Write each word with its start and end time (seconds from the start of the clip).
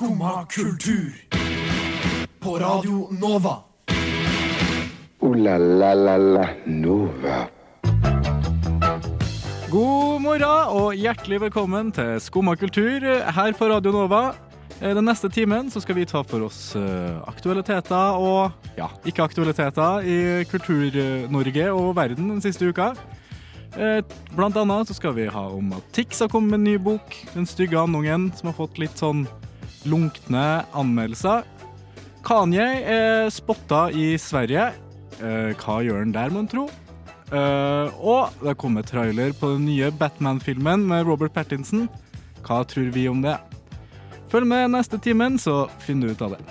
Skumma 0.00 0.46
kultur. 0.48 1.12
På 2.40 2.58
Radio 2.58 3.08
Nova. 3.20 3.56
O-la-la-la-la 5.18 6.46
Nova. 6.64 7.48
God 9.70 10.22
morgen 10.24 10.72
og 10.72 10.94
hjertelig 10.96 11.42
velkommen 11.42 11.90
til 11.92 12.16
Skumma 12.16 12.54
kultur 12.56 13.04
her 13.36 13.52
på 13.58 13.68
Radio 13.68 13.92
Nova. 13.92 14.22
Eh, 14.80 14.94
Den 14.94 15.04
neste 15.04 15.28
timen 15.28 15.68
så 15.68 15.84
skal 15.84 16.00
vi 16.00 16.06
ta 16.08 16.24
for 16.24 16.46
oss 16.48 16.74
eh, 16.80 17.20
aktualiteter 17.28 18.16
og 18.16 18.56
ja, 18.80 18.88
ikke-aktualiteter 19.04 20.08
i 20.08 20.18
Kultur-Norge 20.48 21.68
og 21.74 21.92
verden 22.00 22.32
den 22.32 22.40
siste 22.40 22.72
uka. 22.72 22.94
Eh, 23.76 24.00
Blant 24.32 24.56
annet 24.56 24.88
så 24.88 24.96
skal 24.96 25.12
vi 25.20 25.28
ha 25.28 25.44
om 25.52 25.76
at 25.76 25.92
Tix 25.92 26.24
har 26.24 26.32
kommet 26.32 26.56
med 26.56 26.62
en 26.62 26.68
ny 26.72 26.78
bok, 26.88 27.20
Den 27.34 27.44
stygge 27.44 27.76
andungen, 27.76 28.30
som 28.32 28.48
har 28.48 28.56
fått 28.64 28.80
litt 28.80 28.96
sånn 28.96 29.26
lunkne 29.88 30.64
anmeldelser. 30.76 31.44
Kanye 32.26 32.66
er 32.84 33.30
spotta 33.32 33.86
i 33.96 34.12
Sverige. 34.20 34.70
Eh, 35.20 35.52
Hva 35.60 35.80
gjør 35.84 36.02
han 36.04 36.12
der, 36.16 36.30
mon 36.34 36.48
tro? 36.48 36.66
Eh, 37.30 38.00
og 38.02 38.32
det 38.40 38.50
har 38.52 38.58
kommet 38.58 38.88
trailer 38.90 39.32
på 39.38 39.52
den 39.54 39.68
nye 39.70 39.90
Batman-filmen 39.94 40.84
med 40.90 41.06
Robert 41.06 41.32
Pattinson. 41.36 41.88
Hva 42.44 42.62
tror 42.68 42.90
vi 42.92 43.06
om 43.08 43.22
det? 43.22 43.36
Følg 44.30 44.46
med 44.46 44.70
neste 44.74 44.98
timen, 45.02 45.38
så 45.38 45.64
finner 45.82 46.10
du 46.10 46.14
ut 46.14 46.22
av 46.26 46.36
det. 46.36 46.42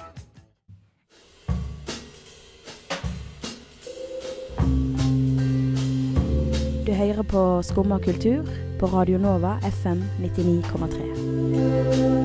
Du 6.86 6.94
hører 6.94 7.24
på 7.24 7.44
Skumma 7.64 8.00
kultur 8.00 8.48
på 8.80 8.86
Radio 8.94 9.18
Nova 9.18 9.58
FM 9.64 10.04
99,3. 10.22 12.19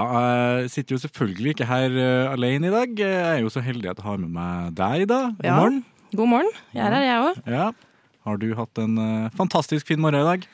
Ja, 0.00 0.20
jeg 0.62 0.70
sitter 0.72 0.96
jo 0.96 1.00
selvfølgelig 1.02 1.52
ikke 1.54 1.66
her 1.68 1.96
eh, 2.00 2.32
alene 2.32 2.70
i 2.70 2.72
dag. 2.72 2.94
Jeg 3.02 3.20
er 3.34 3.40
jo 3.44 3.50
så 3.52 3.60
heldig 3.64 3.90
at 3.92 3.98
jeg 4.00 4.06
har 4.06 4.20
med 4.22 4.30
meg 4.32 4.74
deg, 4.78 5.06
da. 5.10 5.18
God 5.36 5.44
Ja. 5.46 5.56
morgen. 5.58 5.82
God 6.16 6.28
morgen. 6.30 6.50
Jeg 6.74 6.86
er 6.86 6.94
her, 6.96 7.04
jeg 7.06 7.26
òg. 7.26 7.42
Ja. 7.52 7.66
Har 8.26 8.36
du 8.40 8.48
hatt 8.56 8.78
en 8.82 8.96
eh, 8.98 9.28
fantastisk 9.36 9.86
fin 9.86 10.00
morgen 10.00 10.20
i 10.22 10.24
dag? 10.30 10.46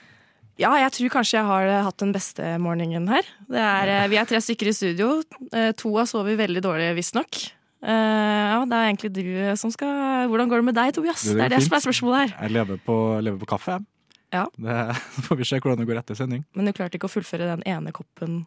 Ja, 0.58 0.70
jeg 0.80 0.92
tror 0.96 1.12
kanskje 1.18 1.36
jeg 1.38 1.46
har 1.46 1.66
eh, 1.68 1.82
hatt 1.84 1.98
den 2.02 2.12
beste 2.16 2.42
morgenen 2.58 3.06
her. 3.12 3.22
Det 3.48 3.60
er, 3.62 4.08
vi 4.10 4.18
er 4.20 4.24
tre 4.28 4.40
stykker 4.42 4.72
i 4.72 4.74
studio. 4.76 5.22
To 5.52 5.92
har 5.98 6.08
sovet 6.10 6.38
veldig 6.40 6.62
dårlig, 6.64 6.90
visstnok. 6.98 7.42
Uh, 7.86 7.92
ja, 7.92 8.60
det 8.66 8.72
er 8.74 8.86
egentlig 8.88 9.10
du 9.14 9.26
som 9.60 9.70
skal 9.70 10.26
Hvordan 10.32 10.48
går 10.50 10.62
det 10.62 10.64
med 10.70 10.74
deg, 10.78 10.94
Tobias? 10.96 11.22
Det 11.22 11.34
Det, 11.36 11.36
går 11.36 11.44
er 11.44 11.52
det 11.52 11.58
som 11.66 11.74
er 11.76 11.82
spørsmålet 11.84 12.22
her. 12.24 12.32
Jeg 12.40 12.54
lever 12.56 12.78
på, 12.82 12.94
lever 13.22 13.38
på 13.44 13.46
kaffe. 13.52 13.76
jeg. 13.76 13.84
Ja. 14.32 14.46
Det 14.56 14.96
så 15.14 15.22
får 15.28 15.36
vi 15.38 15.44
se 15.44 15.60
hvordan 15.60 15.78
det 15.84 15.86
går 15.86 16.00
etter 16.00 16.18
sending. 16.18 16.42
Men 16.56 16.66
du 16.66 16.72
klarte 16.74 16.96
ikke 16.98 17.06
å 17.06 17.12
fullføre 17.12 17.46
den 17.52 17.62
ene 17.68 17.92
koppen. 17.94 18.40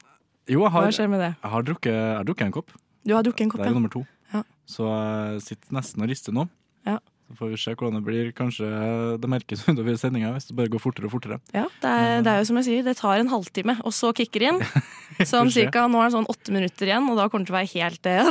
Jo, 0.49 0.63
jeg 0.65 0.71
Hva 0.73 0.81
har, 0.81 0.91
skjer 0.95 1.09
med 1.11 1.21
det? 1.21 1.33
jeg 1.43 1.51
har, 1.53 1.67
drukket, 1.67 1.93
jeg 1.93 2.17
har 2.17 2.25
drukket 2.27 2.47
en 2.49 2.55
kopp. 2.55 2.73
Du 3.05 3.13
har 3.15 3.23
drukket 3.25 3.45
en 3.45 3.51
kopp, 3.53 3.61
Det 3.61 3.69
er 3.69 3.73
jo 3.75 3.77
nummer 3.79 3.93
to. 3.93 4.01
Ja. 4.33 4.41
Så 4.69 4.89
jeg 4.89 5.41
sitter 5.45 5.77
nesten 5.79 6.03
og 6.05 6.09
rister 6.11 6.35
nå. 6.35 6.47
Ja. 6.89 6.97
Så 7.29 7.35
får 7.37 7.51
vi 7.51 7.57
se 7.61 7.73
hvordan 7.77 7.99
det 7.99 8.01
blir. 8.07 8.31
Kanskje 8.33 8.65
det 9.21 9.29
merkes 9.29 9.61
utover 9.69 9.97
sendinga 10.01 10.31
hvis 10.33 10.49
det 10.49 10.55
bare 10.57 10.71
går 10.73 10.81
fortere 10.81 11.05
og 11.05 11.13
fortere. 11.13 11.37
ja 11.53 11.67
det, 11.83 11.91
er, 11.93 12.23
det 12.25 12.31
er 12.33 12.39
jo 12.41 12.47
som 12.49 12.57
jeg 12.57 12.65
sier, 12.65 12.85
det 12.87 12.95
tar 12.97 13.21
en 13.21 13.29
halvtime, 13.29 13.75
og 13.85 13.93
så 13.93 14.09
kicker 14.17 14.41
det 14.45 14.49
inn. 14.55 14.63
Så 15.29 15.41
om 15.41 15.49
cirka, 15.51 15.81
Nå 15.91 15.99
er 15.99 16.07
det 16.07 16.13
sånn 16.15 16.29
åtte 16.31 16.53
minutter 16.55 16.87
igjen, 16.87 17.09
og 17.11 17.17
da 17.19 17.25
kommer 17.27 17.43
det 17.43 17.49
til 17.49 17.55
å 17.55 17.59
være 17.59 17.71
helt 17.73 18.07
eh, 18.07 18.29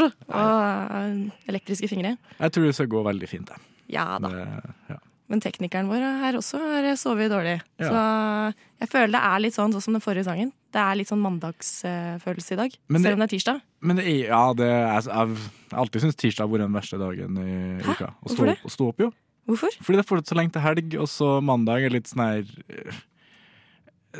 og 0.40 0.92
eh, 0.96 1.18
elektriske 1.52 1.90
fingre. 1.92 2.14
Jeg 2.40 2.54
tror 2.54 2.64
det 2.66 2.76
skal 2.78 2.88
gå 2.94 3.02
veldig 3.04 3.28
fint. 3.28 3.50
jeg. 3.52 3.66
Ja 3.92 4.06
da. 4.22 4.30
Det, 4.32 4.72
ja. 4.94 4.96
Men 5.28 5.40
teknikeren 5.42 5.88
vår 5.90 6.04
her 6.22 6.36
også 6.38 6.58
har 6.60 6.86
sovet 7.00 7.32
dårlig. 7.32 7.56
Ja. 7.82 7.88
Så 7.90 8.54
jeg 8.84 8.88
føler 8.92 9.12
det 9.16 9.22
er 9.26 9.40
litt 9.42 9.56
sånn, 9.56 9.72
sånn 9.74 9.82
som 9.82 9.96
den 9.96 10.04
forrige 10.04 10.24
sangen. 10.28 10.52
Det 10.70 10.78
er 10.82 10.94
litt 11.00 11.08
sånn 11.10 11.22
mandagsfølelse 11.24 12.52
i 12.54 12.58
dag. 12.60 12.70
Det- 12.70 13.00
selv 13.02 13.14
om 13.16 13.22
det 13.24 13.26
er 13.32 13.34
tirsdag. 13.38 13.60
Men 13.82 13.96
det 13.96 14.06
ja, 14.28 14.52
det 14.54 14.66
er, 14.70 15.00
jeg 15.02 15.12
har 15.12 15.36
alltid 15.82 16.02
syntes 16.02 16.16
tirsdag 16.16 16.46
har 16.46 16.52
vært 16.52 16.66
den 16.66 16.72
verste 16.78 16.98
dagen 16.98 17.38
i 17.42 17.82
Hæ? 17.82 17.92
uka. 17.96 18.06
Å 18.22 18.28
Hvorfor 18.28 18.46
det? 18.46 18.58
å 18.62 18.70
stå 18.70 18.88
opp, 18.88 18.98
jo. 19.00 19.12
Hvorfor? 19.46 19.70
Fordi 19.82 19.96
det 19.98 20.04
er 20.04 20.10
fortsatt 20.10 20.30
så 20.32 20.36
lenge 20.38 20.52
til 20.52 20.62
helg, 20.62 20.94
og 21.00 21.06
så 21.10 21.28
mandag 21.42 21.84
er 21.86 21.90
litt 21.90 22.06
sånn 22.10 22.22
her 22.24 22.44
øh, 22.70 22.92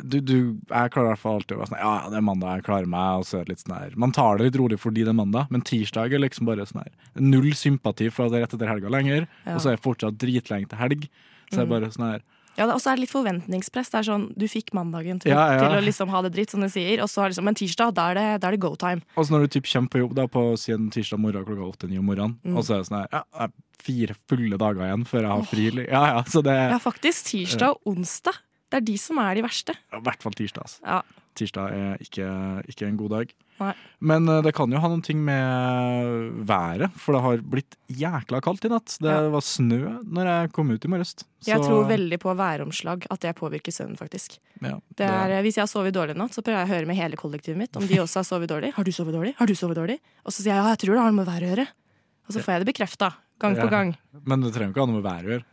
du, 0.03 0.19
du, 0.21 0.35
Jeg 0.69 0.91
klarer 0.93 1.07
i 1.07 1.13
hvert 1.15 1.19
fall 1.23 1.35
alltid 1.39 1.55
å 1.57 1.59
være 1.61 1.69
sånn 1.71 1.79
Ja, 1.81 2.09
det 2.09 2.17
er 2.19 2.25
mandag, 2.27 2.55
jeg 2.59 2.65
klarer 2.67 2.85
meg. 2.87 3.19
Og 3.19 3.25
så 3.25 3.39
er 3.39 3.45
det 3.45 3.53
litt 3.55 3.63
sånn 3.65 3.75
her 3.77 3.91
Man 3.95 4.11
tar 4.11 4.37
det 4.37 4.49
litt 4.51 4.59
rolig 4.61 4.79
fordi 4.79 5.03
det 5.03 5.13
er 5.13 5.17
mandag, 5.17 5.47
men 5.49 5.61
tirsdag 5.61 6.13
er 6.13 6.19
liksom 6.23 6.45
bare 6.49 6.65
sånn 6.69 6.83
her 6.83 6.91
Null 7.21 7.51
sympati 7.57 8.09
for 8.11 8.25
at 8.27 8.31
det 8.31 8.37
er 8.41 8.45
rett 8.47 8.53
etter 8.57 8.67
helga 8.73 8.89
lenger, 8.93 9.27
Ja. 9.45 9.55
og 9.55 9.61
så 9.61 9.71
er 9.71 9.77
det 9.77 9.83
fortsatt 9.85 10.17
dritlenge 10.17 10.69
til 10.69 10.77
helg. 10.77 11.07
Så 11.51 11.61
er 11.61 11.65
det 11.65 11.69
bare 11.69 11.89
sånn 11.95 12.11
her 12.11 12.21
Ja, 12.57 12.65
Og 12.73 12.79
så 12.81 12.89
er 12.91 12.95
det 12.97 13.01
litt 13.05 13.11
forventningspress. 13.13 13.91
Det 13.93 13.99
er 13.99 14.05
sånn, 14.07 14.23
Du 14.37 14.47
fikk 14.49 14.73
mandagen 14.73 15.19
til, 15.21 15.29
Ja, 15.31 15.53
ja. 15.53 15.59
til 15.61 15.77
å 15.77 15.81
liksom 15.85 16.09
ha 16.09 16.21
det 16.25 16.33
dritt, 16.33 16.49
som 16.49 16.59
de 16.61 16.67
sier. 16.73 16.99
Og 17.03 17.07
så 17.07 17.27
liksom, 17.29 17.43
men 17.45 17.53
tirsdag, 17.55 17.93
da 17.93 18.09
er 18.09 18.15
det, 18.17 18.41
da 18.41 18.47
er 18.47 18.51
det 18.57 18.59
go 18.59 18.73
time. 18.75 19.01
Og 19.15 19.25
så 19.27 19.31
når 19.35 19.45
du 19.45 19.59
typ 19.59 19.67
kommer 19.71 19.89
på 19.93 19.99
jobb 20.01 20.15
da 20.15 20.25
på 20.27 20.41
siden 20.57 20.89
tirsdag 20.91 21.19
morgen 21.21 21.45
klokka 21.45 21.67
åtte-ni 21.69 21.99
om 21.99 22.05
morgenen, 22.09 22.39
Mm. 22.43 22.57
og 22.57 22.63
så 22.65 22.73
er 22.73 22.77
det 22.81 22.87
sånn 22.89 22.99
her 23.01 23.07
Ja, 23.13 23.47
fire 23.77 24.15
fulle 24.27 24.57
dager 24.57 24.81
igjen 24.89 25.05
før 25.05 25.21
jeg 25.21 25.29
har 25.29 25.43
fri. 25.43 25.85
Ja, 25.85 26.05
ja, 26.17 26.23
så 26.23 26.41
det 26.43 26.55
Ja, 26.71 26.79
faktisk. 26.79 27.29
Tirsdag 27.29 27.69
og 27.77 27.93
onsdag. 27.95 28.33
Det 28.69 28.81
er 28.81 28.85
de 28.89 28.97
som 28.99 29.17
er 29.23 29.35
de 29.39 29.45
verste. 29.45 29.73
i 29.95 30.01
hvert 30.03 30.21
fall 30.23 30.33
tirsdag. 30.35 30.65
Altså. 30.67 30.81
Ja. 30.83 31.01
Tirsdag 31.37 31.71
er 31.77 31.99
ikke, 32.01 32.27
ikke 32.67 32.87
en 32.87 32.97
god 32.97 33.11
dag. 33.13 33.33
Nei. 33.61 33.73
Men 34.01 34.27
eh, 34.29 34.41
det 34.45 34.51
kan 34.57 34.69
jo 34.73 34.79
ha 34.81 34.89
noen 34.89 35.03
ting 35.05 35.19
med 35.25 36.41
været, 36.49 36.91
for 36.97 37.13
det 37.15 37.21
har 37.23 37.43
blitt 37.45 37.77
jækla 37.93 38.41
kaldt 38.45 38.65
i 38.65 38.71
natt. 38.73 38.97
Det 39.01 39.09
Ja. 39.13 39.29
var 39.33 39.41
snø 39.45 39.79
når 40.03 40.25
jeg 40.31 40.51
kom 40.53 40.69
ut 40.73 40.83
i 40.85 40.91
morges. 40.91 41.13
Jeg 41.45 41.61
tror 41.61 41.85
veldig 41.89 42.19
på 42.19 42.33
væromslag, 42.37 43.05
at 43.09 43.19
det 43.21 43.35
påvirker 43.37 43.71
søvnen, 43.73 43.97
faktisk. 43.97 44.39
ja, 44.61 44.79
Det 44.97 45.05
er, 45.07 45.41
hvis 45.45 45.55
jeg 45.57 45.63
har 45.63 45.71
sovet 45.71 45.93
dårlig 45.93 46.15
i 46.15 46.19
natt, 46.19 46.33
så 46.33 46.41
prøver 46.41 46.65
jeg 46.65 46.69
å 46.69 46.73
høre 46.75 46.87
med 46.87 46.95
hele 46.97 47.15
kollektivet 47.15 47.57
mitt 47.57 47.75
om 47.77 47.85
de 47.87 47.97
også 48.05 48.19
har 48.21 48.27
sovet 48.29 48.49
dårlig. 48.49 48.73
Har 48.73 48.83
du 48.83 48.91
sovet 48.91 49.13
dårlig? 49.13 49.35
Har 49.37 49.45
du 49.47 49.53
sovet 49.55 49.77
dårlig? 49.77 49.99
Og 50.25 50.31
så 50.33 50.41
sier 50.41 50.53
jeg 50.55 50.63
ja, 50.63 50.69
jeg 50.73 50.81
tror 50.83 50.93
det 50.97 51.03
har 51.05 51.11
noe 51.13 51.21
med 51.23 51.29
været 51.29 51.43
å 51.47 51.51
gjøre. 51.55 51.67
Og 52.27 52.33
så 52.35 52.41
får 52.43 52.51
jeg 52.57 52.65
det 52.65 52.73
bekrefta, 52.73 53.13
gang 53.39 53.55
på 53.55 53.69
gang. 53.71 53.95
Men 54.25 54.41
det 54.41 54.53
trenger 54.53 54.73
ikke 54.73 54.83
ha 54.83 54.89
noe 54.89 54.99
med 55.01 55.05
været 55.07 55.25
å 55.25 55.31
gjøre. 55.37 55.45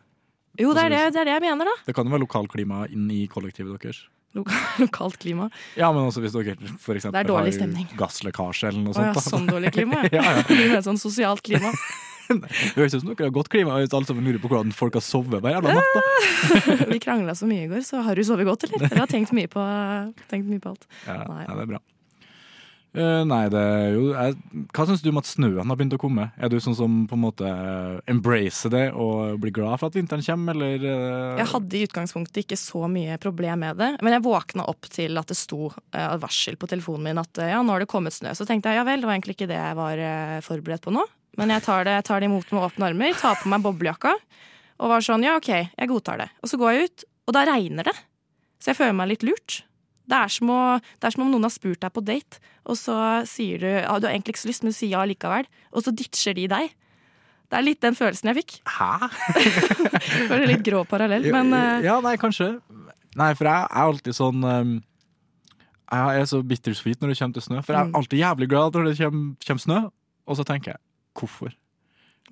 Jo, 0.60 0.72
det 0.76 0.84
er 0.86 0.92
det, 0.94 0.98
det 1.14 1.20
er 1.24 1.30
det 1.30 1.34
jeg 1.34 1.44
mener, 1.48 1.66
da. 1.70 1.74
Det 1.88 1.94
kan 1.96 2.06
jo 2.06 2.14
være 2.14 2.24
lokalklima 2.26 2.84
inn 2.94 3.08
i 3.10 3.24
kollektivet 3.30 3.74
deres. 3.82 4.04
Loka- 4.34 4.60
Lokalt 4.82 5.18
klima. 5.22 5.48
Ja, 5.78 5.92
men 5.94 6.08
også 6.08 6.22
hvis 6.24 6.34
dere 6.34 6.56
for 6.82 6.94
eksempel 6.98 7.14
Det 7.14 7.22
er 7.22 7.30
dårlig 7.30 7.54
har 7.58 7.94
gasslekkasje 8.00 8.70
eller 8.72 8.82
noe 8.82 8.94
Å 8.98 9.04
ja, 9.08 9.12
sånt. 9.14 9.30
sånn 9.30 9.46
dårlig 9.50 9.70
klima. 9.76 10.02
Ja, 10.14 10.24
ja. 10.24 10.42
Du 10.48 10.54
mener 10.58 10.82
sånn 10.86 10.98
sosialt 11.00 11.42
klima. 11.46 11.70
Det 12.24 12.48
høres 12.78 12.94
ut 12.96 13.02
som 13.02 13.10
dere 13.10 13.26
har 13.28 13.32
godt 13.36 13.50
klima 13.52 13.74
hvis 13.82 13.92
alle 13.92 14.08
sammen 14.08 14.24
lurer 14.24 14.40
på 14.40 14.48
hvordan 14.48 14.70
folk 14.72 14.94
har 14.96 15.02
sovet 15.04 15.42
hver 15.44 15.58
jævla 15.58 15.74
natt. 15.76 16.86
Vi 16.88 16.96
krangla 17.04 17.34
så 17.36 17.44
mye 17.50 17.66
i 17.66 17.68
går, 17.68 17.82
så 17.84 18.00
har 18.06 18.16
du 18.16 18.24
sovet 18.24 18.48
godt, 18.48 18.64
eller? 18.64 18.86
Dere 18.88 19.02
har 19.02 19.10
tenkt 19.12 19.34
mye 19.36 19.50
på, 19.52 19.60
tenkt 20.30 20.48
mye 20.48 20.62
på 20.64 20.72
alt. 20.72 20.86
Ja, 21.04 21.18
Nei. 21.28 21.42
ja, 21.44 21.52
det 21.58 21.66
er 21.66 21.70
bra. 21.74 21.82
Eh, 22.94 23.22
nei, 23.26 23.48
det 23.50 23.58
er 23.58 23.88
jo 23.96 24.02
jeg, 24.12 24.36
Hva 24.70 24.84
syns 24.86 25.00
du 25.02 25.08
om 25.10 25.18
at 25.18 25.26
snøen 25.26 25.66
har 25.66 25.78
begynt 25.78 25.96
å 25.96 25.98
komme? 25.98 26.28
Er 26.38 26.52
du 26.52 26.60
sånn 26.62 26.76
som 26.78 27.00
på 27.10 27.16
en 27.16 27.24
måte 27.24 27.50
embracer 28.10 28.70
det 28.70 28.84
og 28.92 29.40
blir 29.42 29.54
glad 29.56 29.80
for 29.80 29.90
at 29.90 29.98
vinteren 29.98 30.22
kommer, 30.22 30.54
eller 30.54 30.82
Uh... 30.84 31.38
Jeg 31.38 31.48
hadde 31.50 31.76
i 31.76 31.82
utgangspunktet 31.86 32.42
ikke 32.42 32.58
så 32.58 32.84
mye 32.90 33.16
problem 33.22 33.62
med 33.64 33.78
det, 33.80 33.88
men 34.04 34.14
jeg 34.14 34.24
våkna 34.24 34.66
opp 34.70 34.86
til 34.92 35.16
at 35.18 35.30
det 35.30 35.36
sto 35.38 35.70
uh, 35.70 36.14
varsel 36.20 36.58
på 36.60 36.68
telefonen 36.70 37.08
min 37.08 37.20
at 37.20 37.40
eh, 37.40 37.50
ja, 37.52 37.60
nå 37.64 37.74
har 37.74 37.82
det 37.82 37.90
kommet 37.90 38.14
snø. 38.14 38.32
Så 38.36 38.46
tenkte 38.48 38.70
jeg 38.70 38.80
ja 38.80 38.86
vel, 38.86 39.02
det 39.02 39.08
var 39.08 39.16
egentlig 39.16 39.36
ikke 39.38 39.50
det 39.50 39.58
jeg 39.58 39.78
var 39.78 40.00
eh, 40.00 40.38
forberedt 40.44 40.84
på 40.84 40.94
nå. 40.94 41.04
Men 41.40 41.50
jeg 41.54 41.64
tar 41.66 41.86
det, 41.88 41.96
tar 42.06 42.22
det 42.22 42.30
imot 42.30 42.50
med 42.54 42.66
åpne 42.68 42.90
armer, 42.90 43.14
tar 43.18 43.38
på 43.40 43.50
meg 43.50 43.64
boblejakka 43.64 44.14
og 44.82 44.90
var 44.90 45.04
sånn 45.06 45.24
ja, 45.26 45.36
OK, 45.40 45.50
jeg 45.50 45.90
godtar 45.90 46.20
det. 46.22 46.28
Og 46.42 46.50
så 46.50 46.58
går 46.60 46.74
jeg 46.74 46.90
ut, 46.90 47.06
og 47.28 47.36
da 47.36 47.46
regner 47.48 47.90
det. 47.90 47.94
Så 48.62 48.72
jeg 48.72 48.80
føler 48.80 48.96
meg 48.98 49.12
litt 49.14 49.26
lurt. 49.26 49.62
Det 50.04 50.16
er, 50.18 50.28
som 50.28 50.50
å, 50.52 50.60
det 51.00 51.08
er 51.08 51.14
som 51.14 51.22
om 51.24 51.30
noen 51.32 51.46
har 51.46 51.52
spurt 51.54 51.80
deg 51.80 51.92
på 51.96 52.02
date, 52.04 52.40
og 52.68 52.76
så 52.76 52.96
sier 53.28 53.62
du 53.62 53.68
ja, 53.70 53.94
du 53.98 54.04
har 54.06 54.12
egentlig 54.12 54.34
ikke 54.34 54.42
så 54.44 54.50
lyst, 54.50 54.62
men 54.66 54.74
du 54.74 54.76
sier 54.76 54.90
ja 54.98 55.04
likevel. 55.08 55.46
Og 55.72 55.84
så 55.86 55.94
ditcher 55.96 56.36
de 56.36 56.44
deg. 56.52 56.74
Det 57.48 57.58
er 57.60 57.64
litt 57.64 57.80
den 57.84 57.96
følelsen 57.96 58.28
jeg 58.32 58.38
fikk. 58.42 58.54
Hæ? 58.68 59.08
Det 60.24 60.28
var 60.32 60.44
litt 60.48 60.64
grå 60.66 60.82
parallell, 60.88 61.24
men 61.32 61.52
eh, 61.56 61.84
Ja, 61.86 61.98
nei, 62.04 62.16
kanskje. 62.20 62.50
Nei, 63.16 63.30
for 63.38 63.46
jeg 63.48 63.64
er 63.68 63.84
alltid 63.84 64.16
sånn 64.16 64.42
um, 64.42 64.72
Jeg 65.92 66.20
er 66.22 66.24
så 66.26 66.40
bittersweet 66.42 67.00
når 67.04 67.12
det 67.12 67.18
kommer 67.20 67.36
til 67.38 67.44
snø. 67.48 67.60
For 67.62 67.76
jeg 67.76 67.84
Mm. 67.86 67.92
er 67.94 67.98
alltid 68.00 68.18
jævlig 68.24 68.48
glad 68.50 68.74
når 68.78 68.88
det 68.90 68.94
kommer, 68.98 69.34
kommer 69.46 69.62
snø, 69.66 69.78
og 70.26 70.36
så 70.40 70.44
tenker 70.48 70.72
jeg 70.74 70.80
hvorfor? 71.20 71.52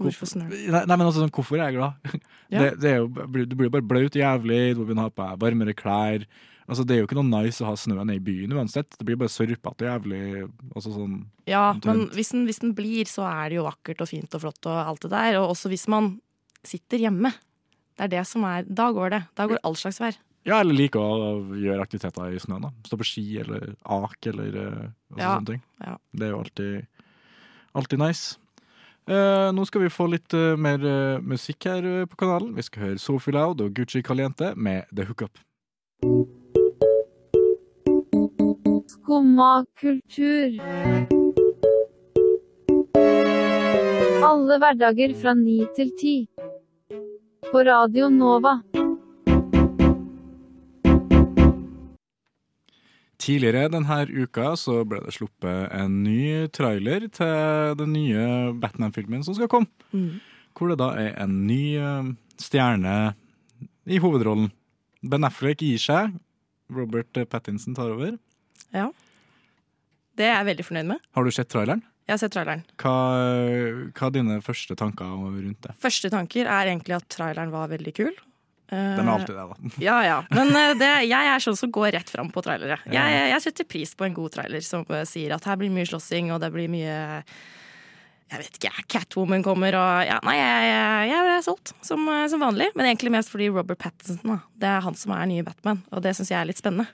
hvorfor 0.00 0.26
snør 0.26 0.48
det? 0.50 0.62
Nei, 0.72 0.80
nei, 0.88 0.96
men 0.96 1.06
altså, 1.06 1.20
sånn, 1.22 1.30
hvorfor 1.36 1.60
er 1.60 1.68
jeg 1.70 1.76
glad? 1.76 2.16
Ja. 2.52 2.62
Det, 2.64 2.70
det 2.82 2.90
er 2.90 2.96
jo, 3.04 3.06
du 3.46 3.54
blir 3.56 3.70
bare 3.72 3.84
blaut 3.86 4.16
jævlig, 4.16 4.62
du 4.74 4.80
må 4.82 4.88
begynne 4.88 5.04
å 5.04 5.10
ha 5.10 5.12
på 5.14 5.24
deg 5.28 5.38
varmere 5.44 5.74
klær. 5.78 6.24
Altså, 6.68 6.84
det 6.86 6.94
er 6.94 7.00
jo 7.02 7.06
ikke 7.08 7.16
noe 7.18 7.42
nice 7.42 7.60
å 7.64 7.66
ha 7.70 7.74
snøen 7.76 8.10
i 8.14 8.18
byen 8.22 8.52
uansett. 8.54 8.94
Det 8.98 9.04
blir 9.08 9.16
bare 9.18 9.32
sørpete 9.32 9.82
og 9.82 9.88
jævlig. 9.88 10.20
Altså, 10.76 10.92
sånn, 10.94 11.16
Ja, 11.50 11.72
men 11.84 12.04
hvis 12.14 12.30
den, 12.32 12.44
hvis 12.46 12.60
den 12.62 12.74
blir, 12.78 13.04
så 13.10 13.24
er 13.26 13.48
det 13.50 13.56
jo 13.58 13.64
vakkert 13.66 14.00
og 14.04 14.08
fint 14.12 14.34
og 14.38 14.44
flott 14.44 14.66
og 14.70 14.76
alt 14.92 15.02
det 15.02 15.10
der. 15.10 15.38
Og 15.42 15.50
også 15.56 15.68
hvis 15.72 15.88
man 15.90 16.12
sitter 16.64 16.98
hjemme. 17.02 17.32
Det 17.98 18.06
er 18.06 18.12
det 18.14 18.26
som 18.26 18.44
er 18.48 18.62
Da 18.68 18.90
går 18.94 19.10
det. 19.10 19.22
Da 19.36 19.46
går 19.50 19.58
all 19.64 19.74
slags 19.76 19.98
vær. 20.00 20.14
ja, 20.46 20.60
eller 20.60 20.74
liker 20.74 20.98
å 20.98 21.42
gjøre 21.54 21.82
aktiviteter 21.82 22.32
i 22.34 22.38
snøen. 22.42 22.62
da. 22.62 22.70
Stå 22.86 22.96
på 22.98 23.04
ski 23.06 23.24
eller 23.42 23.74
ak 23.84 24.26
eller 24.26 24.56
eh, 24.56 24.86
altså, 25.12 25.18
Ja, 25.20 25.34
sånne 25.36 25.46
ting. 25.52 25.62
ja. 25.84 25.96
Det 26.14 26.26
er 26.26 26.30
jo 26.32 26.40
alltid, 26.40 26.86
alltid 27.74 27.98
nice. 27.98 28.36
Eh, 29.06 29.50
nå 29.52 29.66
skal 29.66 29.82
vi 29.82 29.90
få 29.90 30.06
litt 30.10 30.32
eh, 30.34 30.54
mer 30.56 30.78
eh, 30.86 31.18
musikk 31.20 31.66
her 31.66 31.82
eh, 31.84 32.04
på 32.06 32.16
kanalen. 32.22 32.54
Vi 32.54 32.62
skal 32.62 32.82
høre 32.88 32.98
Sophie 33.02 33.34
Loud 33.34 33.60
og 33.60 33.74
Gucci 33.74 34.02
Caliente 34.02 34.54
med 34.56 34.86
The 34.94 35.04
Hookup. 35.10 35.38
Skumma 39.12 39.66
kultur. 39.76 40.54
Alle 44.24 44.56
hverdager 44.62 45.12
fra 45.20 45.34
ni 45.36 45.58
til 45.76 45.90
ti. 46.00 46.12
På 47.50 47.60
Radio 47.68 48.08
Nova. 48.08 48.54
Tidligere 53.20 53.68
denne 53.76 54.00
uka 54.08 54.54
så 54.56 54.78
ble 54.88 55.02
det 55.04 55.12
sluppet 55.18 55.68
en 55.76 56.00
ny 56.06 56.48
trailer 56.48 57.04
til 57.12 57.76
den 57.84 57.92
nye 57.92 58.24
Batman-filmen 58.64 59.28
som 59.28 59.36
skal 59.36 59.52
komme. 59.52 59.68
Mm. 59.92 60.24
Hvor 60.56 60.72
det 60.72 60.80
da 60.80 60.88
er 61.04 61.20
en 61.26 61.42
ny 61.52 61.76
eh, 61.76 62.12
stjerne 62.40 62.96
i 63.84 64.00
hovedrollen. 64.00 64.48
Ben 65.04 65.28
Affleck 65.28 65.60
gir 65.60 65.84
seg. 65.84 66.16
Robert 66.72 67.26
Pattinson 67.28 67.76
tar 67.76 67.92
over. 67.92 68.16
Ja. 68.72 68.88
Det 70.18 70.26
er 70.28 70.36
jeg 70.36 70.48
veldig 70.50 70.66
fornøyd 70.68 70.90
med. 70.92 71.08
Har 71.16 71.24
du 71.24 71.32
sett 71.34 71.50
traileren? 71.52 71.82
Jeg 72.08 72.16
har 72.16 72.20
sett 72.20 72.34
traileren. 72.34 72.64
Hva, 72.82 72.96
hva 73.94 74.08
er 74.08 74.14
dine 74.16 74.40
første 74.44 74.74
tanker 74.78 75.06
rundt 75.06 75.64
det? 75.64 75.74
Første 75.82 76.10
tanker 76.12 76.50
er 76.50 76.72
egentlig 76.72 76.98
at 76.98 77.06
traileren 77.14 77.52
var 77.54 77.70
veldig 77.70 77.94
kul. 77.96 78.12
Eh, 78.72 78.96
Den 78.98 79.06
er 79.06 79.12
alltid 79.14 79.36
det, 79.36 79.46
da. 79.46 79.72
Ja, 79.86 79.96
ja. 80.06 80.18
Men 80.34 80.50
eh, 80.56 80.74
det, 80.80 80.90
jeg 81.06 81.30
er 81.32 81.42
sånn 81.44 81.58
som 81.58 81.72
går 81.74 81.92
rett 81.98 82.10
fram 82.10 82.30
på 82.34 82.42
trailere. 82.44 82.80
Jeg, 82.88 82.96
jeg, 83.14 83.32
jeg 83.34 83.44
setter 83.46 83.68
pris 83.68 83.92
på 83.96 84.06
en 84.08 84.16
god 84.16 84.34
trailer 84.34 84.64
som 84.66 84.86
eh, 84.90 85.04
sier 85.08 85.36
at 85.36 85.46
her 85.48 85.58
blir 85.60 85.72
mye 85.72 85.88
slåssing, 85.88 86.32
og 86.34 86.40
det 86.42 86.50
blir 86.54 86.70
mye 86.72 86.96
Jeg 88.32 88.40
vet 88.40 88.56
ikke, 88.56 88.86
Catwoman 88.88 89.44
kommer 89.44 89.76
og 89.76 90.06
ja, 90.08 90.16
Nei, 90.24 90.38
jeg, 90.40 90.72
jeg, 91.12 91.28
er 91.36 91.44
solgt, 91.44 91.74
som, 91.84 92.08
eh, 92.08 92.24
som 92.32 92.42
vanlig. 92.42 92.70
Men 92.74 92.88
egentlig 92.90 93.12
mest 93.14 93.30
fordi 93.32 93.50
Robert 93.52 93.80
Pattinson 93.84 94.24
da. 94.34 94.40
Det 94.58 94.72
er 94.72 94.82
han 94.88 94.96
som 94.98 95.14
er 95.14 95.28
nye 95.30 95.46
Batman, 95.46 95.84
og 95.92 96.02
det 96.02 96.16
syns 96.16 96.32
jeg 96.32 96.40
er 96.40 96.48
litt 96.48 96.60
spennende. 96.60 96.88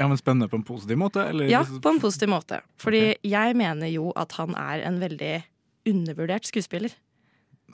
Ja, 0.00 0.08
men 0.10 0.18
Spennende 0.18 0.48
på 0.50 0.58
en 0.58 0.66
positiv 0.66 0.98
måte? 0.98 1.22
Eller? 1.30 1.48
Ja, 1.50 1.62
på 1.62 1.92
en 1.92 2.00
positiv 2.02 2.30
måte. 2.32 2.60
Fordi 2.82 3.14
jeg 3.22 3.56
mener 3.58 3.90
jo 3.92 4.10
at 4.18 4.34
han 4.40 4.56
er 4.58 4.82
en 4.88 4.98
veldig 5.02 5.34
undervurdert 5.86 6.48
skuespiller. 6.48 6.94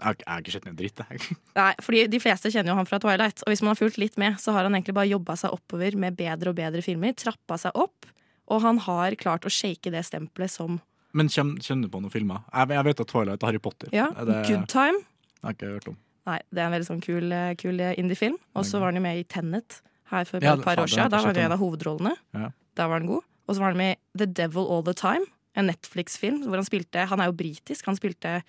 Jeg 0.01 0.17
har, 0.25 0.41
ikke 0.41 0.53
sett 0.55 0.69
en 0.69 0.77
dritt, 0.79 1.01
jeg. 1.01 1.37
Nei, 1.59 1.73
fordi 1.85 2.07
De 2.13 2.21
fleste 2.23 2.53
kjenner 2.53 2.73
jo 2.73 2.79
han 2.79 2.89
fra 2.89 3.01
Twilight, 3.03 3.43
og 3.45 3.53
hvis 3.53 3.61
man 3.65 3.75
har 3.75 3.81
fulgt 3.81 3.99
litt 4.01 4.17
med, 4.21 4.39
så 4.41 4.55
har 4.57 4.65
han 4.65 4.77
egentlig 4.77 4.97
bare 4.97 5.11
jobba 5.11 5.37
seg 5.37 5.53
oppover 5.57 5.97
med 6.01 6.17
bedre 6.17 6.53
og 6.53 6.57
bedre 6.61 6.85
filmer, 6.85 7.13
trappa 7.17 7.59
seg 7.61 7.77
opp, 7.77 8.09
og 8.51 8.63
han 8.65 8.81
har 8.87 9.17
klart 9.21 9.45
å 9.45 9.53
shake 9.53 9.93
det 9.93 10.03
stempelet 10.09 10.53
som 10.53 10.81
Men 11.13 11.29
kjenner 11.29 11.83
du 11.85 11.91
på 11.91 12.01
noen 12.01 12.13
filmer? 12.13 12.45
Jeg, 12.55 12.71
jeg 12.77 12.87
vet 12.87 13.03
at 13.03 13.11
Twilight 13.11 13.43
og 13.43 13.49
Harry 13.51 13.61
Potter. 13.63 13.93
ja, 13.93 14.09
det, 14.15 14.41
Good 14.49 14.69
Time. 14.71 15.03
Jeg 15.41 15.47
har 15.49 15.57
ikke 15.57 15.73
hørt 15.75 15.91
om. 15.93 15.99
Nei, 16.29 16.39
det 16.53 16.61
er 16.61 16.69
en 16.69 16.75
veldig 16.77 16.87
sånn 16.87 17.03
kul, 17.03 17.33
kul 17.59 17.81
indie-film. 17.81 18.37
Og 18.55 18.67
så 18.69 18.79
var 18.79 18.93
han 18.93 19.01
jo 19.01 19.05
med 19.05 19.19
i 19.19 19.25
Tenet 19.27 19.81
her 20.11 20.27
for 20.29 20.39
et 20.43 20.65
par 20.65 20.81
år 20.83 20.91
siden. 20.91 21.13
Da 21.13 21.23
var 21.25 21.37
det 21.37 21.45
en 21.45 21.57
av 21.57 21.63
hovedrollene. 21.63 22.15
Ja. 22.37 22.51
Da 22.79 22.89
var 22.91 23.03
han 23.03 23.11
god. 23.11 23.27
Og 23.47 23.57
så 23.57 23.63
var 23.63 23.75
han 23.75 23.81
med 23.81 23.97
i 23.97 24.23
The 24.23 24.29
Devil 24.41 24.67
All 24.71 24.83
The 24.87 24.97
Time, 24.97 25.27
en 25.59 25.71
Netflix-film 25.71 26.45
hvor 26.47 26.61
han 26.61 26.67
spilte 26.67 27.07
Han 27.11 27.23
er 27.23 27.31
jo 27.33 27.39
britisk. 27.39 27.89
Han 27.91 27.99
spilte 27.99 28.41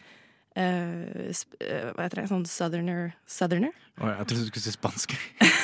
Uh, 0.52 1.31
eh, 1.63 1.86
hva 1.96 2.04
heter 2.04 2.19
det, 2.19 2.24
sånn 2.28 2.42
southerner, 2.44 3.13
southerner? 3.24 3.72
Oi, 4.02 4.10
jeg 4.10 4.25
trodde 4.28 4.42
du 4.42 4.50
skulle 4.50 4.63
si 4.66 4.74
spansk. 4.74 5.13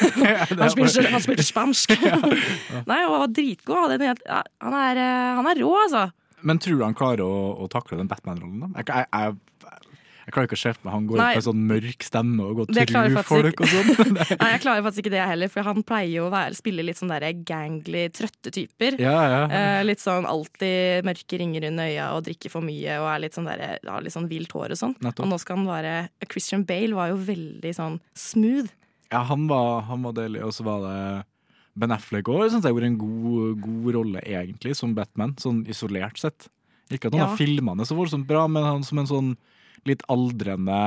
Han 0.62 0.72
spilte, 0.72 1.04
han 1.12 1.24
spilte 1.24 1.44
spansk. 1.44 1.92
Nei, 2.92 3.00
og 3.04 3.18
var 3.26 3.34
dritgod. 3.36 3.98
Han, 3.98 4.06
er, 4.78 5.02
eh, 5.02 5.34
han 5.42 5.50
er 5.52 5.60
rå, 5.60 5.74
altså. 5.82 6.06
Men 6.48 6.62
tror 6.64 6.80
du 6.80 6.86
han 6.86 6.96
klarer 6.96 7.26
å, 7.26 7.34
å 7.66 7.68
takle 7.72 7.98
den 8.00 8.08
Batman-rollen? 8.08 8.62
da? 8.64 8.70
Jeg, 8.80 8.88
jeg, 8.94 9.10
jeg, 9.12 9.57
jeg 10.28 10.34
klarer 10.36 10.48
ikke 10.50 10.58
å 10.58 10.60
se 10.60 10.72
for 10.76 10.84
meg 10.84 10.92
han 10.92 11.06
går 11.08 11.20
Nei. 11.22 11.28
med 11.38 11.44
sånn 11.46 11.60
mørk 11.70 12.04
stemme 12.04 12.44
og 12.44 12.58
går 12.58 12.66
Det 12.76 12.84
og 12.84 13.70
sånn. 13.72 14.10
Nei. 14.18 14.26
Jeg 14.52 14.60
klarer 14.66 14.84
faktisk 14.84 15.06
ikke 15.06 15.14
det 15.14 15.22
heller, 15.24 15.52
for 15.54 15.64
han 15.64 15.86
pleier 15.88 16.12
jo 16.18 16.26
å 16.28 16.32
være, 16.34 16.58
spille 16.58 16.84
litt 16.84 17.00
sånn 17.00 17.14
der 17.14 17.26
gangly, 17.48 18.02
trøtte 18.12 18.52
typer. 18.52 18.98
Ja, 19.00 19.14
ja. 19.32 19.40
Eh, 19.48 19.84
litt 19.88 20.04
sånn 20.04 20.28
alltid 20.28 21.08
mørke 21.08 21.40
ringer 21.40 21.70
under 21.70 21.88
øya 21.88 22.10
og 22.18 22.26
drikker 22.28 22.52
for 22.52 22.68
mye 22.68 22.98
og 23.00 23.08
er 23.14 23.24
litt 23.24 23.40
sånn 23.40 23.48
der, 23.48 23.64
har 23.88 24.04
litt 24.04 24.18
sånn 24.18 24.28
vilt 24.28 24.52
hår 24.52 24.76
og 24.76 24.82
sånn. 24.84 24.98
Og 25.16 25.24
nå 25.32 25.40
skal 25.40 25.62
han 25.62 25.72
være 25.72 25.96
Christian 26.28 26.68
Bale 26.68 27.00
var 27.00 27.16
jo 27.16 27.22
veldig 27.24 27.74
sånn 27.80 27.98
smooth. 28.20 28.68
ja 29.16 29.24
han, 29.32 29.48
var, 29.48 29.86
han 29.88 30.04
var 30.04 30.20
deilig, 30.20 30.44
og 30.44 30.52
så 30.60 30.68
var 30.68 30.84
det 30.84 31.02
Ben 31.80 31.96
Affleck 31.96 32.28
òg. 32.28 32.50
Syns 32.52 32.68
jeg 32.68 32.76
gjorde 32.76 32.92
en 32.92 33.00
god, 33.00 33.62
god 33.64 33.92
rolle, 33.96 34.28
egentlig, 34.28 34.76
som 34.76 34.92
Batman, 34.98 35.38
sånn 35.40 35.64
isolert 35.72 36.20
sett. 36.20 36.50
Ikke 36.92 37.08
at 37.08 37.16
han 37.16 37.22
Ja. 37.24 37.28
har 37.32 37.40
filma 37.40 37.78
det 37.80 37.88
så 37.88 37.96
voldsomt 37.96 38.28
bra, 38.28 38.44
men 38.52 38.64
han 38.68 38.84
som 38.84 39.00
en 39.00 39.08
sånn 39.08 39.38
litt 39.88 40.06
aldrende 40.12 40.78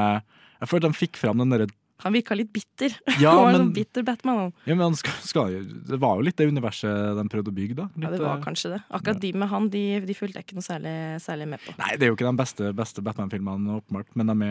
Jeg 0.60 0.68
følte 0.70 0.90
han 0.90 0.96
fikk 0.96 1.18
fram 1.20 1.40
den 1.42 1.52
derre 1.54 1.66
Han 2.00 2.14
virka 2.16 2.32
litt 2.36 2.48
bitter. 2.52 2.94
Ja, 3.20 3.30
han 3.36 3.40
var 3.42 3.48
en 3.48 3.52
men- 3.52 3.60
sånn 3.60 3.72
bitter 3.76 4.04
Batman. 4.08 4.38
Han. 4.40 4.52
Ja, 4.64 4.72
men 4.74 4.84
han 4.86 4.94
skal, 4.96 5.16
skal, 5.20 5.56
Det 5.88 5.98
var 6.00 6.16
jo 6.16 6.24
litt 6.24 6.38
det 6.40 6.46
universet 6.48 7.16
de 7.18 7.24
prøvde 7.28 7.52
å 7.52 7.56
bygge, 7.58 7.76
da. 7.76 7.88
Ja, 8.00 8.12
det 8.14 8.20
var 8.22 8.38
eh, 8.38 8.44
kanskje 8.46 8.70
det. 8.72 8.78
Akkurat 8.88 9.20
de 9.20 9.32
med 9.36 9.50
han, 9.52 9.68
de, 9.74 9.82
de 10.08 10.16
fulgte 10.16 10.40
jeg 10.40 10.48
ikke 10.48 10.56
noe 10.56 10.64
særlig, 10.64 10.94
særlig 11.20 11.48
med 11.52 11.60
på. 11.66 11.74
Nei, 11.80 11.90
det 12.00 12.06
er 12.06 12.12
jo 12.12 12.16
ikke 12.16 12.30
de 12.30 12.40
beste, 12.40 12.70
beste 12.80 13.04
Batman-filmene, 13.04 13.76
åpenbart, 13.82 14.14
men 14.16 14.32
er, 14.32 14.46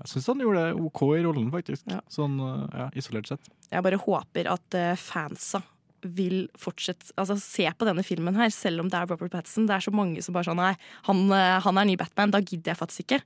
jeg 0.00 0.10
syns 0.16 0.30
han 0.32 0.42
gjorde 0.42 0.64
det 0.66 0.86
OK 0.88 1.02
i 1.14 1.22
rollen, 1.28 1.50
faktisk. 1.54 1.86
Ja. 1.94 2.00
Sånn 2.10 2.34
eh, 2.42 2.64
ja, 2.82 2.88
isolert 2.98 3.30
sett. 3.30 3.52
Jeg 3.70 3.86
bare 3.86 4.02
håper 4.02 4.50
at 4.58 4.78
eh, 4.80 4.96
fansa 4.98 5.62
vil 6.02 6.48
fortsette 6.58 7.12
Altså 7.20 7.36
se 7.40 7.66
på 7.76 7.86
denne 7.88 8.04
filmen 8.06 8.36
her, 8.38 8.50
selv 8.54 8.80
om 8.80 8.88
det 8.90 8.98
er 8.98 9.06
Robert 9.10 9.30
Pattinson. 9.32 9.66
Det 9.68 9.76
er 9.76 9.84
så 9.84 9.92
mange 9.94 10.22
som 10.24 10.36
bare 10.36 10.48
sånn 10.48 10.60
Nei, 10.60 10.74
han, 11.08 11.24
eh, 11.32 11.60
han 11.64 11.78
er 11.78 11.88
ny 11.88 11.96
Batman. 12.00 12.30
Da 12.34 12.40
gidder 12.40 12.72
jeg 12.74 12.80
faktisk 12.80 13.06
ikke. 13.06 13.20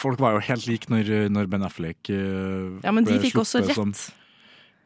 Folk 0.00 0.20
var 0.22 0.36
jo 0.36 0.44
helt 0.46 0.66
like 0.68 0.88
når, 0.92 1.28
når 1.34 1.48
Ben 1.50 1.64
Affleck 1.66 2.08
uh, 2.08 2.78
Ja, 2.84 2.92
men 2.94 3.04
de 3.04 3.18
fikk 3.20 3.40
også 3.42 3.60
rett. 3.64 3.74
som- 3.74 3.92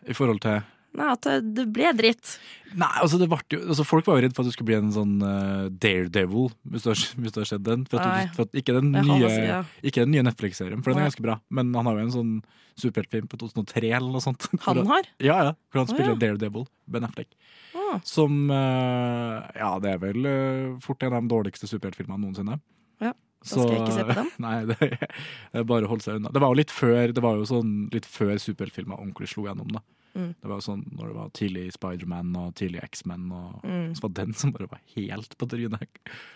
I 0.09 0.13
forhold 0.17 0.41
til 0.41 0.63
Nei, 0.95 1.07
at 1.11 1.27
det, 1.27 1.65
ble 1.75 1.91
dritt. 1.99 2.37
Nei, 2.79 2.91
altså 3.03 3.19
det 3.19 3.27
ble 3.31 3.39
jo 3.55 3.61
altså 3.63 3.85
Folk 3.87 4.07
var 4.07 4.19
jo 4.19 4.25
redd 4.27 4.35
for 4.35 4.45
at 4.45 4.51
du 4.51 4.55
skulle 4.55 4.69
bli 4.71 4.77
en 4.79 4.93
sånn 4.95 5.15
uh, 5.23 5.67
Daredevil, 5.83 6.53
hvis 6.71 6.87
du 6.87 6.91
har, 6.93 7.01
hvis 7.23 7.35
du 7.35 7.41
har 7.41 7.49
sett 7.51 7.65
den. 7.67 7.83
For 7.91 7.99
at, 7.99 8.31
du, 8.31 8.37
for 8.37 8.47
at 8.47 8.61
ikke, 8.61 8.77
den 8.77 8.93
nye, 8.95 9.31
si, 9.31 9.41
ja. 9.49 9.61
ikke 9.83 10.05
den 10.05 10.15
nye 10.15 10.27
Netflix-serien, 10.27 10.85
for 10.85 10.95
den 10.95 11.03
er 11.03 11.11
ganske 11.11 11.25
bra. 11.25 11.41
Men 11.55 11.73
han 11.75 11.91
har 11.91 11.99
jo 11.99 12.05
en 12.07 12.15
sånn 12.15 12.37
superheltfilm 12.79 13.27
på 13.31 13.41
2003 13.43 13.91
eller 13.91 14.15
noe 14.15 14.23
sånt. 14.23 14.47
Han 14.69 14.85
har? 14.91 15.11
Ja, 15.23 15.41
ja. 15.51 15.57
Hvor 15.71 15.83
han 15.83 15.91
spiller 15.91 16.15
spiller 16.15 16.15
ja. 16.15 16.21
Daredevil, 16.29 16.69
Ben 16.91 17.09
Affleck. 17.09 17.35
Ah. 17.75 17.99
Som 18.07 18.47
uh, 18.51 19.43
Ja, 19.59 19.75
det 19.83 19.97
er 19.97 20.01
vel 20.03 20.31
uh, 20.31 20.79
fort 20.83 21.03
en 21.03 21.15
av 21.15 21.27
de 21.27 21.35
dårligste 21.35 21.71
superheltfilmene 21.71 22.23
noensinne. 22.23 22.61
Ja, 23.03 23.11
da 23.15 23.51
skal 23.51 23.75
jeg 23.75 23.83
ikke 23.83 23.99
se 23.99 24.07
på 24.07 24.19
dem. 24.21 24.31
Nei, 24.47 24.55
det, 24.71 24.79
det 24.95 25.63
er 25.65 25.67
bare 25.67 25.91
å 25.91 25.95
holde 25.95 26.07
seg 26.07 26.23
unna. 26.23 26.31
Det 26.35 26.43
var 26.43 26.55
jo 26.55 26.63
litt 26.63 26.75
før 26.75 27.15
Det 27.15 27.27
var 27.27 27.43
jo 27.43 27.51
sånn 27.51 27.75
litt 27.95 28.07
før 28.07 28.39
superheltfilmer 28.39 28.99
ordentlig 28.99 29.35
slo 29.35 29.49
gjennom. 29.51 29.75
da 29.75 29.83
Mm. 30.15 30.29
Det 30.41 30.47
var 30.51 30.61
jo 30.61 30.65
sånn 30.69 30.83
når 30.95 31.09
det 31.11 31.15
var 31.19 31.31
tidlig 31.35 31.65
Spiderman 31.75 32.35
og 32.39 32.53
tidlig 32.55 32.83
X-Men, 32.87 33.25
og 33.35 33.65
Mm. 33.67 33.89
så 33.99 34.05
var 34.07 34.13
den 34.21 34.35
som 34.39 34.53
bare 34.55 34.69
var 34.71 34.81
helt 34.95 35.37
på 35.39 35.49
trynet. 35.51 35.89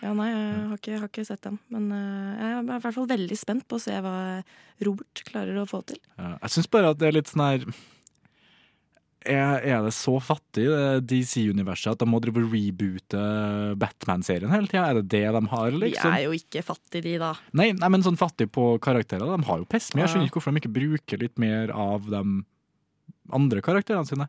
Ja, 0.03 0.11
nei, 0.13 0.29
jeg 0.33 0.65
har 0.67 0.77
ikke, 0.81 0.97
har 0.99 1.07
ikke 1.07 1.25
sett 1.29 1.41
den. 1.47 1.59
Men 1.71 1.91
uh, 1.91 2.33
jeg 2.39 2.49
er 2.49 2.59
i 2.59 2.81
hvert 2.83 2.93
fall 2.99 3.07
veldig 3.07 3.37
spent 3.39 3.67
på 3.71 3.79
å 3.79 3.83
se 3.85 3.95
hva 4.03 4.17
Robert 4.83 5.23
klarer 5.29 5.61
å 5.61 5.67
få 5.69 5.79
til. 5.87 5.97
Ja, 6.17 6.35
Jeg 6.43 6.51
syns 6.57 6.69
bare 6.71 6.91
at 6.91 6.99
det 6.99 7.07
er 7.07 7.17
litt 7.21 7.31
sånn 7.31 7.45
her 7.47 7.65
er, 9.29 9.59
er 9.67 9.81
det 9.83 9.91
så 9.93 10.13
fattig, 10.23 10.63
DC-universet, 11.03 11.91
at 11.91 11.99
de 11.99 12.07
må 12.07 12.21
drive 12.23 12.39
reboote 12.47 13.19
Batman-serien 13.79 14.51
hele 14.53 14.69
tida? 14.71 14.85
Er 14.87 14.99
det 15.01 15.09
det 15.11 15.25
de 15.35 15.41
har, 15.51 15.71
De 15.75 15.81
liksom? 15.83 16.13
er 16.15 16.23
jo 16.23 16.31
ikke 16.37 16.63
fattige, 16.63 17.03
de, 17.03 17.17
da. 17.19 17.33
Nei, 17.59 17.71
nei, 17.75 17.89
men 17.91 18.05
sånn 18.05 18.17
fattig 18.19 18.47
på 18.55 18.77
karakterer. 18.83 19.27
De 19.27 19.47
har 19.49 19.59
jo 19.59 19.67
pest, 19.69 19.91
men 19.93 20.05
jeg 20.05 20.13
skjønner 20.13 20.29
ikke 20.31 20.39
hvorfor 20.39 20.55
de 20.55 20.61
ikke 20.63 20.75
bruker 20.79 21.21
litt 21.25 21.37
mer 21.41 21.73
av 21.75 22.07
de 22.09 22.23
andre 23.35 23.61
karakterene 23.65 24.07
sine. 24.09 24.27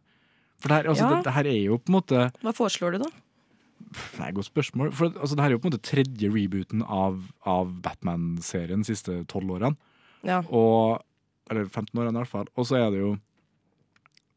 For 0.61 0.69
det 0.69 0.77
her, 0.81 0.89
altså, 0.93 1.07
Ja. 1.09 1.17
det, 1.17 1.25
det 1.25 1.33
her 1.39 1.47
er 1.49 1.61
jo 1.65 1.79
på 1.81 1.89
en 1.93 1.97
måte 1.97 2.25
Hva 2.45 2.53
foreslår 2.57 2.93
du, 2.97 2.99
da? 3.05 3.11
Det 3.91 4.21
er 4.21 4.29
et 4.29 4.35
godt 4.37 4.51
spørsmål. 4.51 4.91
For 4.93 5.09
altså, 5.17 5.35
det 5.35 5.43
her 5.43 5.51
er 5.51 5.57
jo 5.57 5.63
på 5.63 5.71
en 5.71 5.73
måte 5.73 5.89
tredje 5.89 6.29
rebooten 6.31 6.83
av, 6.85 7.17
av 7.49 7.71
Batman-serien 7.83 8.85
de 8.85 8.91
siste 8.93 9.23
tolv 9.27 9.57
årene. 9.57 9.77
Ja. 10.23 10.43
Og, 10.53 11.01
eller 11.51 11.65
15 11.67 11.97
årene 11.99 12.13
i 12.13 12.21
hvert 12.21 12.29
fall. 12.35 12.51
Og 12.61 12.69
så 12.69 12.77
er 12.83 12.91
det 12.95 13.01
jo 13.03 13.17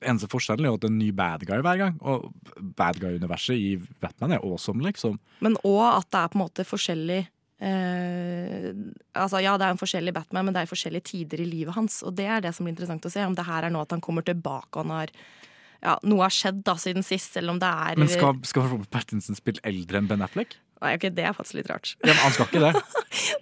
Eneste 0.03 0.27
forskjellen 0.27 0.65
er 0.65 0.71
jo 0.73 0.75
at 0.75 0.81
det 0.83 0.87
er 0.89 0.91
en 0.91 0.97
ny 0.99 1.11
bad 1.15 1.43
guy 1.47 1.61
hver 1.63 1.77
gang. 1.79 1.93
Og 2.03 2.25
bad 2.75 2.97
guy-universet 2.99 3.55
i 3.55 3.69
Batman 4.03 4.33
er 4.35 4.41
awesome, 4.43 4.83
liksom. 4.83 5.15
Men 5.39 5.55
òg 5.63 5.85
at 6.01 6.09
det 6.11 6.19
er 6.19 6.31
på 6.33 6.35
en 6.35 6.41
måte 6.43 6.65
forskjellig 6.67 7.19
eh, 7.63 8.69
altså 9.15 9.41
Ja, 9.43 9.55
det 9.59 9.67
er 9.67 9.75
en 9.75 9.81
forskjellig 9.81 10.13
Batman, 10.15 10.49
men 10.49 10.55
det 10.55 10.63
er 10.63 10.71
forskjellige 10.71 11.09
tider 11.13 11.43
i 11.43 11.47
livet 11.49 11.77
hans. 11.77 12.01
Og 12.03 12.15
det 12.17 12.27
er 12.27 12.43
det 12.43 12.53
som 12.55 12.67
blir 12.67 12.75
interessant 12.75 13.07
å 13.07 13.13
se. 13.13 13.23
Om 13.25 13.37
det 13.39 13.47
her 13.47 13.67
er 13.67 13.73
nå 13.73 13.81
at 13.83 13.95
han 13.95 14.03
kommer 14.03 14.25
tilbake 14.27 14.75
og 14.77 14.85
han 14.85 14.97
har 14.97 15.15
ja, 15.83 15.97
noe 16.07 16.23
har 16.23 16.31
skjedd 16.31 16.61
da 16.63 16.77
siden 16.79 17.03
sist, 17.03 17.35
eller 17.35 17.51
om 17.51 17.57
det 17.59 17.67
er 17.67 17.99
Men 17.99 18.07
skal, 18.11 18.37
skal 18.47 18.69
Robert 18.69 18.91
Pattinson 18.93 19.35
spille 19.35 19.59
eldre 19.67 19.99
enn 19.99 20.07
Ben 20.07 20.23
Affleck? 20.23 20.55
Nei, 20.83 20.93
ok, 20.97 21.09
det 21.15 21.25
er 21.27 21.35
faktisk 21.35 21.59
litt 21.61 21.69
rart. 21.71 21.93
Ja, 22.03 22.11
men 22.11 22.21
han 22.23 22.35
skal 22.35 22.49
ikke 22.49 22.63
det. 22.63 22.73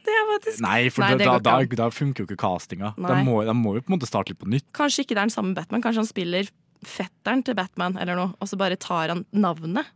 Det 0.01 0.11
er 0.11 0.25
faktisk 0.27 0.63
Nei, 0.65 0.79
for 0.91 1.03
Nei, 1.05 1.11
da, 1.13 1.17
det 1.21 1.27
da, 1.45 1.53
da, 1.63 1.75
da 1.79 1.85
funker 1.93 2.23
jo 2.23 2.27
ikke 2.27 2.41
castinga. 2.41 2.89
De 2.97 3.21
må, 3.23 3.37
de 3.47 3.53
må 3.55 3.77
jo 3.77 3.83
på 3.85 3.91
en 3.91 3.95
måte 3.95 4.09
starte 4.09 4.33
litt 4.33 4.41
på 4.41 4.49
nytt. 4.51 4.65
Kanskje 4.75 5.05
ikke 5.05 5.15
det 5.15 5.21
er 5.21 5.29
den 5.29 5.33
samme 5.33 5.55
Batman. 5.55 5.83
Kanskje 5.85 6.03
han 6.03 6.09
spiller 6.09 6.49
fetteren 6.85 7.43
til 7.45 7.55
Batman 7.57 7.95
eller 8.01 8.17
noe, 8.19 8.33
og 8.41 8.49
så 8.49 8.59
bare 8.59 8.77
tar 8.81 9.13
han 9.13 9.23
navnet. 9.31 9.89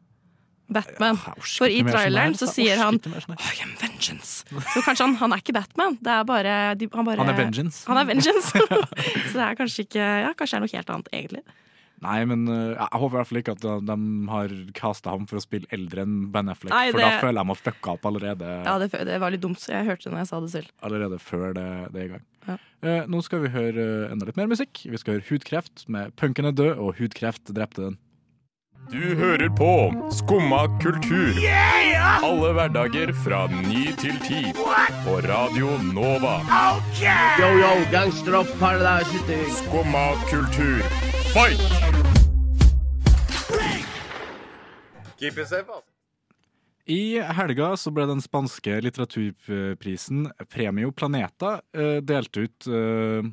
Batman. 0.68 1.20
For 1.40 1.70
i 1.70 1.82
traileren 1.86 2.38
så 2.38 2.48
sier 2.50 2.80
han. 2.82 2.98
I 2.98 3.62
am 3.64 3.76
vengeance. 3.82 4.46
Så 4.74 4.82
kanskje 4.86 5.06
han, 5.06 5.18
han 5.22 5.36
er 5.36 5.44
ikke 5.44 5.56
Batman. 5.58 6.00
Det 6.02 6.16
er 6.16 6.26
bare, 6.28 6.56
de, 6.80 6.90
han, 6.94 7.06
bare 7.06 7.22
Han 7.22 7.34
er 7.34 7.38
vengeance. 7.38 7.84
Han 7.90 8.02
er 8.02 8.10
vengeance. 8.10 8.50
så 9.30 9.36
det 9.38 9.46
er 9.46 9.60
kanskje 9.60 9.86
ikke 9.86 10.10
Ja, 10.26 10.34
kanskje 10.34 10.56
det 10.56 10.60
er 10.62 10.66
noe 10.66 10.76
helt 10.76 10.92
annet, 10.96 11.14
egentlig. 11.14 11.46
Nei, 12.04 12.20
men 12.28 12.44
uh, 12.50 12.76
jeg 12.76 13.00
håper 13.00 13.14
i 13.14 13.18
hvert 13.18 13.30
fall 13.30 13.40
ikke 13.40 13.54
at 13.56 13.64
de, 13.64 13.74
de 13.88 13.96
har 14.30 14.54
casta 14.78 15.14
ham 15.14 15.24
for 15.30 15.40
å 15.40 15.44
spille 15.44 15.70
eldre 15.74 16.04
enn 16.04 16.16
Ben 16.34 16.52
Affleck. 16.52 16.74
Nei, 16.74 16.90
For 16.92 17.02
da 17.02 17.12
føler 17.24 17.40
jeg 17.40 17.50
meg 17.52 17.62
fucka 17.62 17.94
opp 17.96 18.08
allerede, 18.10 18.50
Ja, 18.68 18.76
det, 18.82 18.90
det 19.08 19.20
var 19.24 19.34
litt 19.34 19.44
dumt, 19.46 19.62
så 19.64 19.78
jeg 19.78 19.88
hørte 19.88 20.10
det 20.10 20.14
når 20.14 20.24
jeg 20.26 20.32
sa 20.32 20.42
det 20.44 20.52
selv. 20.54 20.74
allerede 20.86 21.20
før 21.24 21.56
det, 21.56 21.68
det 21.96 22.02
er 22.02 22.10
i 22.10 22.14
gang. 22.16 22.26
Ja. 22.46 22.58
Eh, 22.86 23.08
nå 23.10 23.22
skal 23.26 23.42
vi 23.42 23.50
høre 23.56 23.86
eh, 23.86 24.12
enda 24.14 24.28
litt 24.28 24.38
mer 24.38 24.52
musikk. 24.52 24.84
Vi 24.84 25.00
skal 25.02 25.18
høre 25.18 25.28
Hudkreft 25.32 25.88
med 25.90 26.14
'Punken 26.20 26.52
er 26.52 26.54
død', 26.54 26.78
og 26.78 27.00
hudkreft 27.00 27.50
drepte 27.56 27.88
den. 27.88 27.98
Du 28.92 29.15
hører 29.15 29.50
på 29.50 29.70
Skumma 30.13 30.65
kultur. 30.82 31.34
Alle 32.24 32.51
hverdager 32.54 33.10
fra 33.18 33.48
ny 33.50 33.88
til 33.98 34.20
ti. 34.22 34.42
På 35.06 35.15
Radio 35.25 35.72
Nova. 35.89 36.36
Yo, 37.39 37.50
yo, 37.58 37.72
gangsteropp, 37.92 38.51
paradise, 38.60 39.39
Skumma 39.58 40.06
kultur, 40.30 40.86
fight! 41.34 41.65
Keep 45.18 45.38
it 45.38 45.48
safe, 45.48 45.70
ass. 45.70 45.84
I 46.86 47.18
helga 47.34 47.72
så 47.82 47.89
ble 47.89 48.06
den 48.06 48.22
spanske 48.22 48.77
litteraturprisen 48.86 50.27
Premio 50.54 50.92
Planeta 50.94 51.56
eh, 51.74 51.98
delt 52.06 52.38
ut 52.38 52.68
eh, 52.70 53.25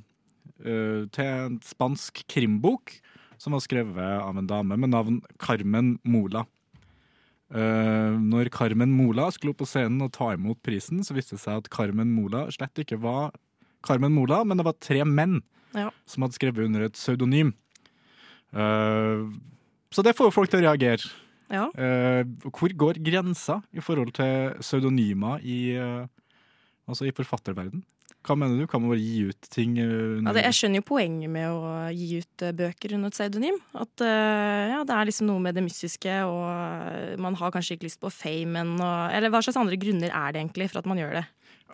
eh, 0.65 1.03
til 1.13 1.27
en 1.29 1.59
spansk 1.61 2.23
krimbok 2.33 2.95
som 3.43 3.57
var 3.57 3.63
skrevet 3.65 4.21
av 4.23 4.37
en 4.39 4.47
dame 4.47 4.77
med 4.79 4.93
navn 4.93 5.21
Carmen 5.43 5.97
Mola. 6.07 6.45
Uh, 7.53 8.15
når 8.23 8.49
Carmen 8.55 8.95
Mola 8.95 9.27
skulle 9.35 9.53
opp 9.53 9.61
på 9.65 9.69
scenen 9.69 10.05
og 10.07 10.13
ta 10.15 10.31
imot 10.37 10.61
prisen, 10.65 11.03
så 11.05 11.17
viste 11.17 11.37
det 11.37 11.43
seg 11.43 11.59
at 11.61 11.71
Carmen 11.75 12.13
Mola 12.15 12.47
slett 12.55 12.79
ikke 12.81 13.01
var 13.03 13.35
Carmen 13.85 14.15
Mola, 14.15 14.41
men 14.47 14.61
det 14.61 14.69
var 14.69 14.79
tre 14.81 15.03
menn 15.05 15.41
Ja. 15.75 15.91
som 16.07 16.23
hadde 16.23 16.37
skrevet 16.37 16.69
under 16.69 16.87
et 16.87 16.95
pseudonym. 16.97 17.55
Uh, 18.55 19.33
så 19.93 20.05
det 20.07 20.15
får 20.17 20.31
jo 20.31 20.37
folk 20.39 20.53
til 20.53 20.63
å 20.63 20.69
reagere. 20.69 21.11
Ja. 21.53 21.67
Uh, 21.77 22.23
hvor 22.49 22.73
går 22.73 23.03
grensa 23.05 23.59
i 23.75 23.83
forhold 23.85 24.15
til 24.17 24.55
pseudonymer 24.63 25.43
i, 25.45 25.75
altså 26.87 27.09
i 27.09 27.17
forfatterverden? 27.17 27.83
Hva 28.23 28.37
mener 28.39 28.61
du? 28.63 28.69
Kan 28.71 28.85
man 28.85 28.93
bare 28.93 29.03
gi 29.03 29.25
ut 29.33 29.49
ting 29.51 29.75
eh, 29.83 30.23
det, 30.31 30.45
jeg 30.45 30.59
skjønner 30.59 30.79
jo 30.79 30.87
poenget 30.93 31.31
med 31.35 31.51
å 31.51 31.91
gi 31.91 32.23
ut 32.23 32.45
eh, 32.47 32.55
bøker 32.55 32.95
under 32.95 33.11
et 33.11 33.17
pseudonym. 33.17 33.59
At 33.75 34.05
eh, 34.07 34.73
ja, 34.77 34.81
det 34.87 34.95
er 34.95 35.09
liksom 35.11 35.27
noe 35.31 35.43
med 35.43 35.59
det 35.59 35.65
mystiske, 35.67 36.19
og 36.31 37.19
man 37.23 37.39
har 37.41 37.55
kanskje 37.55 37.77
ikke 37.77 37.89
lyst 37.89 38.03
på 38.03 38.13
famen. 38.15 38.77
Og, 38.79 38.99
eller 39.17 39.33
hva 39.33 39.43
slags 39.43 39.59
andre 39.59 39.79
grunner 39.81 40.15
er 40.15 40.35
det 40.35 40.45
egentlig 40.45 40.71
for 40.71 40.83
at 40.83 40.91
man 40.91 41.03
gjør 41.03 41.19
det? 41.19 41.27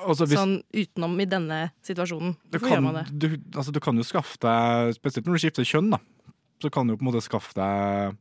altså, 0.06 0.28
hvis, 0.28 0.38
Sånn 0.38 0.56
utenom 0.74 1.18
i 1.20 1.26
denne 1.28 1.58
situasjonen. 1.86 2.36
Hvorfor 2.38 2.54
Hvorfor 2.54 2.74
gjør 2.74 2.84
man 2.84 2.98
det? 3.00 3.04
du, 3.10 3.28
altså, 3.56 3.74
du 3.74 3.80
kan 3.82 3.98
jo 3.98 4.06
skaffe 4.06 4.40
deg 4.42 4.94
Spesielt 4.98 5.28
når 5.28 5.38
du 5.38 5.44
skifter 5.44 5.68
kjønn, 5.68 5.92
da. 5.94 6.00
Så 6.62 6.72
kan 6.74 6.88
du 6.88 6.96
på 6.96 7.04
en 7.04 7.10
måte 7.10 7.22
skaffe 7.22 7.54
deg 7.58 8.16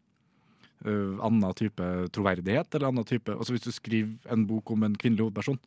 uh, 0.86 1.14
annen 1.26 1.56
type 1.58 1.86
troverdighet. 2.14 2.70
Eller 2.74 2.92
annen 2.92 3.08
type 3.08 3.34
Altså 3.34 3.56
Hvis 3.56 3.66
du 3.66 3.72
skriver 3.74 4.34
en 4.34 4.46
bok 4.50 4.74
om 4.74 4.86
en 4.86 4.98
kvinnelig 4.98 5.28
hovedperson, 5.28 5.60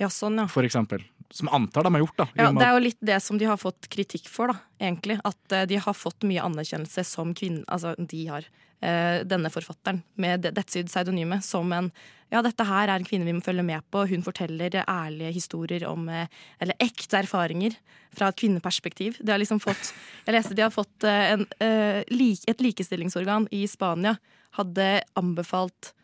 Ja, 0.00 0.10
sånn, 0.12 0.40
ja. 0.42 0.48
for 0.50 0.66
eksempel. 0.66 1.04
Som 1.30 1.48
antar 1.52 1.84
de 1.84 1.92
har 1.94 2.00
gjort, 2.00 2.16
da. 2.16 2.26
Ja, 2.38 2.52
Det 2.52 2.64
er 2.64 2.72
jo 2.72 2.84
litt 2.86 3.00
det 3.04 3.18
som 3.20 3.36
de 3.38 3.44
har 3.44 3.58
fått 3.60 3.88
kritikk 3.92 4.28
for, 4.32 4.48
da, 4.48 4.54
egentlig. 4.80 5.18
At 5.28 5.52
uh, 5.52 5.66
de 5.68 5.76
har 5.76 5.92
fått 5.96 6.24
mye 6.24 6.40
anerkjennelse 6.40 7.04
som 7.04 7.34
kvinne 7.36 7.64
Altså, 7.68 7.94
de 7.98 8.22
har. 8.30 8.46
uh, 8.82 9.24
denne 9.26 9.50
forfatteren 9.50 10.02
med 10.16 10.40
det- 10.42 10.54
dette 10.54 10.84
pseudonymet 10.86 11.42
som 11.44 11.70
en 11.72 11.92
Ja, 12.30 12.42
dette 12.42 12.64
her 12.64 12.88
er 12.88 12.96
en 12.96 13.04
kvinne 13.04 13.24
vi 13.24 13.32
må 13.32 13.42
følge 13.42 13.64
med 13.64 13.82
på. 13.90 14.06
Hun 14.08 14.22
forteller 14.22 14.70
ærlige 14.86 15.32
historier 15.32 15.86
om 15.88 16.08
eh, 16.10 16.26
Eller 16.60 16.74
ekte 16.78 17.16
erfaringer 17.24 17.74
fra 18.14 18.28
et 18.28 18.36
kvinneperspektiv. 18.36 19.16
De 19.24 19.32
har 19.32 19.38
liksom 19.38 19.58
fått 19.60 19.92
Jeg 20.26 20.34
leste 20.34 20.54
de 20.54 20.60
har 20.62 20.70
fått 20.70 21.04
en, 21.04 21.46
et 21.58 22.60
likestillingsorgan 22.60 23.48
i 23.50 23.66
Spania 23.66 24.18
hadde 24.58 25.02
anbefalt 25.16 25.94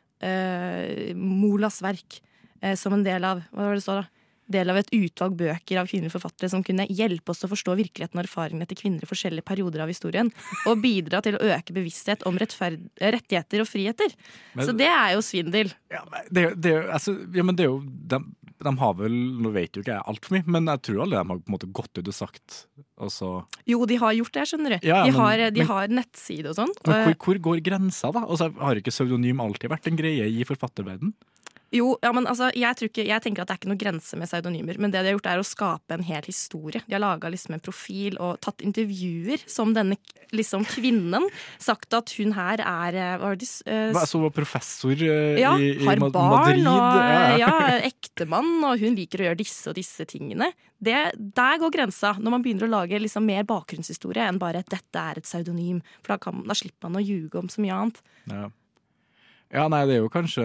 Molas 1.15 1.83
verk 1.83 2.21
som 2.77 2.95
en 2.95 3.05
del 3.05 3.25
av 3.25 3.43
Hva 3.53 3.67
var 3.67 3.75
det 3.75 3.81
det 3.83 3.85
står 3.85 4.01
da? 4.03 4.09
Del 4.47 4.69
av 4.69 4.77
et 4.77 4.91
utvalg 4.93 5.37
bøker 5.41 5.79
av 5.81 5.87
kvinnelige 5.89 6.13
forfattere 6.13 6.51
som 6.53 6.63
kunne 6.67 6.85
hjelpe 6.93 7.33
oss 7.33 7.41
å 7.47 7.49
forstå 7.49 7.77
virkeligheten 7.79 8.19
og 8.21 8.27
erfaringene 8.27 8.67
til 8.69 8.77
kvinner 8.77 9.07
i 9.07 9.09
forskjellige 9.09 9.47
perioder 9.49 9.81
av 9.81 9.89
historien, 9.89 10.29
og 10.69 10.83
bidra 10.85 11.23
til 11.25 11.39
å 11.39 11.43
øke 11.57 11.73
bevissthet 11.73 12.27
om 12.29 12.37
rettigheter 12.37 13.61
og 13.65 13.69
friheter. 13.71 14.13
Men- 14.55 14.67
Så 14.67 14.77
det 14.77 14.87
er 14.89 15.15
jo 15.15 15.21
svindel. 15.25 15.73
Ja, 15.91 16.05
men 16.11 16.21
det, 16.31 16.61
det, 16.61 16.75
altså, 16.93 17.17
ja, 17.35 17.43
men 17.43 17.57
det 17.57 17.65
er 17.65 17.71
jo 17.73 17.81
de, 17.85 18.19
de 18.65 18.77
har 18.79 18.95
vel 18.95 19.13
Nå 19.43 19.51
vet 19.53 19.73
jo 19.77 19.83
ikke 19.83 19.93
jeg 19.97 20.05
altfor 20.07 20.37
mye, 20.37 20.47
men 20.47 20.67
jeg 20.67 20.83
tror 20.83 21.03
alle 21.03 21.11
de 21.11 21.17
har 21.17 21.25
på 21.25 21.49
en 21.49 21.55
måte 21.57 21.73
gått 21.73 21.99
ut 21.99 22.09
og 22.09 22.15
sagt 22.15 22.67
altså, 23.01 23.45
Jo, 23.67 23.85
de 23.87 23.97
har 23.97 24.13
gjort 24.13 24.33
det, 24.33 24.45
skjønner 24.49 24.71
du. 24.81 24.87
Ja, 24.89 25.05
de, 25.05 25.11
men- 25.13 25.21
har, 25.21 25.37
de 25.51 25.59
men- 25.61 25.67
har 25.73 25.89
nettside 25.89 26.47
og 26.53 26.57
sånn. 26.57 26.73
Hvor, 26.85 27.15
hvor 27.17 27.39
går 27.49 27.63
grensa, 27.65 28.13
da? 28.13 28.21
Altså, 28.29 28.53
har 28.61 28.75
ikke 28.77 28.93
pseudonym 28.93 29.41
alltid 29.41 29.71
vært 29.71 29.87
en 29.89 29.97
greie 29.97 30.29
i 30.29 30.45
forfatterverden? 30.45 31.15
Jo, 31.75 31.97
ja, 32.05 32.13
men 32.15 32.29
altså, 32.31 32.53
jeg, 32.55 32.87
ikke, 32.87 33.03
jeg 33.09 33.23
tenker 33.25 33.43
at 33.43 33.49
det 33.51 33.55
er 33.57 33.59
ikke 33.59 33.71
noe 33.73 33.81
grense 33.81 34.17
med 34.21 34.29
pseudonymer. 34.31 34.77
Men 34.79 34.93
det 34.95 35.01
de 35.03 35.11
har 35.11 35.17
gjort, 35.17 35.27
er 35.33 35.41
å 35.43 35.47
skape 35.49 35.97
en 35.97 36.05
hel 36.07 36.23
historie. 36.29 36.81
De 36.87 36.95
har 36.95 37.03
laga 37.03 37.31
liksom 37.35 37.57
en 37.57 37.63
profil 37.65 38.19
og 38.23 38.39
tatt 38.45 38.63
intervjuer 38.63 39.43
som 39.51 39.73
denne 39.75 39.97
liksom, 40.31 40.63
kvinnen. 40.71 41.27
Sagt 41.59 41.97
at 41.99 42.13
hun 42.19 42.33
her 42.37 42.63
er 42.63 42.95
eh, 43.01 43.17
hva 43.19 43.33
er 43.35 43.41
det, 43.43 43.49
uh, 43.49 43.51
s- 43.51 43.63
eh, 43.67 43.91
Hva, 43.97 44.05
Så 44.07 44.23
var 44.23 44.31
professor 44.37 44.95
uh, 44.95 45.35
ja, 45.41 45.57
i, 45.59 45.73
i 45.83 45.85
har 45.89 45.99
Ma- 45.99 46.13
barn 46.15 46.63
og 46.71 46.79
ja. 46.79 47.37
ja, 47.43 47.53
ektemann, 47.91 48.55
og 48.65 48.79
hun 48.79 48.95
liker 48.99 49.25
å 49.25 49.29
gjøre 49.31 49.43
disse 49.43 49.69
og 49.73 49.79
disse 49.79 50.07
tingene. 50.07 50.53
Det, 50.85 50.95
der 51.17 51.59
går 51.63 51.71
grensa, 51.75 52.15
når 52.21 52.31
man 52.39 52.43
begynner 52.45 52.67
å 52.69 52.75
lage 52.79 52.99
liksom 53.01 53.25
mer 53.27 53.43
bakgrunnshistorie 53.49 54.27
enn 54.29 54.39
bare 54.39 54.61
at 54.63 54.69
'dette 54.71 55.01
er 55.01 55.19
et 55.19 55.25
pseudonym'. 55.27 55.81
For 56.05 56.15
da, 56.15 56.19
kan, 56.19 56.43
da 56.47 56.55
slipper 56.55 56.91
man 56.91 57.01
å 57.03 57.07
ljuge 57.07 57.39
om 57.41 57.49
så 57.49 57.63
mye 57.65 57.73
annet. 57.83 58.03
Ja. 58.31 58.51
Ja, 59.55 59.69
nei, 59.71 59.85
det 59.89 59.97
er 59.97 60.03
jo 60.03 60.11
kanskje 60.13 60.43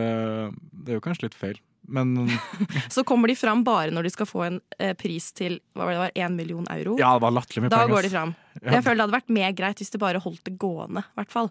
Det 0.71 0.93
er 0.93 0.99
jo 0.99 1.03
kanskje 1.03 1.27
litt 1.27 1.35
feil. 1.39 1.57
Men 1.89 2.11
Så 2.93 3.01
kommer 3.07 3.31
de 3.31 3.35
fram 3.39 3.63
bare 3.65 3.89
når 3.95 4.05
de 4.05 4.11
skal 4.13 4.27
få 4.29 4.43
en 4.45 4.59
eh, 4.77 4.93
pris 4.99 5.31
til 5.33 5.57
hva 5.73 5.87
var 5.87 5.95
det, 5.95 5.97
det 5.97 6.03
var, 6.05 6.29
1 6.29 6.35
million 6.37 6.67
euro. 6.75 6.95
ja, 7.01 7.15
det 7.17 7.23
var 7.25 7.33
latterlig 7.33 7.63
mye 7.65 7.73
Da 7.73 7.79
penger. 7.83 7.95
går 7.95 8.01
de 8.05 8.09
ass. 8.11 8.15
fram. 8.19 8.33
Ja. 8.61 8.71
Jeg 8.77 8.83
føler 8.85 8.99
det 8.99 9.05
hadde 9.07 9.17
vært 9.17 9.35
mer 9.39 9.51
greit 9.57 9.81
hvis 9.81 9.93
de 9.95 10.01
bare 10.05 10.21
holdt 10.21 10.43
det 10.45 10.57
gående. 10.61 11.01
i 11.07 11.17
hvert 11.21 11.31
fall. 11.33 11.49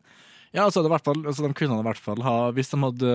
Ja, 0.54 0.62
altså, 0.64 0.80
det 0.80 0.86
er 0.88 0.92
i 0.92 0.94
hvert 0.94 1.04
fall, 1.04 1.18
altså, 1.28 1.44
De 1.44 1.56
kunne 1.58 1.76
i 1.76 1.84
hvert 1.84 1.98
fall 2.00 2.22
ha 2.24 2.34
Hvis 2.56 2.70
de 2.72 2.78
hadde 2.80 3.08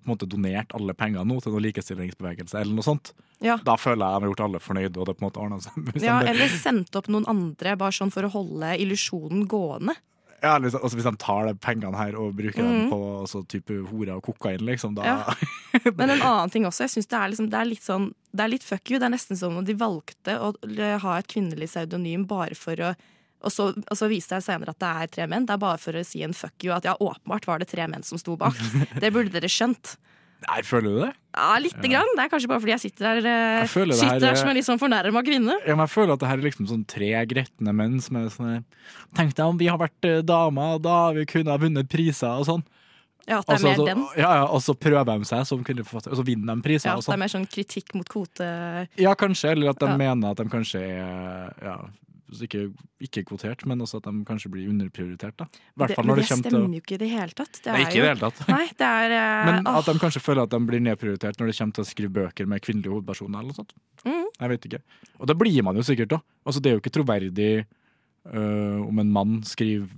på 0.00 0.02
en 0.02 0.10
måte 0.10 0.26
donert 0.26 0.72
alle 0.74 0.96
pengene 0.98 1.22
nå 1.30 1.36
til 1.44 1.52
noen 1.54 1.62
likestillingsbevegelse, 1.68 2.56
eller 2.58 2.74
noe 2.74 2.82
sånt, 2.86 3.12
Ja. 3.44 3.54
da 3.62 3.76
føler 3.78 4.02
jeg 4.02 4.16
de 4.16 4.24
har 4.26 4.30
gjort 4.32 4.42
alle 4.48 4.58
fornøyde, 4.64 4.96
og 4.98 5.06
det 5.06 5.14
på 5.18 5.22
en 5.22 5.28
måte 5.28 5.42
ordna 5.44 5.60
seg. 5.62 5.76
Hvis 5.92 6.02
Ja, 6.08 6.16
eller 6.26 6.48
sendt 6.50 6.96
opp 6.98 7.06
noen 7.12 7.28
andre, 7.30 7.76
bare 7.78 7.94
sånn 7.94 8.10
for 8.14 8.26
å 8.26 8.32
holde 8.34 8.72
illusjonen 8.82 9.44
gående. 9.46 9.94
Ja, 10.42 10.56
liksom, 10.58 10.82
altså, 10.82 10.96
hvis 10.98 11.06
de 11.06 11.16
tar 11.22 11.46
de 11.46 11.54
pengene 11.62 11.96
her 11.96 12.16
og 12.18 12.34
bruker 12.36 12.58
dem 12.62 12.72
Mhm. 12.82 12.90
på 12.90 12.98
så 13.30 13.42
type 13.48 13.76
hore 13.90 14.16
og 14.16 14.22
kokain, 14.26 14.58
liksom, 14.66 14.94
da 14.98 15.02
Ja. 15.04 15.34
Men 15.96 16.10
en 16.10 16.20
annen 16.20 16.50
ting 16.50 16.64
også, 16.66 16.84
jeg 16.84 16.90
synes 16.96 17.08
det 17.08 17.18
er, 17.18 17.28
liksom, 17.32 17.48
det 17.50 17.58
er 17.60 17.64
litt 17.70 17.82
sånn 17.86 18.12
Det 18.34 18.40
er 18.44 18.48
litt 18.48 18.62
fuck 18.64 18.90
you. 18.90 18.98
Det 18.98 19.06
er 19.06 19.12
nesten 19.16 19.36
som 19.36 19.56
om 19.56 19.64
de 19.64 19.74
valgte 19.74 20.36
å 20.40 20.52
ha 21.00 21.16
et 21.18 21.28
kvinnelig 21.28 21.68
pseudonym 21.70 22.26
bare 22.26 22.54
for 22.56 22.74
å 22.76 22.94
og 23.42 23.50
så, 23.50 23.64
og 23.74 23.96
så 23.98 24.06
viste 24.06 24.36
det 24.36 24.44
seg 24.44 24.60
senere 24.60 24.70
at 24.70 24.78
det 24.78 24.88
er 25.02 25.06
tre 25.10 25.24
menn. 25.26 25.46
Det 25.46 25.54
er 25.56 25.58
bare 25.58 25.76
for 25.82 25.92
å 25.98 26.04
si 26.06 26.22
en 26.22 26.32
fuck 26.32 26.62
you. 26.62 26.70
At 26.72 26.84
ja, 26.86 26.94
åpenbart 26.94 27.44
var 27.48 27.58
det 27.58 27.66
tre 27.72 27.88
menn 27.90 28.04
som 28.06 28.16
sto 28.16 28.36
bak. 28.38 28.54
Det 29.02 29.10
burde 29.12 29.32
dere 29.34 29.50
skjønt. 29.50 29.96
Nei, 30.48 30.60
føler 30.66 30.90
du 30.96 31.00
det? 31.04 31.12
Ja, 31.36 31.56
lite 31.62 31.88
grann. 31.88 32.10
Det 32.16 32.24
er 32.26 32.28
kanskje 32.32 32.48
bare 32.50 32.60
fordi 32.60 32.72
jeg 32.74 32.82
sitter 32.82 33.18
eh, 33.22 33.60
Jeg 33.62 33.68
sitter 33.72 33.94
her 34.04 34.20
her 34.20 34.32
er- 34.32 34.36
som 34.40 34.48
en 34.50 34.56
litt 34.58 34.66
sånn 34.66 34.80
fornærma 34.82 35.22
kvinne. 35.24 35.54
Ja, 35.66 35.76
men 35.78 35.86
jeg 35.86 35.92
føler 35.94 36.12
at 36.16 36.20
det 36.20 36.28
her 36.28 36.38
er 36.38 36.46
liksom 36.48 36.68
sånn 36.68 36.84
tre 36.86 37.10
gretne 37.30 37.72
menn 37.74 38.00
som 38.04 38.16
er 38.20 38.28
sånn 38.34 38.64
Tenk 39.16 39.34
deg 39.38 39.46
om 39.46 39.56
vi 39.60 39.66
har 39.70 39.78
vært 39.80 40.04
eh, 40.10 40.20
damer, 40.26 40.78
da 40.82 41.12
vi 41.16 41.24
kunne 41.30 41.54
ha 41.54 41.56
vunnet 41.62 41.88
priser 41.88 42.28
og 42.42 42.44
sånn. 42.50 42.64
Ja, 43.28 43.38
at 43.38 43.46
det 43.46 43.54
er 43.54 43.54
Altså, 43.54 43.66
mer 43.68 43.72
altså, 43.78 43.86
den. 43.86 44.06
ja, 44.18 44.30
ja, 44.34 44.44
og 44.50 44.60
så 44.66 44.74
prøver 44.74 45.04
de 45.06 45.24
seg 45.30 45.46
som 45.46 45.60
og 45.62 46.16
så 46.18 46.24
vinner 46.26 46.56
de 46.58 46.62
priser 46.66 46.88
Ja, 46.90 46.96
at 46.96 47.04
det 47.04 47.06
er 47.06 47.12
sånn. 47.12 47.18
mer 47.22 47.30
sånn 47.30 47.46
kritikk 47.46 47.94
mot 47.94 48.08
kvote... 48.10 48.88
Ja, 48.98 49.14
kanskje, 49.14 49.52
eller 49.54 49.70
at 49.70 49.78
de 49.78 49.86
Ja. 49.86 49.96
mener 49.96 50.32
at 50.32 50.36
de 50.42 50.44
kanskje 50.50 50.82
er 50.82 51.54
ja, 51.62 51.76
ikke, 52.40 52.62
ikke 53.02 53.24
kvotert, 53.28 53.64
men 53.68 53.82
også 53.84 54.00
at 54.00 54.06
de 54.08 54.24
kanskje 54.28 54.50
blir 54.54 54.70
underprioritert. 54.70 55.36
da. 55.38 55.46
Fall 55.50 56.06
men 56.06 56.10
når 56.12 56.22
det 56.22 56.26
det 56.28 56.38
stemmer 56.40 56.76
jo 56.76 56.82
ikke 56.82 56.96
i 56.96 57.00
det 57.02 57.10
hele 57.12 57.36
tatt. 57.36 57.58
Det 57.58 57.74
Nei, 57.74 57.82
ikke 57.84 57.98
i 57.98 58.02
det 58.02 58.10
hele 58.12 58.30
tatt. 58.30 58.42
Nei, 58.54 58.64
det 58.78 58.88
er 58.88 59.16
uh, 59.16 59.50
Men 59.50 59.70
at 59.72 59.90
de 59.90 59.96
kanskje 60.02 60.22
føler 60.24 60.46
at 60.46 60.54
de 60.54 60.60
blir 60.70 60.84
nedprioritert 60.84 61.40
når 61.40 61.52
det 61.52 61.56
kommer 61.58 61.78
til 61.78 61.84
å 61.84 61.90
skrive 61.90 62.14
bøker 62.20 62.48
med 62.48 62.64
kvinnelige 62.64 62.94
hovedpersoner. 62.94 63.42
eller 63.42 63.52
noe 63.52 63.60
sånt. 63.60 63.76
Mm. 64.06 64.24
Jeg 64.38 64.54
vet 64.54 64.70
ikke. 64.70 64.82
Og 65.18 65.30
det 65.30 65.38
blir 65.44 65.60
man 65.66 65.78
jo 65.78 65.86
sikkert 65.86 66.14
da. 66.16 66.22
Altså, 66.46 66.62
det 66.62 66.70
er 66.70 66.78
jo 66.78 66.82
ikke 66.84 66.96
troverdig 66.98 67.52
uh, 67.62 68.80
om 68.86 69.04
en 69.04 69.12
mann 69.12 69.42
skriver 69.46 69.90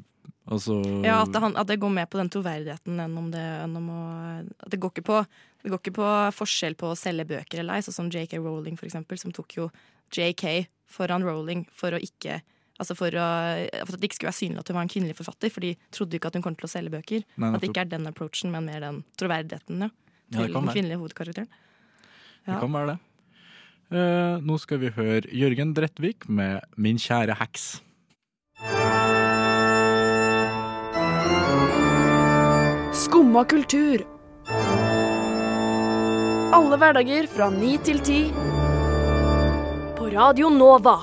altså 0.44 0.76
Ja, 1.04 1.22
at 1.22 1.32
det, 1.32 1.40
han, 1.40 1.56
at 1.56 1.68
det 1.70 1.80
går 1.80 1.92
mer 1.92 2.08
på 2.10 2.20
den 2.20 2.28
troverdigheten 2.32 3.00
enn 3.00 3.16
om 3.16 3.30
det, 3.32 3.42
enn 3.64 3.76
om 3.80 3.90
å 3.94 4.02
at 4.44 4.68
det, 4.72 4.80
går 4.82 4.92
ikke 4.92 5.06
på, 5.08 5.22
det 5.64 5.72
går 5.72 5.80
ikke 5.80 5.96
på 5.96 6.10
forskjell 6.36 6.76
på 6.80 6.90
å 6.92 6.98
selge 6.98 7.26
bøker 7.30 7.62
eller 7.62 7.78
ei, 7.78 7.84
sånn 7.86 7.96
som 7.96 8.10
JK 8.12 8.36
Rowling, 8.42 8.76
for 8.80 8.88
eksempel, 8.90 9.20
som 9.20 9.32
tok 9.32 9.56
jo 9.56 9.70
JK 10.12 10.66
foran 10.90 11.24
Rowling 11.26 11.64
for 11.72 11.94
å 11.94 12.02
ikke 12.02 12.42
Altså 12.74 12.96
for, 12.98 13.14
å, 13.14 13.26
for 13.86 13.94
at 13.94 14.00
det 14.02 14.08
ikke 14.08 14.16
skulle 14.16 14.30
være 14.32 14.40
synlig 14.40 14.58
at 14.58 14.70
hun 14.70 14.74
var 14.74 14.82
en 14.82 14.90
kvinnelig 14.90 15.14
forfatter, 15.14 15.52
for 15.54 15.62
de 15.62 15.68
trodde 15.94 16.16
jo 16.16 16.18
ikke 16.18 16.32
at 16.32 16.38
hun 16.40 16.42
kom 16.42 16.56
til 16.58 16.66
å 16.66 16.70
selge 16.72 16.90
bøker. 16.90 17.22
Nei, 17.38 17.50
at 17.54 17.62
det 17.62 17.68
ikke 17.70 17.84
er 17.84 17.90
den 17.92 18.10
approachen, 18.10 18.50
men 18.50 18.66
mer 18.66 18.82
den 18.82 18.98
troverdigheten 19.14 19.84
ja, 19.84 19.90
Ja, 19.92 20.40
det 20.40 20.48
til 20.48 20.56
kan 20.56 20.66
den 20.66 20.74
kvinnelige 20.74 20.98
hovedkarakteren. 20.98 21.52
Det 22.48 22.58
kan 22.64 22.74
være 22.74 22.96
det. 22.96 22.98
Eh, 23.94 24.42
nå 24.42 24.56
skal 24.58 24.80
vi 24.82 24.90
høre 24.96 25.30
Jørgen 25.30 25.74
Drettvik 25.76 26.26
med 26.28 26.66
'Min 26.74 26.98
kjære 26.98 27.38
heks'. 27.38 27.78
Skumma 33.04 33.44
kultur. 33.44 34.02
Alle 36.54 36.76
hverdager 36.78 37.26
fra 37.30 37.50
ni 37.50 37.76
til 37.78 37.98
ti. 38.00 38.20
Radio 40.14 40.46
Nova. 40.46 40.94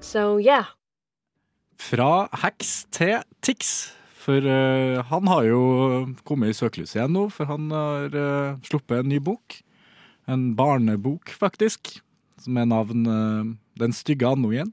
So 0.00 0.40
yeah. 0.40 0.72
Fra 1.76 2.30
heks 2.32 2.86
til 2.88 3.20
Tix. 3.44 3.92
For 4.16 4.40
uh, 4.40 5.04
han 5.04 5.28
har 5.28 5.44
jo 5.44 5.60
kommet 6.24 6.54
i 6.54 6.56
søkelyset 6.56 6.96
igjen 6.96 7.12
nå, 7.12 7.28
for 7.28 7.44
han 7.44 7.68
har 7.76 8.16
uh, 8.16 8.56
sluppet 8.64 9.02
en 9.04 9.12
ny 9.12 9.20
bok. 9.20 9.60
En 10.24 10.54
barnebok, 10.56 11.28
faktisk, 11.36 11.98
som 12.40 12.56
er 12.56 12.72
navn 12.72 13.04
uh, 13.04 13.56
Den 13.76 13.92
stygge 13.92 14.32
andungen. 14.32 14.72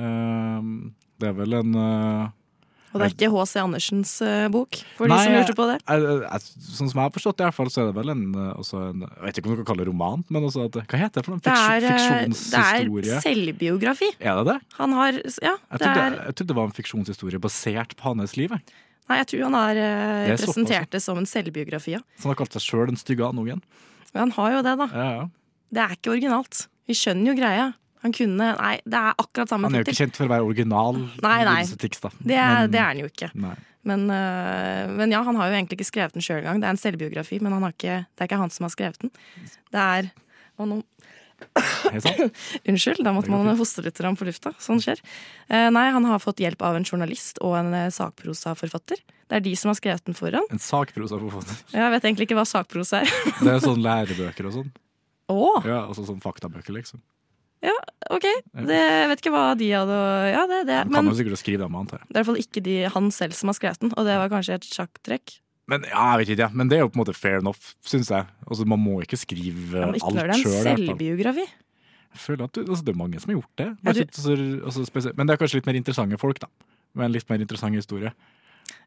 Eh, 0.00 0.68
det 1.20 1.28
er 1.30 1.34
vel 1.36 1.56
en 1.60 1.74
eh, 1.76 2.28
Og 2.90 2.98
det 2.98 3.06
er 3.06 3.12
ikke 3.14 3.28
H.C. 3.30 3.60
Andersens 3.62 4.12
eh, 4.26 4.48
bok, 4.50 4.78
for 4.96 5.06
de 5.06 5.12
Nei, 5.14 5.18
som 5.22 5.34
lurte 5.36 5.54
på 5.54 5.66
det. 5.68 5.76
jeg- 5.86 6.02
jeg- 6.02 6.22
jeg- 6.26 6.40
sånn 6.74 6.88
som 6.90 6.96
jeg 6.98 7.04
har 7.04 7.12
forstått 7.14 7.36
det, 7.36 7.44
i 7.44 7.46
hvert 7.50 7.54
fall, 7.54 7.70
så 7.70 7.82
er 7.82 7.86
det 7.92 7.94
vel 8.00 8.10
en, 8.10 8.24
eh, 8.34 8.74
en 8.74 9.00
Jeg 9.04 9.22
vet 9.26 9.38
ikke 9.38 9.46
om 9.46 9.54
du 9.56 9.62
kan 9.62 9.68
kalle 9.70 9.84
det 9.84 9.88
roman, 9.92 10.24
men 10.28 10.42
også 10.42 10.64
at, 10.64 10.72
hva 10.88 10.98
heter 10.98 11.20
det 11.20 11.24
for 11.24 11.30
noe? 11.36 11.40
Fiks, 11.44 11.60
eh, 11.70 11.80
fiksjonshistorie? 11.86 13.02
det 13.02 13.14
er 13.14 13.20
selvbiografi. 13.28 14.10
Er 14.18 14.34
det 14.42 14.46
det? 14.54 14.60
Han 14.80 14.92
har 14.92 15.12
Ja, 15.12 15.54
Jeg 15.70 15.78
trodde, 15.78 15.96
er 16.02 16.24
jeg 16.26 16.34
trodde 16.34 16.46
det 16.50 16.56
var 16.56 16.64
en 16.64 16.72
fiksjonshistorie 16.72 17.38
basert 17.38 17.94
på 17.96 18.02
hans 18.16 18.36
liv. 18.36 18.50
Nei, 18.50 19.18
jeg 19.18 19.26
tror 19.26 19.42
han 19.42 19.54
har 19.54 19.70
eh, 19.76 20.30
er 20.30 20.36
presentert 20.36 20.90
det 20.90 21.02
som 21.02 21.18
en 21.18 21.26
selvbiografi, 21.26 21.92
ja. 21.92 22.00
Så 22.18 22.22
han 22.26 22.34
har 22.34 22.38
kalt 22.44 22.52
seg 22.54 22.62
sjøl 22.62 22.86
den 22.86 22.96
stygge 22.96 23.22
andungen. 23.26 23.60
Men 24.14 24.30
han 24.30 24.30
har 24.32 24.50
jo 24.52 24.62
det, 24.62 24.78
da. 24.78 24.86
Ja, 24.94 25.10
ja. 25.20 25.28
Det 25.72 25.78
er 25.82 25.94
ikke 25.96 26.10
originalt. 26.14 26.66
Vi 26.88 26.94
skjønner 26.94 27.26
jo 27.30 27.34
greia. 27.38 27.74
Han 28.04 28.14
kunne 28.16 28.52
Nei, 28.56 28.74
det 28.84 29.00
er 29.00 29.18
akkurat 29.20 29.50
samme 29.52 29.68
Han 29.68 29.76
er 29.76 29.82
jo 29.84 29.88
ikke 29.90 29.98
kjent 30.04 30.16
for 30.16 30.28
å 30.28 30.32
være 30.32 30.46
original. 30.46 31.00
Nei, 31.24 31.40
nei. 31.48 31.58
Tics, 31.80 32.00
Det 32.00 32.36
Men- 32.36 32.70
det 32.70 32.80
er 32.80 32.88
han 32.88 33.02
jo 33.02 33.10
ikke. 33.10 33.30
Men, 33.82 34.10
øh, 34.12 34.90
men 34.96 35.10
ja, 35.10 35.22
han 35.24 35.36
har 35.36 35.48
jo 35.48 35.56
egentlig 35.56 35.78
ikke 35.80 35.88
skrevet 35.88 36.12
den 36.12 36.22
sjøl 36.22 36.42
engang. 36.42 36.60
Det 36.60 36.68
er 36.68 36.74
en 36.76 36.84
selvbiografi, 36.84 37.40
men 37.40 37.52
han 37.52 37.62
har 37.62 37.72
ikke, 37.72 38.06
det 38.16 38.20
er 38.20 38.28
ikke 38.28 38.40
han 38.40 38.50
som 38.50 38.64
har 38.64 38.70
skrevet 38.74 38.98
den. 39.00 39.10
Det 39.72 39.80
er 39.80 40.10
og 40.60 40.68
nå, 40.68 40.82
Unnskyld, 42.68 43.00
da 43.04 43.12
måtte 43.16 43.32
man 43.32 43.48
hoste 43.56 43.82
litt 43.84 43.96
på 43.96 44.26
lufta. 44.28 44.52
Sånn 44.60 44.80
skjer. 44.82 45.00
Eh, 45.48 45.68
nei, 45.72 45.86
han 45.94 46.04
har 46.04 46.20
fått 46.22 46.42
hjelp 46.42 46.60
av 46.66 46.76
en 46.76 46.84
journalist 46.84 47.40
og 47.40 47.56
en 47.56 47.72
eh, 47.74 47.88
sakprosaforfatter. 47.94 49.00
Det 49.30 49.38
er 49.38 49.44
de 49.44 49.54
som 49.56 49.70
har 49.70 49.78
skrevet 49.78 50.04
den 50.04 50.16
for 50.18 50.34
ham. 50.36 50.44
En 50.52 50.60
sakprosaforfatter. 50.60 51.62
Jeg 51.78 51.94
vet 51.94 52.08
egentlig 52.10 52.28
ikke 52.28 52.38
hva 52.40 52.46
sakprosa 52.48 53.00
er. 53.04 53.14
Det 53.40 53.54
er 53.54 53.64
sånn 53.64 53.80
lærebøker 53.84 54.50
og 54.50 54.58
sånn. 54.58 54.70
Oh. 55.30 55.62
Ja, 55.64 55.84
altså 55.86 56.04
sånn 56.08 56.20
faktabøker, 56.22 56.74
liksom. 56.74 57.00
Ok. 58.10 58.26
Det, 58.66 58.76
jeg 58.78 59.08
vet 59.10 59.20
ikke 59.22 59.32
hva 59.34 59.44
de 59.58 59.68
hadde 59.74 59.98
Ja, 60.32 60.46
det, 60.48 60.60
det. 60.66 60.78
Han 60.84 60.92
kan 60.92 61.04
Men 61.04 61.12
jo 61.12 61.18
sikkert 61.18 61.40
skrive 61.42 61.66
om, 61.68 61.76
antar 61.76 62.00
jeg. 62.00 62.08
det 62.08 62.16
er 62.16 62.18
i 62.18 62.22
hvert 62.22 62.30
fall 62.30 62.40
ikke 62.42 62.62
de, 62.64 62.76
han 62.94 63.10
selv 63.14 63.36
som 63.36 63.52
har 63.52 63.58
skrevet 63.58 63.80
den, 63.84 63.92
og 63.96 64.06
det 64.08 64.16
var 64.16 64.32
kanskje 64.32 64.56
et 64.60 64.68
sjakktrekk. 64.68 65.36
Men 65.70 65.84
ja, 65.86 66.04
jeg 66.16 66.22
vet 66.22 66.32
ikke, 66.34 66.42
ja. 66.46 66.50
Men 66.56 66.70
det 66.72 66.78
er 66.78 66.80
jo 66.82 66.88
på 66.90 66.98
en 66.98 67.02
måte 67.04 67.14
fair 67.14 67.38
enough, 67.38 67.60
syns 67.86 68.08
jeg. 68.10 68.26
Altså, 68.48 68.64
Man 68.66 68.80
må 68.82 68.96
ikke 69.04 69.18
skrive 69.20 69.76
Ja, 69.76 69.84
eh, 69.84 69.86
men 69.92 69.94
ikke 70.00 70.08
alt 70.08 70.18
når 70.18 70.32
det 70.32 70.38
en 70.40 70.64
selvbiografi. 70.64 71.46
Jeg 72.10 72.18
føler 72.24 72.44
at 72.48 72.52
du, 72.56 72.60
altså, 72.64 72.82
Det 72.84 72.90
er 72.94 72.98
mange 72.98 73.20
som 73.22 73.30
har 73.30 73.36
gjort 73.38 73.56
det. 73.60 73.68
Ja, 73.84 73.92
du- 73.92 74.64
altså, 74.66 75.12
men 75.14 75.26
det 75.28 75.34
er 75.36 75.38
kanskje 75.44 75.60
litt 75.60 75.66
mer 75.70 75.78
interessante 75.78 76.18
folk, 76.18 76.40
da. 76.42 76.48
Med 76.98 77.04
en 77.06 77.12
litt 77.12 77.28
mer 77.30 77.38
interessant 77.38 77.74
historie. 77.78 78.10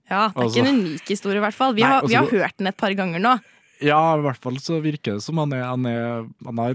Ja, 0.09 0.27
det 0.27 0.35
er 0.35 0.41
Altså- 0.43 0.59
ikke 0.59 0.67
en 0.67 0.75
unik 0.83 1.07
historie, 1.07 1.37
i 1.37 1.45
hvert 1.45 1.53
fall. 1.55 1.73
Vi 1.73 1.81
Nei, 1.81 1.87
har, 1.87 2.01
altså, 2.01 2.09
vi 2.09 2.15
har 2.15 2.25
du- 2.25 2.37
hørt 2.37 2.57
den 2.57 2.67
et 2.67 2.77
par 2.77 2.91
ganger 2.93 3.19
nå. 3.21 3.39
Ja, 3.81 4.15
i 4.17 4.21
hvert 4.21 4.37
fall 4.37 4.55
så 4.59 4.81
virker 4.83 5.13
det 5.15 5.23
som 5.23 5.37
han 5.37 5.53
er 5.53 5.63
Han, 5.63 5.85
er, 5.85 6.27
han 6.45 6.57
har 6.57 6.73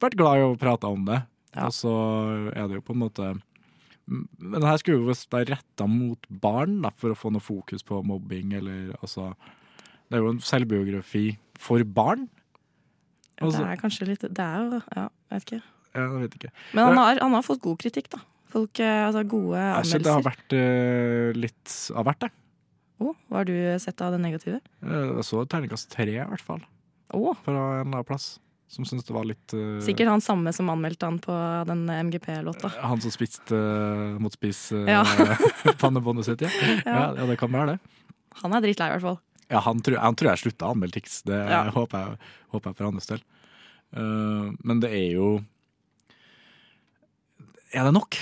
vært 0.00 0.16
glad 0.16 0.36
i 0.36 0.44
å 0.44 0.58
prate 0.58 0.84
om 0.84 1.04
det. 1.06 1.22
Ja. 1.56 1.66
Og 1.66 1.72
så 1.74 1.92
er 2.52 2.68
det 2.68 2.76
jo 2.80 2.84
på 2.84 2.92
en 2.96 3.00
måte 3.00 3.28
Men 4.06 4.60
det 4.60 4.68
her 4.68 4.78
skulle 4.78 5.00
jo 5.00 5.08
visst 5.08 5.30
være 5.32 5.56
retta 5.56 5.86
mot 5.90 6.26
barn, 6.30 6.76
da, 6.84 6.90
for 6.94 7.10
å 7.10 7.18
få 7.18 7.32
noe 7.34 7.42
fokus 7.42 7.82
på 7.82 8.02
mobbing, 8.06 8.52
eller 8.60 8.92
altså 9.00 9.32
Det 10.06 10.18
er 10.18 10.22
jo 10.22 10.30
en 10.34 10.38
selvbiografi 10.44 11.24
for 11.58 11.82
barn. 11.82 12.28
Det 13.36 13.42
Altså, 13.48 13.64
er 13.66 13.80
kanskje 13.80 14.06
litt 14.12 14.20
Det 14.28 14.38
er 14.44 14.62
jo 14.62 14.78
Ja, 14.94 15.08
jeg 15.32 15.40
vet 15.40 15.46
ikke. 15.50 15.62
jeg 15.96 16.22
vet 16.22 16.38
ikke. 16.38 16.52
Men 16.74 16.84
han 16.92 16.96
har, 17.02 17.18
han 17.24 17.34
har 17.34 17.42
fått 17.42 17.60
god 17.64 17.78
kritikk, 17.82 18.08
da. 18.14 18.20
Folk, 18.52 18.78
eh, 18.80 19.02
altså 19.08 19.24
gode 19.28 19.58
synes 19.84 20.04
det 20.06 20.12
har 20.14 20.22
vært 20.24 20.54
uh, 20.54 21.32
litt 21.36 21.72
av 21.96 22.04
hvert, 22.06 22.20
det. 22.20 22.30
Oh, 23.02 23.12
hva 23.28 23.42
har 23.42 23.48
du 23.48 23.56
sett 23.82 24.00
av 24.00 24.14
det 24.14 24.20
negative? 24.22 24.60
Jeg 24.80 25.24
så 25.26 25.42
terningkast 25.50 25.90
tre, 25.92 26.14
i 26.14 26.24
hvert 26.30 26.40
fall, 26.46 26.62
Oh. 27.12 27.34
fra 27.44 27.52
en 27.52 27.58
eller 27.58 27.82
annen 27.90 28.04
plass. 28.06 28.38
Som 28.68 28.84
syntes 28.84 29.06
det 29.06 29.14
var 29.14 29.26
litt 29.28 29.54
uh, 29.54 29.78
sikkert 29.84 30.08
han 30.10 30.22
samme 30.24 30.50
som 30.52 30.68
anmeldte 30.72 31.06
han 31.06 31.20
på 31.22 31.34
den 31.68 31.84
MGP-låta. 32.08 32.72
Han 32.82 33.00
som 33.00 33.12
spiste 33.14 33.54
uh, 33.54 34.16
mot 34.22 34.34
spis 34.34 34.72
uh, 34.74 34.82
Ja. 34.90 35.04
pannebåndet 35.82 36.26
sitt, 36.26 36.42
ja. 36.42 36.50
ja. 36.82 36.96
Ja, 37.14 37.26
det 37.30 37.38
kan 37.38 37.52
være 37.54 37.76
det. 37.76 37.78
Han 38.42 38.56
er 38.58 38.64
drittlei, 38.64 38.88
i 38.90 38.96
hvert 38.96 39.06
fall. 39.06 39.20
Ja, 39.46 39.60
han 39.62 39.78
tror, 39.86 40.00
han 40.02 40.18
tror 40.18 40.32
jeg 40.32 40.42
slutta 40.42 40.66
å 40.66 40.74
anmelde 40.74 40.98
Tix. 40.98 41.20
Det 41.28 41.38
Ja. 41.38 41.62
håper, 41.70 42.08
jeg, 42.16 42.32
håper 42.56 42.72
jeg 42.72 42.78
for 42.80 42.88
hans 42.90 43.06
del. 43.12 43.22
Uh, 43.94 44.50
men 44.66 44.82
det 44.82 44.90
er 44.98 45.06
jo 45.14 45.28
Er 47.74 47.86
det 47.88 47.92
nok? 47.96 48.18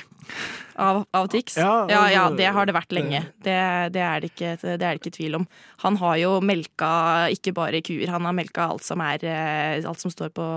Av, 0.81 1.05
av 1.15 1.29
Tix? 1.31 1.57
Ja, 1.61 1.85
Ja, 1.91 2.01
ja, 2.11 2.23
altså, 2.25 2.39
det 2.41 2.47
har 2.57 2.67
det 2.67 2.75
vært 2.75 2.95
lenge. 2.97 3.21
Det, 3.45 3.55
det, 3.95 4.01
er 4.03 4.23
det, 4.25 4.31
ikke, 4.33 4.55
det 4.63 4.73
er 4.75 4.81
det 4.81 5.03
ikke 5.03 5.13
tvil 5.15 5.37
om. 5.39 5.45
Han 5.85 5.99
har 6.01 6.17
jo 6.19 6.33
melka 6.43 6.89
ikke 7.35 7.53
bare 7.55 7.83
kuer, 7.85 8.09
han 8.11 8.27
har 8.27 8.35
melka 8.35 8.67
alt 8.73 8.83
som 8.87 9.03
er 9.05 9.23
eh, 9.23 9.85
Alt 9.87 10.03
som 10.03 10.11
står 10.11 10.33
på 10.35 10.49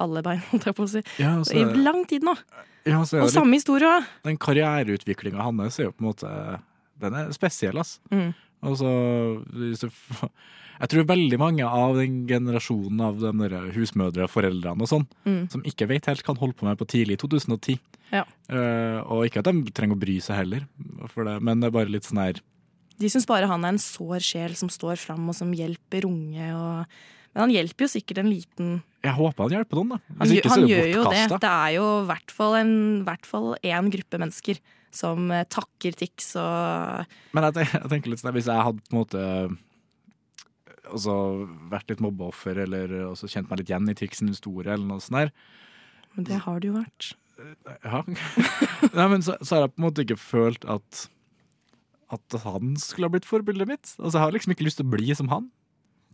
alle 0.00 0.22
bein, 0.24 0.40
holdt 0.52 0.70
jeg 0.70 0.78
på 0.78 0.86
å 0.86 0.90
si. 0.94 1.02
Ja, 1.20 1.34
så, 1.44 1.58
I 1.58 1.66
lang 1.82 2.04
tid 2.08 2.24
nå. 2.24 2.36
ja, 2.88 3.02
så 3.04 3.18
er 3.18 3.26
Og 3.26 3.34
samme 3.34 3.58
historie 3.58 3.90
òg. 3.98 4.08
den 4.24 4.38
karriereutviklinga 4.40 5.42
hans 5.44 5.78
er 5.82 5.90
jo 5.90 5.96
på 5.96 6.04
en 6.06 6.10
måte 6.12 6.32
Den 7.02 7.14
er 7.14 7.34
spesiell, 7.36 7.76
ass. 7.78 7.98
Mm. 8.14 8.30
Altså 8.64 8.88
Jeg 10.78 10.92
tror 10.92 11.06
veldig 11.10 11.38
mange 11.40 11.66
av 11.66 11.96
den 11.98 12.20
generasjonen 12.28 13.00
av 13.02 13.18
de 13.18 13.32
der 13.48 13.70
husmødre 13.74 14.28
og 14.28 14.30
foreldrene 14.30 14.84
og 14.86 14.90
sånn, 14.90 15.06
Mm. 15.26 15.50
som 15.50 15.62
ikke 15.66 15.88
vet 15.90 16.06
helt 16.06 16.22
hva 16.22 16.34
han 16.34 16.42
holdt 16.42 16.56
på 16.60 16.66
med 16.68 16.78
på 16.78 16.86
tidlig 16.86 17.18
2010. 17.18 17.78
Ja. 18.12 18.24
Uh, 18.48 19.02
og 19.10 19.26
ikke 19.26 19.42
at 19.42 19.50
de 19.50 19.70
trenger 19.74 19.98
å 19.98 20.00
bry 20.00 20.18
seg 20.20 20.36
heller, 20.40 20.66
for 21.12 21.24
det, 21.28 21.42
men 21.42 21.60
det 21.60 21.68
er 21.68 21.76
bare 21.76 21.92
litt 21.92 22.04
sånn 22.08 22.22
her 22.22 22.40
De 22.98 23.06
syns 23.06 23.26
bare 23.28 23.46
han 23.46 23.64
er 23.64 23.74
en 23.76 23.78
sår 23.78 24.18
sjel 24.24 24.54
som 24.58 24.68
står 24.68 24.96
fram 24.98 25.28
og 25.28 25.34
som 25.36 25.52
hjelper 25.54 26.02
unge. 26.08 26.48
Og... 26.50 26.86
Men 27.34 27.44
han 27.44 27.52
hjelper 27.52 27.84
jo 27.86 27.90
sikkert 27.92 28.18
en 28.18 28.30
liten 28.32 28.72
Jeg 29.04 29.14
håper 29.14 29.44
han 29.44 29.54
hjelper 29.54 29.78
noen, 29.78 29.92
da. 29.92 29.98
Han, 30.18 30.26
Hvis 30.26 30.48
han 30.50 30.64
det 30.64 30.72
gjør 30.72 30.88
jo 30.96 31.04
det. 31.12 31.20
Det 31.38 31.52
er 31.52 31.70
jo 31.76 31.84
i 32.00 32.08
hvert 32.08 32.34
fall 32.34 32.56
en 32.58 32.74
hvert 33.06 33.28
fall 33.28 33.54
én 33.62 33.92
gruppe 33.94 34.18
mennesker 34.18 34.58
som 34.90 35.30
eh, 35.30 35.44
takker 35.46 35.94
Tix 35.94 36.32
og 36.40 37.06
Men 37.36 37.44
jeg, 37.46 37.54
tenker, 37.60 37.80
jeg 37.84 37.90
tenker 37.92 38.10
litt 38.10 38.22
sånn, 38.24 38.34
hvis 38.34 38.48
jeg 38.50 38.66
hadde 38.66 38.82
på 38.88 38.96
en 38.96 39.02
måte 39.04 39.22
altså, 40.88 41.14
vært 41.70 41.92
litt 41.92 42.02
mobbeoffer, 42.04 42.64
eller 42.64 42.96
også 43.08 43.30
kjent 43.30 43.50
meg 43.50 43.62
litt 43.62 43.72
igjen 43.72 43.92
i 43.92 43.96
Tix 43.98 44.22
sin 44.22 44.32
historie, 44.32 44.72
eller 44.72 44.86
noe 44.88 45.04
sånt 45.04 45.20
der 45.20 45.32
Men 46.16 46.28
det 46.28 46.40
har 46.46 46.60
det 46.60 46.72
jo 46.72 46.78
vært. 46.78 47.12
ja. 47.84 48.02
Nei, 48.98 49.06
men 49.14 49.22
så, 49.22 49.36
så 49.42 49.54
har 49.54 49.66
jeg 49.66 49.76
på 49.76 49.82
en 49.82 49.88
måte 49.88 50.04
ikke 50.06 50.20
følt 50.20 50.66
at 50.68 51.06
at 52.08 52.38
han 52.40 52.72
skulle 52.80 53.08
ha 53.08 53.12
blitt 53.12 53.28
forbildet 53.28 53.68
mitt. 53.68 53.90
Altså, 53.98 54.16
Jeg 54.16 54.22
har 54.22 54.32
liksom 54.32 54.52
ikke 54.54 54.64
lyst 54.64 54.78
til 54.80 54.86
å 54.88 54.92
bli 54.94 55.14
som 55.16 55.28
han. 55.28 55.50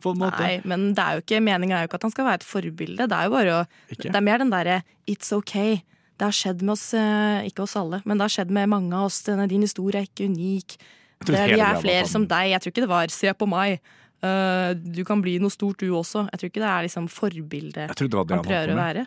Nei, 0.04 0.58
men 0.68 0.90
det 0.92 1.00
er 1.00 1.16
jo 1.16 1.22
ikke 1.22 1.40
meninga 1.40 1.78
er 1.78 1.84
jo 1.84 1.88
ikke 1.88 2.00
at 2.00 2.06
han 2.08 2.12
skal 2.12 2.26
være 2.26 2.40
et 2.42 2.46
forbilde. 2.46 3.06
Det 3.08 3.16
er 3.16 3.28
jo 3.28 3.32
bare 3.32 3.52
å 3.54 3.60
Ikke? 3.88 4.10
Det 4.10 4.18
er 4.18 4.24
mer 4.26 4.42
den 4.42 4.50
derre 4.52 4.80
it's 5.08 5.30
okay. 5.32 5.78
Det 6.18 6.26
har 6.26 6.34
skjedd 6.34 6.60
med 6.62 6.74
oss, 6.74 6.92
eh, 6.98 7.46
ikke 7.48 7.64
oss 7.64 7.76
alle, 7.78 8.02
men 8.04 8.18
det 8.18 8.26
har 8.26 8.34
skjedd 8.36 8.52
med 8.52 8.68
mange 8.68 8.92
av 8.94 9.08
oss. 9.08 9.22
Denne, 9.26 9.48
din 9.48 9.64
historie 9.64 10.02
er 10.02 10.10
ikke 10.10 10.28
unik. 10.28 10.76
Det, 11.24 11.32
vi 11.54 11.62
er 11.62 11.80
flere 11.80 12.06
som 12.10 12.26
deg. 12.28 12.50
Jeg 12.52 12.60
tror 12.60 12.74
ikke 12.74 12.84
det 12.84 12.90
var 12.90 13.08
'se 13.08 13.32
på 13.32 13.46
meg'. 13.48 13.78
Eh, 14.24 14.72
du 14.74 15.02
kan 15.06 15.20
bli 15.24 15.36
noe 15.42 15.52
stort, 15.52 15.78
du 15.84 15.90
også. 15.94 16.24
Jeg 16.32 16.40
tror 16.40 16.50
ikke 16.52 16.62
det 16.64 16.70
er 16.72 16.86
liksom 16.88 17.10
forbildet 17.12 17.92
han 17.92 18.44
prøver 18.48 18.72
å 18.74 18.78
være. 18.80 19.06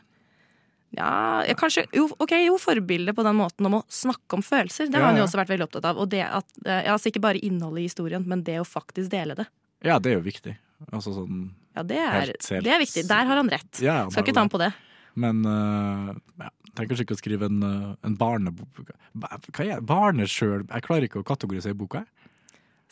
Ja, 0.96 1.44
ja, 1.44 1.54
kanskje 1.60 1.84
jo, 1.92 2.06
okay, 2.24 2.46
jo, 2.48 2.56
forbilde 2.64 3.12
på 3.14 3.24
den 3.28 3.36
måten 3.36 3.68
om 3.68 3.76
å 3.82 3.84
snakke 3.92 4.38
om 4.38 4.44
følelser. 4.46 4.88
Det 4.88 4.96
har 4.96 5.04
Ja, 5.04 5.08
han 5.12 5.18
jo 5.20 5.26
også 5.26 5.42
vært 5.42 5.52
veldig 5.52 5.66
opptatt 5.68 5.86
av. 5.90 5.98
Og 6.00 6.08
det 6.14 6.22
at, 6.24 6.48
eh, 6.66 6.86
ja, 6.88 6.94
altså 6.96 7.12
ikke 7.12 7.22
bare 7.26 7.42
innholdet 7.44 7.84
i 7.84 7.88
historien, 7.90 8.24
men 8.26 8.44
det 8.48 8.56
å 8.62 8.66
faktisk 8.66 9.12
dele 9.12 9.36
det. 9.36 9.48
Ja, 9.84 10.00
det 10.00 10.14
er 10.14 10.22
jo 10.22 10.26
viktig. 10.26 10.56
Altså 10.92 11.12
sånn 11.14 11.50
Ja, 11.76 11.84
det 11.84 11.98
er, 11.98 12.12
Helt- 12.22 12.48
helt- 12.50 12.64
det 12.64 12.72
er 12.74 12.80
viktig. 12.80 13.08
Der 13.08 13.26
har 13.26 13.36
han 13.36 13.50
rett. 13.50 13.82
Ja, 13.82 14.10
Skal 14.10 14.24
ikke 14.24 14.34
ta 14.34 14.40
ham 14.46 14.50
på 14.50 14.58
det. 14.64 14.72
Men 15.16 15.44
uh, 15.46 16.14
ja, 16.40 16.50
trenger 16.74 16.90
kanskje 16.94 17.06
ikke 17.06 17.18
å 17.18 17.22
skrive 17.22 17.46
en, 17.50 17.98
en 18.06 18.16
barnebok 18.18 18.92
Ba- 19.18 19.38
Hva 19.52 19.66
er 19.66 19.82
Barnesjøl 19.82 20.68
Jeg 20.70 20.84
klarer 20.86 21.04
ikke 21.10 21.22
å 21.22 21.26
kategorisere 21.26 21.74
boka. 21.78 22.00
jeg. 22.06 22.08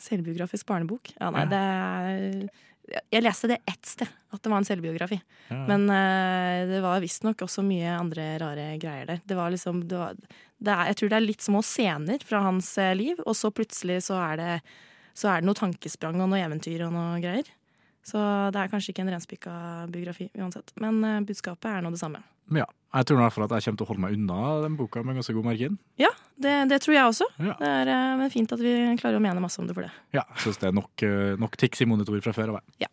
Selvbiografisk 0.00 0.68
barnebok? 0.68 1.12
Ja, 1.16 1.30
nei, 1.34 1.44
det 1.50 1.60
er 1.60 3.04
Jeg 3.10 3.22
leste 3.24 3.48
det 3.50 3.60
ett 3.66 3.88
sted, 3.88 4.10
at 4.30 4.42
det 4.42 4.50
var 4.52 4.60
en 4.60 4.68
selvbiografi. 4.68 5.18
Ja. 5.48 5.62
Men 5.66 5.88
uh, 5.90 6.66
det 6.70 6.82
var 6.84 7.02
visstnok 7.02 7.46
også 7.46 7.64
mye 7.66 7.96
andre 7.96 8.28
rare 8.42 8.66
greier 8.82 9.08
der. 9.08 9.22
Det 9.26 9.38
var 9.38 9.50
liksom 9.54 9.86
det 9.90 9.98
var, 9.98 10.18
det 10.58 10.74
er, 10.74 10.90
Jeg 10.92 11.00
tror 11.00 11.12
det 11.12 11.18
er 11.18 11.26
litt 11.26 11.46
små 11.46 11.62
scener 11.66 12.22
fra 12.22 12.44
hans 12.46 12.70
eh, 12.78 12.94
liv, 12.94 13.18
og 13.26 13.34
så 13.34 13.50
plutselig 13.50 14.04
så 14.06 14.20
er 14.22 14.42
det 14.42 14.52
så 15.16 15.30
er 15.32 15.40
det 15.40 15.48
noe 15.48 15.56
tankesprang 15.56 16.18
og 16.20 16.28
noe 16.28 16.42
eventyr 16.44 16.84
og 16.86 16.92
noe 16.92 17.20
greier. 17.24 17.48
Så 18.06 18.20
det 18.54 18.60
er 18.60 18.70
kanskje 18.70 18.92
ikke 18.92 19.02
en 19.06 19.12
renspikka 19.14 19.52
biografi 19.90 20.28
uansett. 20.36 20.74
Men 20.82 21.00
eh, 21.02 21.22
budskapet 21.26 21.70
er 21.72 21.84
nå 21.84 21.90
det 21.94 22.02
samme. 22.02 22.20
Ja, 22.54 22.66
jeg 22.96 23.08
tror 23.08 23.18
i 23.18 23.22
hvert 23.24 23.34
fall 23.34 23.44
at 23.44 23.54
jeg 23.56 23.66
kommer 23.66 23.80
til 23.80 23.84
å 23.86 23.88
holde 23.90 24.02
meg 24.04 24.14
unna 24.16 24.38
den 24.64 24.76
boka 24.78 25.02
med 25.04 25.18
ganske 25.18 25.34
god 25.36 25.46
margin. 25.50 25.76
Ja, 26.00 26.10
det, 26.40 26.54
det 26.70 26.78
tror 26.84 26.96
jeg 26.96 27.10
også. 27.10 27.26
Ja. 27.38 27.56
Det 27.60 27.72
er 27.82 27.90
eh, 27.92 28.14
men 28.20 28.32
fint 28.32 28.52
at 28.56 28.62
vi 28.62 28.72
klarer 29.00 29.18
å 29.18 29.24
mene 29.24 29.42
masse 29.42 29.60
om 29.60 29.68
det 29.68 29.76
for 29.76 29.84
det. 29.84 29.92
Ja, 30.16 30.24
jeg 30.36 30.46
syns 30.46 30.62
det 30.62 30.70
er 30.70 30.76
nok, 30.76 31.04
eh, 31.04 31.34
nok 31.40 31.58
tics 31.60 31.84
i 31.84 31.88
monitor 31.88 32.16
fra 32.24 32.32
før 32.36 32.54
av. 32.56 32.62
Ja. 32.80 32.88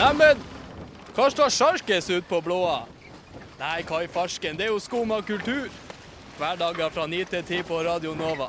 Neimen, 0.00 0.40
hva 1.12 1.28
står 1.34 1.52
sjarkes 1.52 2.08
ut 2.14 2.28
på 2.30 2.40
blåa? 2.44 2.82
Nei, 3.60 3.82
hva 3.86 4.00
i 4.02 4.08
farsken, 4.10 4.56
det 4.56 4.66
er 4.66 4.72
jo 4.72 4.80
skum 4.82 5.12
av 5.14 5.26
kultur. 5.28 5.68
Hverdager 6.38 6.88
fra 6.90 7.04
9 7.06 7.28
til 7.30 7.44
10 7.44 7.68
på 7.68 7.82
Radio 7.84 8.16
Nova. 8.16 8.48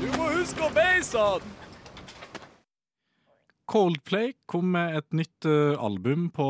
Du 0.00 0.08
må 0.16 0.32
huske 0.32 0.64
å 0.64 0.72
beise 0.74 1.20
han! 1.20 1.57
Coldplay 3.68 4.32
kom 4.48 4.70
med 4.72 4.96
et 4.96 5.12
nytt 5.12 5.44
eh, 5.48 5.76
album 5.76 6.30
på 6.32 6.46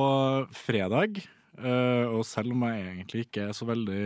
fredag. 0.55 1.19
eh, 1.59 2.07
og 2.07 2.23
selv 2.23 2.55
om 2.55 2.63
jeg 2.63 2.85
egentlig 2.93 3.25
ikke 3.27 3.49
er 3.49 3.57
så 3.59 3.67
veldig 3.67 4.05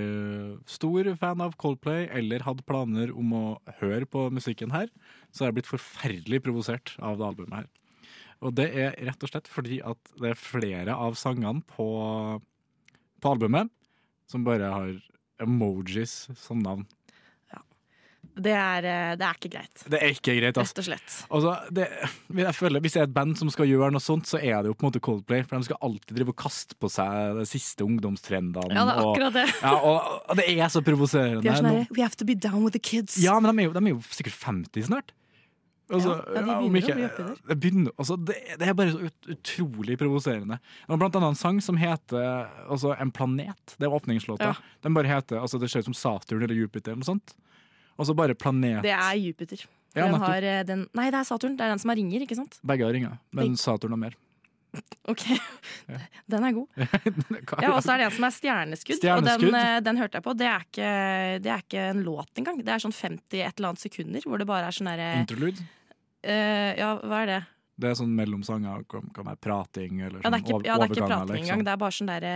stor 0.64 1.10
fan 1.20 1.42
av 1.44 1.52
Coldplay, 1.60 2.06
eller 2.08 2.46
hadde 2.46 2.64
planer 2.64 3.12
om 3.12 3.34
å 3.36 3.44
høre 3.82 4.08
på 4.08 4.30
musikken 4.32 4.72
her, 4.72 4.88
så 5.28 5.44
er 5.44 5.50
jeg 5.50 5.58
blitt 5.58 5.68
forferdelig 5.68 6.40
provosert 6.46 6.94
av 7.04 7.20
det 7.20 7.28
albumet 7.28 7.58
her. 7.60 7.68
Og 8.40 8.56
det 8.56 8.70
er 8.72 8.96
rett 9.04 9.22
og 9.22 9.28
slett 9.28 9.52
fordi 9.52 9.82
at 9.84 10.16
det 10.16 10.32
er 10.32 10.40
flere 10.40 10.96
av 10.96 11.20
sangene 11.20 11.60
på, 11.68 11.86
på 13.20 13.34
albumet 13.36 13.68
som 14.24 14.48
bare 14.48 14.72
har 14.72 14.96
emojis 15.42 16.32
som 16.40 16.64
navn. 16.64 16.88
Det 18.34 18.52
er, 18.56 18.84
eh, 18.88 19.14
det 19.20 19.26
er 19.26 19.34
ikke 19.36 19.50
greit. 19.52 19.82
Det 19.92 19.98
er 20.00 20.12
ikke 20.14 20.34
greit, 20.40 20.56
altså. 20.56 20.72
Rett 20.72 20.78
og 20.80 20.86
slett. 20.86 21.16
Altså, 21.28 21.52
det, 21.76 21.88
jeg 22.40 22.54
føler 22.56 22.80
Hvis 22.80 22.94
det 22.96 23.00
er 23.02 23.08
et 23.10 23.14
band 23.14 23.36
som 23.36 23.50
skal 23.52 23.66
gjøre 23.68 23.90
noe 23.92 24.00
sånt, 24.00 24.24
så 24.30 24.40
er 24.40 24.62
det 24.64 24.70
jo 24.70 24.74
på 24.74 24.86
en 24.86 24.90
måte 24.90 25.02
Coldplay. 25.04 25.42
For 25.44 25.58
de 25.60 25.68
skal 25.68 25.76
alltid 25.84 26.16
drive 26.16 26.32
og 26.32 26.38
kaste 26.40 26.74
på 26.80 26.88
seg 26.88 27.36
de 27.42 27.44
siste 27.50 27.84
ungdomstrendene. 27.84 28.72
Ja, 28.72 28.86
det 28.88 28.94
er 28.96 29.02
og- 29.04 29.12
akkurat 29.16 29.32
det. 29.36 29.46
Ja, 29.60 29.74
og, 29.76 30.22
og 30.30 30.36
det 30.40 30.46
er 30.56 30.68
så 30.72 30.80
provoserende. 30.86 31.42
De 31.44 31.48
er 31.52 31.60
sånn 31.60 31.86
We 31.92 32.00
have 32.02 32.16
to 32.16 32.24
be 32.24 32.34
down 32.34 32.62
with 32.64 32.72
the 32.72 32.80
kids. 32.80 33.18
ja, 33.20 33.38
men 33.38 33.52
de 33.54 33.62
er, 33.62 33.68
jo, 33.68 33.74
de 33.76 33.84
er 33.84 33.92
jo 33.96 34.00
sikkert 34.08 34.38
50 34.40 34.88
snart. 34.88 35.12
Altså, 35.92 36.14
Ja, 36.32 36.40
ja, 36.40 36.40
de 36.40 36.70
begynner 36.72 36.80
ikke- 36.80 37.20
å 37.20 37.36
bli 37.44 37.54
begynner, 37.54 37.92
altså, 38.00 38.16
det, 38.24 38.36
det 38.56 38.66
er 38.68 38.72
bare 38.72 38.92
så 38.94 39.00
ut, 39.10 39.26
utrolig 39.28 39.98
provoserende. 40.00 40.58
Blant 40.88 41.14
annet 41.18 41.28
en 41.28 41.34
sang 41.36 41.60
som 41.60 41.76
heter 41.76 42.48
altså, 42.70 42.94
En 42.98 43.10
planet. 43.12 43.76
Det 43.76 43.84
er 43.84 43.92
åpningslåta. 43.92 44.40
Ja. 44.40 44.54
Den 44.80 44.94
bare 44.94 45.04
heter 45.10 45.36
altså, 45.42 45.60
Det 45.60 45.68
ser 45.68 45.80
ut 45.84 45.90
som 45.92 45.98
Saturn 45.98 46.42
eller 46.42 46.54
Jupiter 46.54 46.92
eller 46.94 47.02
noe 47.04 47.12
sånt. 47.12 47.34
Og 47.98 48.08
så 48.08 48.16
bare 48.16 48.36
planet. 48.38 48.82
Det 48.84 48.92
er 48.94 49.14
Jupiter. 49.20 49.64
Ja, 49.92 50.06
den 50.08 50.20
har 50.22 50.44
eh, 50.48 50.60
den 50.64 50.86
Nei, 50.96 51.10
det 51.12 51.20
er 51.20 51.28
Saturn. 51.28 51.56
Det 51.58 51.66
er 51.66 51.74
den 51.74 51.80
som 51.82 51.92
har 51.92 51.98
ringer, 52.00 52.24
ikke 52.24 52.38
sant? 52.38 52.58
Begge 52.64 52.86
har 52.88 52.94
ringer, 52.96 53.18
men. 53.36 53.56
Saturn 53.60 53.96
har 53.96 54.04
mer. 54.08 54.18
Ok, 55.12 55.26
Den 56.32 56.44
er 56.46 56.54
god. 56.56 56.78
Ja, 57.60 57.74
Og 57.74 57.82
så 57.84 57.92
er 57.92 58.00
det 58.00 58.06
en 58.06 58.14
som 58.14 58.24
er 58.24 58.32
stjerneskudd, 58.32 59.02
og 59.12 59.26
den, 59.26 59.56
eh, 59.58 59.80
den 59.84 59.98
hørte 60.00 60.16
jeg 60.16 60.24
på. 60.24 60.32
Det 60.38 60.46
er, 60.48 60.64
ikke, 60.64 60.92
det 61.44 61.50
er 61.52 61.64
ikke 61.66 61.82
en 61.90 62.00
låt 62.06 62.40
engang. 62.40 62.62
Det 62.64 62.72
er 62.72 62.80
sånn 62.80 62.94
50 62.96 63.42
et 63.42 63.58
eller 63.60 63.72
annet 63.72 63.82
sekunder 63.82 64.24
hvor 64.24 64.40
det 64.40 64.46
bare 64.48 64.70
er 64.70 64.76
sånn 64.78 64.88
derre 64.88 65.10
Interlude. 65.20 65.66
Uh, 66.22 66.70
Ja, 66.78 66.94
hva 67.02 67.20
er 67.24 67.28
det? 67.28 67.40
Det 67.80 67.88
er 67.88 67.94
sånn 67.96 68.12
mellom 68.14 68.42
sanger 68.44 68.82
kan, 68.90 69.06
være 69.16 69.38
prating 69.40 70.02
eller 70.02 70.20
Ja, 70.20 70.26
sånn 70.26 70.34
det 70.34 70.38
er 70.38 70.42
ikke, 70.44 70.66
ja, 70.68 70.74
det 70.76 70.84
er 70.84 70.90
ikke 70.92 71.06
prating 71.08 71.32
liksom. 71.32 71.46
engang. 71.46 71.62
Det 71.64 71.72
er 71.72 71.80
bare 71.80 71.96
sånn 71.96 72.10
derre 72.10 72.32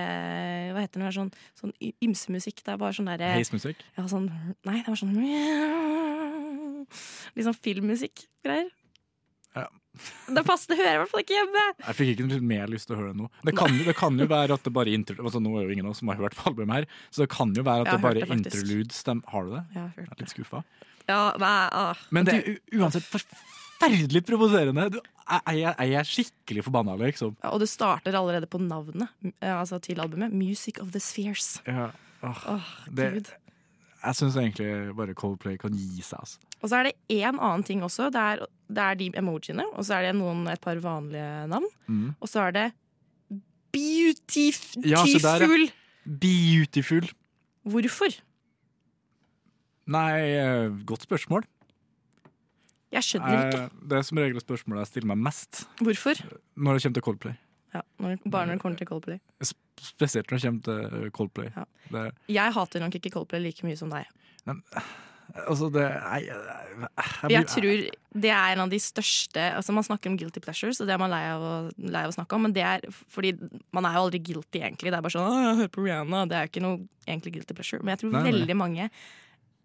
Hva 0.72 0.80
heter 0.86 0.98
det? 1.02 1.06
det 1.06 1.16
sånn, 1.18 1.32
sånn 1.60 1.74
ymsemusikk. 2.08 2.58
Det 2.64 2.72
er 2.72 2.78
bare 2.80 2.94
sånn 2.96 3.10
derre 3.10 3.28
Heismusikk. 3.36 3.78
Ja, 3.98 4.02
sånn 4.10 4.26
Nei, 4.66 4.78
det 4.80 4.88
var 4.88 5.00
sånn 5.02 5.14
Litt 7.36 7.46
sånn 7.46 7.60
filmmusikk-greier. 7.66 8.70
Ja. 9.56 9.66
Det 10.28 10.42
passer, 10.44 10.72
det 10.72 10.78
hører 10.80 10.90
jeg 10.90 10.96
i 10.96 11.00
hvert 11.00 11.12
fall 11.12 11.22
ikke 11.24 11.36
hjemme! 11.36 11.62
Jeg 11.80 11.96
fikk 11.98 12.10
ikke 12.14 12.40
mer 12.44 12.70
lyst 12.70 12.88
til 12.88 12.96
å 12.96 13.00
høre 13.00 13.14
det 13.14 13.20
nå. 13.22 13.28
Det 13.48 13.54
kan, 13.56 13.78
det 13.86 13.94
kan 13.96 14.18
jo 14.20 14.26
være 14.30 14.58
at 14.58 14.66
det 14.66 14.72
bare. 14.76 14.98
Altså, 15.16 15.40
nå 15.42 15.54
er 15.56 15.68
jo 15.68 15.76
ingen 15.76 15.88
av 15.88 15.94
oss 15.94 16.02
som 16.02 16.12
har 16.12 16.20
hørt 16.20 16.36
på 16.36 16.50
albumet 16.50 16.82
her, 16.82 16.88
så 17.08 17.24
det 17.24 17.30
kan 17.32 17.54
jo 17.56 17.64
være 17.66 17.86
at 17.86 17.94
det 17.94 18.02
bare 18.04 18.20
det, 18.20 18.28
interludes. 18.36 19.00
Har 19.32 19.48
du 19.48 19.56
det? 19.56 19.64
Jeg 19.72 19.80
har 19.80 19.94
hørt 19.96 20.04
Jeg 20.04 20.16
er 20.16 20.22
litt 20.22 20.34
skuffa. 20.34 20.64
Ja, 21.06 21.20
nei, 21.40 21.54
ah. 21.70 22.04
Men 22.12 22.28
det 22.28 22.36
er 22.36 22.58
uansett 22.76 23.08
uansett 23.08 23.38
forferdelig 23.76 24.22
provoserende. 24.26 24.88
Du, 24.90 25.00
jeg, 25.52 25.94
er 26.00 26.06
skikkelig 26.08 26.64
forbanna, 26.66 26.96
liksom. 27.00 27.36
Ja, 27.42 27.52
og 27.54 27.60
det 27.62 27.68
starter 27.70 28.16
allerede 28.16 28.48
på 28.50 28.60
navnet 28.62 29.08
eh, 29.40 29.52
altså 29.52 29.78
til 29.78 30.00
albumet. 30.00 30.32
'Music 30.32 30.80
of 30.80 30.92
the 30.92 31.00
Spheres'. 31.02 31.60
Ja, 31.66 31.90
åh, 32.22 32.44
Åh, 32.54 32.70
det, 32.90 33.12
Gud. 33.12 33.32
jeg 34.04 34.14
syns 34.14 34.36
egentlig 34.36 34.96
bare 34.96 35.14
Coldplay 35.14 35.56
kan 35.56 35.74
gi 35.74 36.02
seg, 36.02 36.18
altså. 36.20 36.38
Og 36.62 36.70
så 36.70 36.76
er 36.76 36.88
det 36.88 36.94
én 37.12 37.36
annen 37.36 37.64
ting 37.64 37.82
også. 37.84 38.08
Det 38.10 38.20
er, 38.20 38.46
det 38.68 38.82
er 38.82 38.94
de 38.94 39.10
emojiene, 39.18 39.66
og 39.74 39.84
så 39.84 39.98
er 39.98 40.08
det 40.08 40.14
noen, 40.16 40.46
et 40.48 40.60
par 40.60 40.78
vanlige 40.80 41.46
navn. 41.52 41.68
Mm. 41.86 42.14
Og 42.20 42.28
så 42.28 42.48
er 42.48 42.50
det 42.56 42.72
Beautiful! 43.76 44.86
Ja, 44.88 45.02
så 45.04 45.20
der. 45.20 45.68
Beautiful. 46.06 47.10
Hvorfor? 47.66 48.14
Nei, 49.86 50.20
eh, 50.32 50.70
godt 50.86 51.02
spørsmål. 51.02 51.44
Jeg 52.92 53.02
skjønner 53.02 53.48
ikke. 53.50 53.62
Eh, 53.64 53.68
Det 53.90 53.98
er 53.98 54.02
som 54.06 54.18
regel 54.18 54.40
spørsmålet 54.40 54.84
jeg 54.84 54.90
stiller 54.92 55.10
meg 55.14 55.18
mest 55.26 55.64
Hvorfor? 55.82 56.20
når 56.56 56.74
det 56.78 56.82
kommer 56.86 56.94
til 57.00 57.02
Coldplay. 57.02 57.34
Ja, 57.74 57.80
når, 58.00 58.18
bare 58.30 58.46
når 58.46 58.52
det 58.56 58.62
kommer 58.62 58.78
til 58.78 58.86
Coldplay. 58.86 59.18
Spesielt 59.42 60.30
når 60.30 60.38
det 60.38 60.46
kommer 60.46 60.62
til 60.62 61.10
Coldplay. 61.10 61.50
Det, 61.92 62.04
Jeg 62.28 62.52
hater 62.54 62.80
nok 62.80 62.94
ikke 62.94 63.10
Coldplay 63.10 63.40
like 63.42 63.66
mye 63.66 63.76
som 63.76 63.90
deg. 63.90 64.06
altså, 65.34 65.68
det 65.74 65.82
jeg, 65.82 66.26
jeg, 66.30 66.86
jeg, 66.86 67.30
Jeg 67.34 67.46
tror 67.50 67.82
det 68.22 68.30
er 68.30 68.52
en 68.54 68.60
av 68.64 68.70
de 68.70 68.78
største 68.80 69.42
Altså 69.58 69.74
Man 69.74 69.84
snakker 69.84 70.08
om 70.08 70.16
guilty 70.16 70.40
pleasures, 70.40 70.80
og 70.80 70.86
det 70.86 70.94
er 70.94 70.98
man 71.02 71.10
lei 71.12 71.24
av 71.28 71.42
å, 71.42 71.54
lei 71.82 72.04
av 72.06 72.14
å 72.14 72.16
snakke 72.16 72.38
om. 72.38 72.46
Men 72.46 72.54
det 72.56 72.62
er 72.64 72.86
fordi 73.12 73.34
man 73.74 73.84
er 73.84 73.98
jo 73.98 74.06
aldri 74.06 74.22
guilty, 74.22 74.62
egentlig. 74.62 74.92
Det 74.94 74.96
er 74.96 75.02
bare 75.04 75.12
sånn 75.18 75.26
'Å, 75.26 75.36
jeg 75.42 75.56
hører 75.60 75.74
på 75.74 75.84
Rihanna. 75.84 76.24
Det 76.30 76.36
er 76.38 76.46
jo 76.46 76.50
ikke 76.54 76.62
noe 76.64 76.78
egentlig 77.06 77.32
guilty 77.34 77.54
pleasure. 77.54 77.82
Men 77.82 77.96
jeg 77.96 78.04
tror 78.06 78.12
Nei, 78.12 78.22
nei. 78.22 78.30
veldig 78.32 78.56
mange 78.56 78.90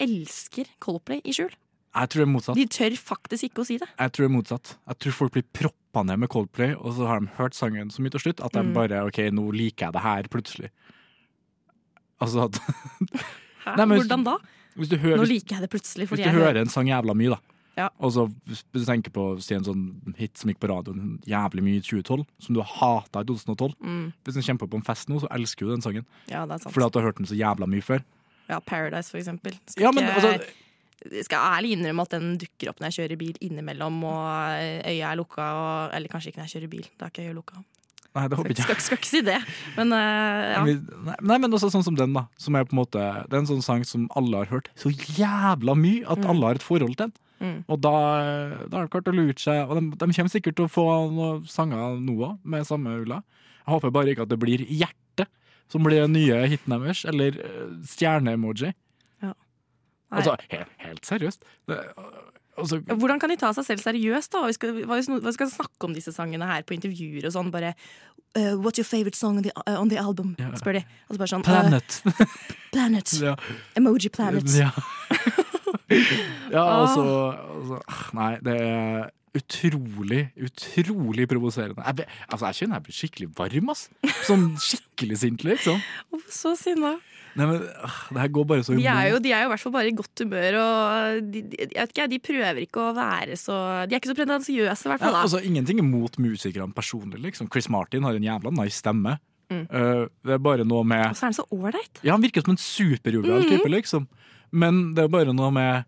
elsker 0.01 0.65
Coldplay 0.81 1.21
i 1.23 1.31
skjul. 1.35 1.53
Jeg 1.95 2.09
tror 2.09 2.21
det 2.21 2.27
er 2.27 2.31
motsatt. 2.31 2.55
De 2.55 2.65
tør 2.67 2.95
faktisk 2.97 3.43
ikke 3.49 3.61
å 3.61 3.65
si 3.67 3.77
det. 3.77 3.87
Jeg 3.99 4.11
tror 4.11 4.27
det 4.27 4.31
er 4.31 4.35
motsatt. 4.37 4.75
Jeg 4.87 4.99
tror 4.99 5.11
folk 5.13 5.33
blir 5.33 5.43
proppa 5.53 6.03
ned 6.07 6.19
med 6.19 6.29
Coldplay, 6.29 6.73
og 6.75 6.93
så 6.95 7.07
har 7.07 7.19
de 7.19 7.27
hørt 7.37 7.53
sangen 7.53 7.89
så 7.91 7.99
mye 8.01 8.11
til 8.11 8.19
slutt 8.19 8.39
at 8.45 8.51
de 8.53 8.63
Mm. 8.63 8.73
bare 8.73 9.03
OK, 9.05 9.17
nå 9.31 9.51
liker 9.51 9.87
jeg 9.87 9.93
det 9.93 10.01
her, 10.01 10.23
plutselig. 10.31 10.69
Altså 12.21 12.45
at 12.47 12.59
Hæ? 13.65 13.75
Nei, 13.77 13.85
men 13.85 13.97
hvis- 13.97 14.07
Hvordan 14.07 14.23
da? 14.25 14.37
Hvis 14.77 14.89
du 14.89 14.97
hører, 14.97 15.17
Nå 15.17 15.25
liker 15.27 15.55
jeg 15.57 15.61
det 15.61 15.69
plutselig. 15.69 16.07
Hvis 16.07 16.17
du 16.17 16.23
jeg 16.23 16.33
hører 16.33 16.61
en 16.61 16.69
sang 16.69 16.87
jævla 16.87 17.13
mye, 17.13 17.29
da, 17.35 17.39
Ja. 17.77 17.89
og 17.99 18.11
så 18.13 18.27
hvis 18.47 18.63
du 18.73 18.79
tenker 18.85 19.11
på 19.11 19.41
si 19.41 19.53
en 19.55 19.63
sånn 19.63 20.15
hit 20.17 20.37
som 20.37 20.49
gikk 20.49 20.59
på 20.59 20.69
radioen 20.69 21.19
jævlig 21.27 21.61
mye 21.63 21.77
i 21.77 21.81
2012, 21.81 22.25
som 22.39 22.55
du 22.55 22.61
har 22.61 23.01
hata 23.01 23.19
i 23.19 23.23
2012 23.25 23.75
Mm. 23.81 24.13
Hvis 24.23 24.33
du 24.35 24.41
kjemper 24.41 24.67
på 24.69 24.75
en 24.75 24.81
fest 24.81 25.09
nå, 25.09 25.19
så 25.19 25.27
elsker 25.31 25.65
du 25.67 25.71
den 25.75 25.81
sangen. 25.81 26.05
Ja, 26.27 26.45
det 26.45 26.53
er 26.55 26.57
sant. 26.63 26.73
Fordi 26.73 26.85
at 26.85 26.93
du 26.93 26.99
har 26.99 27.07
hørt 27.11 27.17
den 27.17 27.25
så 27.25 27.35
jævla 27.37 27.67
mye 27.67 27.81
før. 27.83 28.03
Ja, 28.49 28.59
Paradise, 28.59 29.09
for 29.11 29.17
eksempel. 29.17 29.57
Skal 29.67 29.83
Ja, 29.83 29.91
men 29.91 30.03
ikke- 30.05 30.15
altså 30.15 30.45
skal 31.25 31.57
ærlig 31.57 31.75
innrømme 31.77 32.03
at 32.05 32.15
den 32.15 32.31
dukker 32.41 32.69
opp 32.71 32.79
når 32.81 32.91
jeg 32.91 32.97
kjører 33.01 33.19
bil 33.21 33.37
innimellom, 33.41 34.01
og 34.05 34.87
øya 34.87 35.11
er 35.11 35.19
lukka, 35.19 35.45
og, 35.57 35.93
eller 35.97 36.11
kanskje 36.11 36.31
ikke 36.33 36.41
når 36.41 36.49
jeg 36.49 36.55
kjører 36.57 36.71
bil. 36.75 36.89
Da 36.99 37.07
er 37.07 37.13
ikke 37.13 37.25
øya 37.27 37.37
lukka. 37.37 37.63
Nei, 38.11 38.25
det 38.27 38.35
håper 38.35 38.51
jeg 38.51 38.57
ikke 38.57 38.65
skal, 38.67 38.81
skal 38.83 38.97
ikke 38.99 39.07
si 39.07 39.21
det, 39.23 39.37
men 39.77 39.93
uh, 39.95 40.47
ja. 40.51 40.61
Nei, 41.23 41.37
men 41.39 41.53
også 41.55 41.69
sånn 41.71 41.85
som 41.87 41.95
den, 41.95 42.11
da. 42.17 42.25
Som 42.35 42.57
er 42.59 42.65
på 42.67 42.75
en 42.75 42.81
måte 42.81 42.99
Det 42.99 43.37
er 43.37 43.39
en 43.39 43.47
sånn 43.47 43.63
sang 43.63 43.85
som 43.87 44.09
alle 44.19 44.41
har 44.41 44.49
hørt 44.51 44.67
så 44.75 44.91
jævla 44.91 45.77
mye 45.79 46.03
at 46.03 46.19
Mm. 46.19 46.27
alle 46.33 46.49
har 46.49 46.59
et 46.59 46.65
forhold 46.65 46.97
til 46.99 47.05
den. 47.07 47.13
Mm. 47.39 47.55
Og 47.71 47.79
da, 47.81 47.93
da 48.67 48.77
har 48.81 48.83
det 48.85 48.91
klart 48.93 49.07
å 49.09 49.13
lure 49.15 49.33
seg 49.39 49.63
Og 49.63 49.79
de, 49.79 49.85
de 49.95 50.11
kommer 50.13 50.29
sikkert 50.29 50.59
til 50.59 50.67
å 50.67 50.69
få 50.69 50.83
noen 51.09 51.47
sanger 51.49 51.95
nå 52.03 52.17
òg, 52.27 52.35
med 52.43 52.67
samme 52.67 52.99
ulla. 52.99 53.21
Jeg 53.63 53.71
håper 53.77 53.95
bare 53.95 54.11
ikke 54.11 54.27
at 54.27 54.33
det 54.35 54.37
blir 54.43 54.61
Hjerte 54.67 55.25
som 55.71 55.87
blir 55.87 56.03
den 56.03 56.11
nye 56.19 56.43
hiten 56.51 56.75
deres, 56.75 57.05
eller 57.07 57.37
eh, 57.39 57.67
stjerne-emoji. 57.87 58.73
Altså, 60.11 60.35
helt, 60.51 60.71
helt 60.83 61.05
seriøst. 61.07 61.43
Det, 61.71 61.77
altså, 62.59 62.79
Hvordan 62.83 63.19
kan 63.21 63.29
de 63.31 63.37
ta 63.39 63.51
seg 63.55 63.65
selv 63.69 63.83
seriøst, 63.85 64.31
da? 64.33 64.41
Vi 64.49 64.53
skal, 64.57 64.73
hva 64.85 64.97
no- 65.07 65.19
hva 65.23 65.31
skal 65.33 65.49
snakke 65.53 65.87
om 65.87 65.93
disse 65.95 66.11
sangene 66.15 66.45
her 66.49 66.63
på 66.67 66.75
intervjuer 66.75 67.25
og 67.29 67.35
sånn? 67.37 67.51
Bare 67.53 67.73
uh, 68.35 68.55
What's 68.59 68.77
your 68.81 68.87
favorite 68.87 69.15
song 69.15 69.37
on 69.39 69.43
the, 69.47 69.53
uh, 69.65 69.79
on 69.79 69.89
the 69.89 69.97
album? 70.01 70.35
Ja. 70.39 70.51
spør 70.59 70.79
de. 70.79 70.83
Og 71.09 71.15
så 71.15 71.21
bare 71.23 71.31
sånn 71.31 71.45
Planet. 71.47 72.01
Uh, 72.05 72.35
planet. 72.75 73.15
ja. 73.29 73.35
Emoji 73.79 74.11
planet. 74.11 74.51
Ja, 74.59 74.71
ja 76.51 76.61
Ah. 76.63 76.81
altså, 76.83 77.03
altså 77.55 77.81
Nei, 78.17 78.33
det 78.43 78.55
er 78.61 79.09
utrolig, 79.37 80.25
utrolig 80.43 81.27
provoserende. 81.31 81.83
Jeg, 81.87 82.07
altså, 82.27 82.49
jeg 82.51 82.57
kjenner 82.61 82.79
jeg 82.79 82.85
blir 82.87 82.97
skikkelig 82.97 83.29
varm, 83.37 83.69
ass. 83.73 83.85
Sånn 84.27 84.49
skikkelig 84.59 85.17
sint, 85.23 85.45
liksom. 85.47 85.79
Hvorfor 86.11 86.35
så 86.35 86.51
sinna? 86.59 86.97
Nei, 87.39 87.45
men 87.47 87.61
ah, 87.79 87.99
Det 88.11 88.19
her 88.19 88.31
går 88.35 88.43
bare 88.49 88.63
så 88.67 88.73
De 88.75 88.83
er 88.91 89.05
jo, 89.13 89.19
de 89.23 89.29
er 89.31 89.45
jo 89.45 89.47
i 89.47 89.51
hvert 89.53 89.61
fall 89.63 89.71
bare 89.71 89.87
i 89.87 89.93
godt 89.95 90.19
humør, 90.19 90.57
og 90.59 91.21
de, 91.31 91.43
de, 91.47 91.59
jeg 91.63 91.77
vet 91.79 91.93
ikke, 91.93 92.07
de 92.11 92.17
prøver 92.27 92.59
ikke 92.65 92.81
å 92.83 92.89
være 92.97 93.37
så 93.39 93.55
De 93.87 93.95
er 93.95 94.01
ikke 94.01 94.11
så 94.11 94.17
pretensiøse, 94.19 94.83
i 94.83 94.91
hvert 94.91 94.99
fall. 95.05 95.15
da. 95.15 95.21
altså, 95.23 95.39
ingenting 95.47 95.79
imot 95.79 96.19
musikerne 96.19 96.75
personlig, 96.75 97.21
liksom. 97.29 97.47
Chris 97.53 97.69
Martin 97.71 98.03
har 98.03 98.19
en 98.19 98.27
jævla 98.27 98.51
nice 98.59 98.81
stemme. 98.83 99.15
Mm. 99.51 99.63
Eh, 99.63 100.03
det 100.27 100.35
er 100.35 100.43
bare 100.43 100.63
noe 100.67 100.83
med 100.87 101.05
Og 101.09 101.15
så 101.15 101.23
er 101.25 101.31
han 101.31 101.39
så 101.39 101.47
ålreit. 101.55 102.03
Ja, 102.03 102.17
han 102.17 102.23
virker 102.23 102.43
som 102.43 102.51
en 102.57 102.59
superjovial 102.59 103.45
Mhm. 103.45 103.49
type, 103.55 103.71
liksom. 103.79 104.09
Men 104.51 104.93
det 104.95 105.05
er 105.05 105.11
bare 105.15 105.31
noe 105.35 105.51
med 105.55 105.85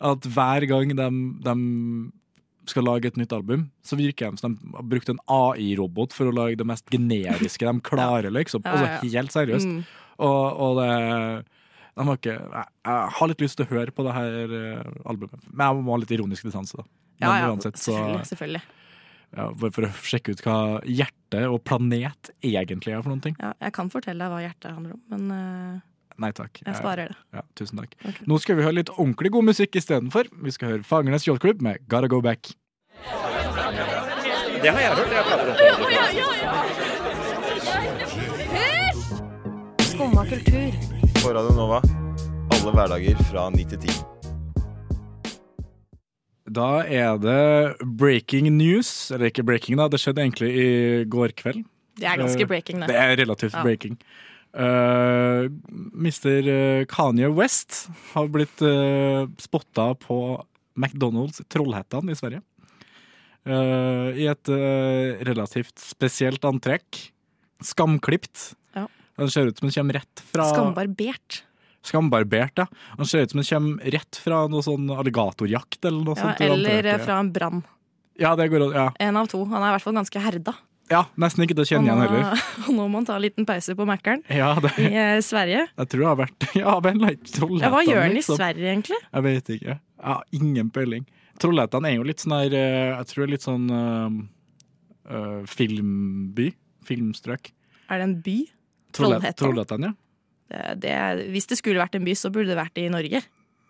at 0.00 0.26
hver 0.30 0.66
gang 0.70 0.94
de, 0.94 1.10
de 1.42 1.54
skal 2.70 2.86
lage 2.86 3.10
et 3.10 3.18
nytt 3.20 3.32
album, 3.36 3.66
så 3.84 3.98
virker 3.98 4.30
de 4.32 4.40
som 4.40 4.54
de 4.54 4.74
har 4.76 4.86
brukt 4.88 5.10
en 5.12 5.20
AI-robot 5.30 6.14
for 6.16 6.30
å 6.30 6.34
lage 6.34 6.58
det 6.60 6.66
mest 6.68 6.86
generiske 6.92 7.66
de 7.66 7.84
klarer, 7.84 8.30
liksom. 8.34 8.64
Altså 8.64 9.10
helt 9.14 9.34
seriøst. 9.34 9.68
Mm. 9.68 9.82
Og, 10.24 10.62
og 10.64 10.80
det 10.80 10.92
de 11.94 12.06
har 12.08 12.16
ikke, 12.18 12.34
jeg, 12.34 12.70
jeg 12.88 13.10
har 13.16 13.30
litt 13.30 13.42
lyst 13.44 13.58
til 13.58 13.66
å 13.68 13.70
høre 13.70 13.92
på 13.94 14.04
det 14.06 14.14
her 14.16 14.54
eh, 14.58 14.94
albumet, 15.06 15.44
men 15.52 15.62
jeg 15.68 15.84
må 15.86 15.94
ha 15.94 15.98
litt 16.02 16.14
ironisk 16.16 16.48
distanse. 16.48 16.78
da. 16.80 16.86
Men 17.22 17.28
Ja, 17.28 17.34
ja, 17.38 17.50
uansett, 17.52 17.78
så, 17.78 17.92
selvfølgelig. 17.92 18.24
selvfølgelig. 18.32 18.62
ja, 19.36 19.46
for 19.62 19.86
å 19.86 19.90
sjekke 20.02 20.34
ut 20.34 20.42
hva 20.42 20.56
hjerte 20.82 21.42
og 21.46 21.60
planet 21.66 22.32
egentlig 22.42 22.96
er 22.96 23.04
for 23.04 23.14
noen 23.14 23.22
ting. 23.22 23.36
Ja, 23.38 23.52
jeg 23.62 23.76
kan 23.76 23.92
fortelle 23.94 24.26
deg 24.26 24.34
hva 24.34 24.42
hjertet 24.42 24.74
handler 24.74 24.96
om, 24.96 25.04
men 25.14 25.36
eh, 25.36 25.76
Nei 26.18 26.30
takk. 26.32 26.60
jeg 26.64 26.76
sparer 26.78 27.08
det. 27.10 27.16
Ja, 27.34 27.42
tusen 27.58 27.78
takk. 27.80 27.94
Nå 28.26 28.38
skal 28.40 28.56
vi 28.56 28.62
høre 28.62 28.74
litt 28.78 28.90
ordentlig 28.94 29.30
god 29.34 29.44
musikk 29.50 29.74
istedenfor. 29.80 30.24
Vi 30.44 30.50
skal 30.54 30.68
høre 30.76 30.82
Fangernes 30.86 31.26
Yacht 31.26 31.42
med 31.60 31.78
Gotta 31.88 32.06
Go 32.08 32.20
Back. 32.20 32.52
Det 34.62 34.70
har 34.72 34.80
jeg 34.80 34.94
hørt. 34.94 35.10
Jeg 35.12 35.24
prater 35.28 35.48
om 35.50 35.54
Skumma 39.84 40.24
kultur. 40.26 40.72
På 41.22 41.32
Radio 41.34 41.54
Nova. 41.56 41.80
Alle 42.54 42.72
hverdager 42.74 43.18
fra 43.30 43.48
ni 43.54 43.64
til 43.68 43.78
ti. 43.84 43.92
Da 46.54 46.84
er 46.86 47.16
det 47.18 47.76
breaking 47.98 48.50
news. 48.56 49.10
Eller 49.14 49.30
ikke 49.32 49.44
breaking, 49.46 49.78
da. 49.80 49.88
Det 49.90 50.00
skjedde 50.02 50.22
egentlig 50.24 50.50
i 50.54 50.68
går 51.10 51.34
kveld. 51.38 51.64
Det 51.98 52.06
er 52.10 52.16
ganske 52.18 52.42
Eh, 52.42 52.46
breaking, 52.50 52.80
det. 52.80 52.88
Det 52.88 52.96
er 52.96 53.16
relativt 53.16 53.52
Ja. 53.54 53.62
breaking. 53.62 53.98
Uh, 54.54 55.50
Mr. 55.98 56.84
Kanye 56.86 57.26
West 57.34 57.88
har 58.12 58.28
blitt 58.30 58.62
uh, 58.62 59.26
spotta 59.42 59.94
på 59.98 60.18
McDonald's 60.78 61.42
Trollhättan 61.50 62.10
i 62.10 62.14
Sverige. 62.18 62.42
Uh, 63.44 64.14
I 64.16 64.28
et 64.30 64.48
uh, 64.48 65.18
relativt 65.26 65.78
spesielt 65.82 66.44
antrekk. 66.46 67.00
Skamklipt. 67.64 68.52
Ja. 68.76 68.86
Han 69.18 69.30
ser 69.30 69.50
ut 69.50 69.58
som 69.58 69.68
han 69.68 69.76
kommer 69.78 69.98
rett 70.00 70.22
fra 70.30 70.46
Skambarbert. 70.52 71.42
Skambarbert, 71.84 72.58
ja. 72.58 72.66
Han 72.96 73.06
ser 73.06 73.26
ut 73.26 73.30
som 73.34 73.42
han 73.42 73.50
kommer 73.50 73.90
rett 73.92 74.16
fra 74.16 74.44
noe 74.48 74.64
sånn 74.64 74.88
alligatorjakt 74.94 75.84
eller 75.84 76.06
noe 76.06 76.16
Ja, 76.16 76.22
sånt. 76.22 76.40
eller 76.46 76.88
eh, 76.94 77.00
fra 77.02 77.18
en 77.20 77.32
brann. 77.32 77.60
Ja, 78.16 78.32
det 78.38 78.48
går 78.48 78.70
an. 78.70 78.72
Ja. 78.78 78.86
En 79.04 79.18
av 79.20 79.28
to. 79.28 79.42
Han 79.50 79.60
er 79.60 79.68
i 79.68 79.74
hvert 79.76 79.84
fall 79.84 79.98
ganske 79.98 80.22
herda. 80.22 80.54
Ja, 80.90 81.00
nesten 81.16 81.44
ikke 81.46 81.54
til 81.56 81.64
å 81.64 81.68
kjenne 81.68 81.88
igjen 81.88 82.02
heller. 82.04 82.42
Og 82.68 82.74
nå 82.76 82.84
må 82.92 82.98
han 83.00 83.06
ta 83.08 83.14
en 83.16 83.22
liten 83.24 83.46
pause 83.48 83.72
på 83.78 83.86
Mækkern 83.88 84.20
Ja, 84.28 84.50
det, 84.60 84.72
i 84.82 84.90
eh, 84.92 85.16
Sverige. 85.24 85.62
jeg 85.78 85.88
tror 85.92 86.02
det 86.04 86.08
har 86.10 86.18
vært 86.20 86.46
Ja, 86.62 86.74
men 86.84 87.00
Trollhättan, 87.00 87.62
Ja, 87.64 87.70
hva 87.72 87.82
gjør 87.86 88.02
han 88.04 88.12
i 88.12 88.18
liksom. 88.18 88.36
Sverige, 88.40 88.68
egentlig? 88.74 88.98
Jeg 89.08 89.26
vet 89.28 89.50
ikke. 89.56 89.76
Jeg 89.78 90.10
har 90.12 90.24
ingen 90.40 90.70
peiling. 90.74 91.06
Trollhättan 91.40 91.88
er 91.88 91.96
jo 91.96 92.04
litt 92.06 92.20
sånn 92.22 92.36
her 92.36 92.56
eh, 92.60 92.92
Jeg 92.98 93.08
tror 93.10 93.22
det 93.24 93.28
er 93.28 93.32
litt 93.36 93.46
sånn 93.48 93.66
eh, 93.80 94.18
eh, 95.16 95.40
filmby. 95.50 96.50
Filmstrøk. 96.84 97.52
Er 97.88 98.00
det 98.02 98.08
en 98.10 98.16
by? 98.26 98.36
Trollhä- 98.94 99.32
Trollhättan? 99.32 99.40
Trollhättan, 99.40 99.88
ja. 99.88 99.94
Det, 100.54 100.74
det, 100.84 100.96
hvis 101.32 101.48
det 101.50 101.56
skulle 101.58 101.80
vært 101.80 101.96
en 101.96 102.04
by, 102.04 102.12
så 102.20 102.28
burde 102.30 102.52
det 102.52 102.58
vært 102.60 102.76
i 102.78 102.90
Norge. 102.92 103.24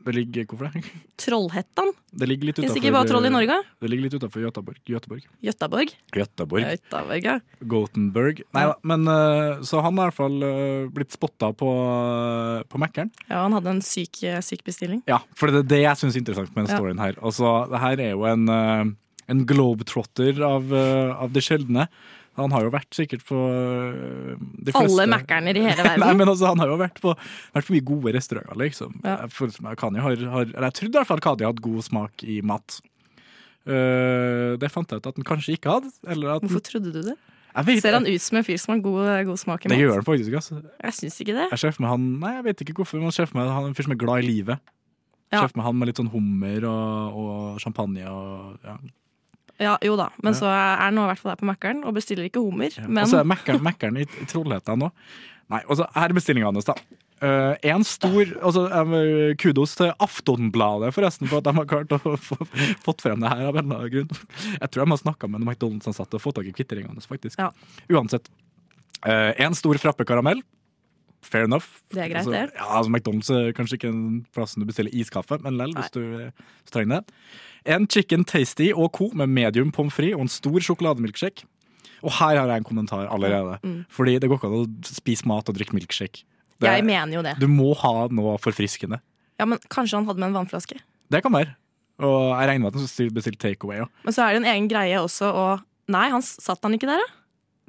Det 0.05 0.12
ligger 0.14 0.47
Hvorfor 0.51 0.69
det? 0.71 0.83
Trollhettan. 1.25 1.93
Det 2.12 2.29
ligger 2.29 2.51
litt 2.51 2.59
Fins 2.59 2.69
utenfor 2.71 2.81
det 2.81 2.83
ikke 2.85 2.95
bare 2.95 3.09
troll 3.11 3.29
i 3.29 3.33
Norge? 3.33 3.57
Det 3.81 3.90
ligger 3.90 4.07
litt 4.07 4.17
utafor 4.19 4.45
Göteborg. 4.45 4.81
Göteborg. 4.87 5.25
Göteborg? 5.43 5.95
Göteborg. 6.14 6.64
Göteborg, 6.75 7.25
ja. 7.25 7.38
Gothenburg. 7.75 8.43
Nei 8.55 8.64
da, 8.71 8.75
men 8.87 9.09
eh, 9.09 9.62
så 9.67 9.81
han 9.85 9.97
er 9.97 10.03
i 10.03 10.11
hvert 10.11 10.19
fall 10.19 10.49
eh, 10.49 10.90
blitt 10.95 11.14
spotta 11.17 11.53
på, 11.57 11.71
på 12.69 12.83
Mækkern. 12.83 13.11
ja, 13.29 13.40
han 13.47 13.57
hadde 13.57 13.73
en 13.79 13.83
syk, 13.85 14.23
eh, 14.29 14.40
syk 14.45 14.64
bestilling. 14.67 15.03
Ja, 15.11 15.23
for 15.38 15.53
det 15.53 15.64
er 15.64 15.71
det 15.75 15.81
jeg 15.85 16.01
syns 16.03 16.19
er 16.19 16.25
interessant 16.25 16.53
med 16.55 16.67
den 16.67 16.77
storyen 16.77 17.03
her. 17.03 17.17
Altså, 17.25 17.55
det 17.73 17.81
her 17.83 18.05
er 18.09 18.12
jo 18.14 18.27
en, 18.29 18.45
eh, 18.53 18.85
en 19.33 19.47
globetrotter 19.49 20.43
av, 20.45 20.73
eh, 20.75 21.14
av 21.17 21.33
det 21.33 21.45
sjeldne. 21.47 21.88
Han 22.38 22.55
har 22.55 22.64
jo 22.66 22.70
vært 22.75 22.97
sikkert 22.97 23.23
på 23.29 23.37
eh, 23.38 24.33
de 24.35 24.73
fleste 24.73 24.81
Alle 24.83 25.07
Mækkerner 25.12 25.59
i 25.59 25.62
hele 25.62 25.85
verden. 25.87 26.03
Nei, 26.03 26.14
men 26.18 26.31
altså, 26.33 26.49
han 26.51 26.62
har 26.62 26.73
jo 26.73 26.79
vært 26.81 26.99
på, 27.03 27.12
vært 27.55 27.68
på 27.68 27.77
mye 27.77 27.87
gode 27.87 28.14
restauranter, 28.16 28.59
liksom. 28.64 28.97
Ja. 29.05 29.20
Kanye 29.79 30.03
har, 30.03 30.25
har, 30.33 30.49
eller 30.49 30.68
jeg 30.70 30.79
trodde 30.81 30.97
i 30.97 30.99
hvert 30.99 31.12
fall 31.12 31.23
Kanye 31.29 31.51
hadde 31.51 31.64
god 31.68 31.87
smak 31.87 32.27
i 32.27 32.40
mat. 32.47 32.81
Uh, 33.64 34.59
det 34.61 34.68
fant 34.68 34.90
jeg 34.92 35.01
ut 35.01 35.07
at 35.09 35.20
han 35.20 35.29
kanskje 35.31 35.55
ikke 35.57 35.79
hadde. 35.79 35.94
Eller 36.11 36.35
at 36.37 36.44
Hvorfor 36.44 36.66
trodde 36.66 36.92
du 36.92 37.01
det? 37.07 37.14
Jeg 37.55 37.68
vet, 37.68 37.81
Ser 37.85 37.94
han 37.94 38.09
ut 38.11 38.23
som 38.25 38.40
en 38.40 38.44
fyr 38.44 38.59
som 38.59 38.73
har 38.75 38.81
god, 38.83 39.11
god 39.29 39.38
smak 39.38 39.62
i 39.62 39.70
mat? 39.70 39.77
Det 39.77 39.85
gjør 39.85 40.01
han 40.01 40.07
faktisk. 40.09 40.38
Altså. 40.40 40.59
Jeg 40.83 40.97
syns 40.99 41.20
ikke 41.23 41.37
det. 41.38 41.47
Jeg 41.55 41.77
han 41.87 42.09
Nei, 42.18 42.33
jeg 42.40 42.47
vet 42.49 42.64
ikke 42.66 42.81
hvorfor, 42.81 42.99
men 42.99 43.14
jeg 43.14 43.31
meg 43.31 43.53
han 43.55 43.70
en 43.70 43.77
fyr 43.79 43.87
som 43.87 43.94
er 43.94 44.01
glad 44.01 44.25
i 44.25 44.27
livet. 44.27 44.73
Ja. 45.33 45.47
for 45.47 45.59
meg 45.59 45.66
han 45.66 45.79
med 45.79 45.90
litt 45.90 45.99
sånn 45.99 46.11
hummer 46.12 46.66
og, 46.68 47.16
og 47.18 47.62
champagne 47.62 48.05
og 48.11 48.66
ja. 48.66 48.77
Ja, 49.62 49.77
jo 49.85 49.95
da, 49.97 50.09
men 50.23 50.35
Ja. 50.35 50.38
så 50.40 50.51
er 50.51 50.90
nå 50.90 51.05
i 51.05 51.12
hvert 51.12 51.21
fall 51.23 51.35
der 51.35 51.40
på 51.43 51.47
Mækkern 51.47 51.85
og 51.87 51.95
bestiller 51.95 52.27
ikke 52.27 52.43
hummer. 52.43 52.75
Men 52.88 53.05
Og 53.05 53.09
så 53.12 53.21
er 53.21 53.59
Mækkern 53.62 53.97
i, 54.01 54.05
Trollhättan 54.27 54.83
nå. 54.83 54.90
Nei, 55.53 55.61
og 55.69 55.79
her 55.95 56.09
er 56.09 56.17
bestillinga 56.17 56.51
hans, 56.51 56.64
da. 56.67 56.75
Uh, 57.23 57.55
en 57.62 57.85
stor 57.87 58.27
altså, 58.43 58.64
Kudos 59.40 59.77
til 59.79 59.93
Aftonbladet, 60.03 60.90
forresten, 60.93 61.29
for 61.31 61.38
at 61.38 61.45
de 61.47 61.55
har 61.55 61.69
klart 61.71 61.93
å 61.95 62.17
få 62.21 62.37
fått 62.85 63.05
frem 63.05 63.21
det 63.23 63.31
her 63.31 63.47
av 63.49 63.57
en 63.57 63.64
eller 63.71 63.85
annen 63.85 63.93
grunn. 63.93 64.25
Jeg 64.59 64.71
tror 64.71 64.85
de 64.85 64.90
har 64.90 65.01
snakka 65.05 65.31
med 65.31 65.45
McDonald's-ansatte 65.47 66.19
og 66.19 66.25
fått 66.25 66.40
tak 66.40 66.51
i 66.51 66.53
kvitteringene. 66.57 67.01
faktisk. 67.01 67.38
Ja. 67.38 67.53
Uansett. 67.88 68.29
Uh, 69.07 69.33
en 69.38 69.55
stor 69.55 69.79
frappekaramell. 69.79 70.43
Fair 71.25 71.47
enough. 71.49 71.81
Det 71.91 72.03
er 72.05 72.11
greit, 72.13 72.27
altså. 72.27 72.35
Ja, 72.55 72.67
altså 72.79 72.93
McDonald's 72.93 73.31
er 73.33 73.53
kanskje 73.57 73.79
ikke 73.79 73.91
en 73.91 74.27
plassen 74.37 74.61
du 74.63 74.69
bestiller 74.69 74.93
iskaffe, 74.93 75.39
men 75.45 75.57
lell, 75.61 75.73
hvis 75.79 75.91
du 75.95 76.03
eh, 76.05 76.31
hvis 76.63 76.75
trenger 76.75 77.01
det. 77.01 77.19
En 77.75 77.89
chicken 77.89 78.25
tasty 78.29 78.69
og 78.75 78.93
co. 78.93 79.09
med 79.17 79.33
medium 79.33 79.73
pommes 79.73 79.95
frites 79.97 80.15
og 80.19 80.27
en 80.27 80.33
stor 80.33 80.61
sjokolademilkshake. 80.69 81.47
Og 82.05 82.13
her 82.19 82.37
har 82.37 82.47
jeg 82.53 82.61
en 82.61 82.69
kommentar 82.69 83.09
allerede. 83.09 83.57
Mm. 83.65 83.85
Fordi 83.89 84.19
det 84.21 84.29
går 84.29 84.37
ikke 84.39 84.51
an 84.53 84.59
å 84.61 84.93
spise 85.01 85.27
mat 85.31 85.49
og 85.49 85.57
drikke 85.57 85.73
milkshake. 85.73 86.25
Det- 86.61 86.71
jeg 86.71 86.85
mener 86.85 87.15
jo 87.17 87.23
det. 87.23 87.39
Du 87.41 87.49
må 87.49 87.75
ha 87.81 88.09
noe 88.09 88.37
forfriskende. 88.39 89.01
Ja, 89.41 89.47
men 89.47 89.59
Kanskje 89.71 89.97
han 89.97 90.07
hadde 90.07 90.21
med 90.21 90.29
en 90.29 90.45
vannflaske. 90.45 90.79
Det 91.11 91.23
kan 91.23 91.33
være. 91.33 91.57
Og 91.99 92.39
jeg 92.39 92.49
regner 92.49 92.61
med 92.61 92.75
at 92.75 92.81
han 92.81 93.15
bestilte 93.15 93.39
takeaway 93.39 93.81
òg. 93.81 93.89
Men 94.05 94.13
så 94.13 94.23
er 94.29 94.33
det 94.35 94.43
en 94.45 94.53
egen 94.55 94.69
greie 94.69 94.97
også 95.01 95.33
å 95.33 95.63
Nei, 95.87 96.09
han 96.09 96.23
satt 96.23 96.63
han 96.63 96.73
ikke 96.73 96.89
der, 96.89 96.97
da? 96.97 97.09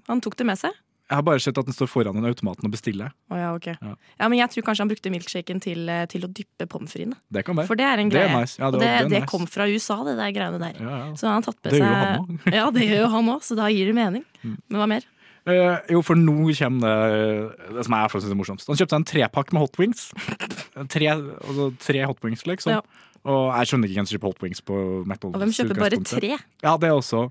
Han 0.07 0.21
tok 0.21 0.37
det 0.37 0.45
med 0.47 0.57
seg? 0.57 0.71
Jeg 1.05 1.19
har 1.19 1.25
bare 1.25 1.41
sett 1.43 1.57
at 1.61 1.67
den 1.67 1.75
står 1.75 1.89
foran 1.91 2.17
den 2.17 2.25
automaten 2.25 2.65
og 2.65 2.71
bestiller. 2.73 3.11
Oh, 3.29 3.37
ja, 3.37 3.51
ok. 3.53 3.67
Ja. 3.75 3.91
Ja, 4.17 4.29
men 4.31 4.39
jeg 4.39 4.49
tror 4.49 4.65
kanskje 4.65 4.85
han 4.85 4.89
brukte 4.89 5.11
milkshaken 5.13 5.59
til, 5.61 5.83
eh, 5.89 6.07
til 6.09 6.25
å 6.25 6.29
dyppe 6.33 6.65
pommes 6.71 6.95
fritene. 6.95 7.19
Det 7.29 7.43
kan 7.45 7.57
være. 7.59 7.69
For 7.69 7.77
det 7.77 7.85
er 7.85 8.01
en 8.01 8.09
greie. 8.09 8.25
Det 8.31 8.39
nice. 8.41 8.57
Ja, 8.57 8.71
det 8.73 8.79
det, 8.81 8.93
det 9.11 9.19
nice. 9.21 9.29
kom 9.29 9.45
fra 9.45 9.67
USA, 9.69 9.99
det 10.07 10.15
der 10.17 10.31
greiene 10.33 10.57
der. 10.63 10.79
Så 11.13 11.29
han 11.29 11.37
har 11.37 11.45
tatt 11.45 11.59
med 11.61 11.75
Det 11.75 11.77
seg 11.77 11.85
gjør 11.85 11.99
han 12.01 12.23
også. 12.23 12.55
Ja, 12.57 12.65
det 12.73 12.87
gjør 12.89 13.03
jo 13.03 13.11
han 13.13 13.29
òg, 13.35 13.43
så 13.45 13.59
da 13.59 13.69
gir 13.69 13.91
det 13.91 13.95
mening. 13.99 14.25
Mm. 14.41 14.57
Men 14.65 14.81
hva 14.81 14.89
mer? 14.95 15.05
Uh, 15.45 15.77
jo, 15.93 16.01
for 16.01 16.17
nå 16.17 16.49
kommer 16.57 16.89
det, 16.89 17.75
det 17.77 17.83
som 17.85 17.93
jeg 17.93 18.13
synes 18.15 18.31
er 18.33 18.39
morsomst. 18.39 18.69
Han 18.71 18.79
kjøpte 18.79 18.95
seg 18.95 19.03
en 19.03 19.09
trepakk 19.11 19.53
med 19.53 19.61
hot 19.61 19.77
wings. 19.77 20.07
Tre, 20.95 21.11
altså, 21.13 21.69
tre 21.79 22.01
hot 22.03 22.25
wings, 22.25 22.41
liksom. 22.49 22.81
Og 23.25 23.45
jeg 23.53 23.69
skjønner 23.69 23.89
ikke 23.89 24.01
hvem 24.01 24.07
som 24.09 24.15
kjøper 24.17 24.33
hot 24.33 24.41
wings 24.43 24.61
på 24.65 24.79
McDonald's. 25.05 25.37
Og 25.37 25.41
hvem 25.41 25.53
kjøper 25.55 25.79
bare 25.79 25.99
tre? 26.05 26.33
Ja, 26.65 26.73
det 26.81 26.91
også. 26.91 27.21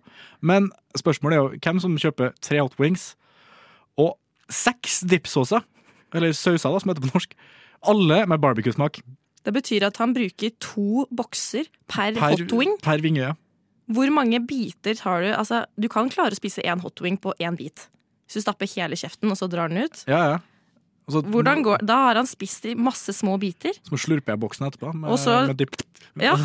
Men 0.42 0.70
spørsmålet 0.98 1.36
er 1.36 1.42
jo 1.42 1.60
hvem 1.66 1.82
som 1.82 1.98
kjøper 2.00 2.32
tre 2.42 2.62
hot 2.62 2.78
wings 2.82 3.12
og 4.00 4.16
seks 4.50 5.00
dipsauser, 5.08 5.64
eller 6.14 6.32
sauser 6.36 6.70
da, 6.74 6.80
som 6.82 6.92
heter 6.92 7.06
på 7.06 7.12
norsk. 7.14 7.34
Alle 7.90 8.22
med 8.30 8.40
barbecue-smak. 8.40 9.00
Det 9.44 9.52
betyr 9.52 9.84
at 9.90 9.98
han 10.00 10.14
bruker 10.16 10.54
to 10.62 11.04
bokser 11.12 11.66
per, 11.90 12.14
Per, 12.16 12.30
hot 12.32 12.52
wing. 12.56 12.78
per 12.82 13.02
vinge. 13.04 13.20
ja. 13.20 13.34
Hvor 13.92 14.08
mange 14.16 14.38
biter 14.40 14.94
tar 14.96 15.20
du? 15.20 15.28
Altså, 15.36 15.66
du 15.76 15.90
kan 15.92 16.08
klare 16.08 16.32
å 16.32 16.38
spise 16.38 16.62
én 16.64 16.80
hot 16.80 17.02
wing 17.04 17.18
på 17.20 17.34
én 17.36 17.56
bit. 17.58 17.88
Hvis 18.24 18.38
du 18.40 18.44
stapper 18.46 18.70
hele 18.72 18.96
kjeften, 18.96 19.28
og 19.28 19.36
så 19.36 19.44
drar 19.52 19.68
den 19.68 19.84
ut. 19.84 20.04
Ja, 20.08 20.22
ja. 20.30 20.38
Og 21.04 21.12
så, 21.12 21.20
Hvordan 21.28 21.62
går, 21.66 21.82
Da 21.84 21.96
har 22.06 22.16
han 22.16 22.26
spist 22.26 22.64
i 22.64 22.74
masse 22.74 23.12
små 23.12 23.34
biter. 23.40 23.76
Så 23.84 23.98
slurper 24.00 24.32
jeg 24.32 24.40
boksen 24.40 24.66
etterpå 24.70 24.92
med, 24.94 25.10
Og 25.12 25.18
så- 25.20 25.46
med 25.46 25.56
dip. 25.60 25.76
Ja. 26.16 26.36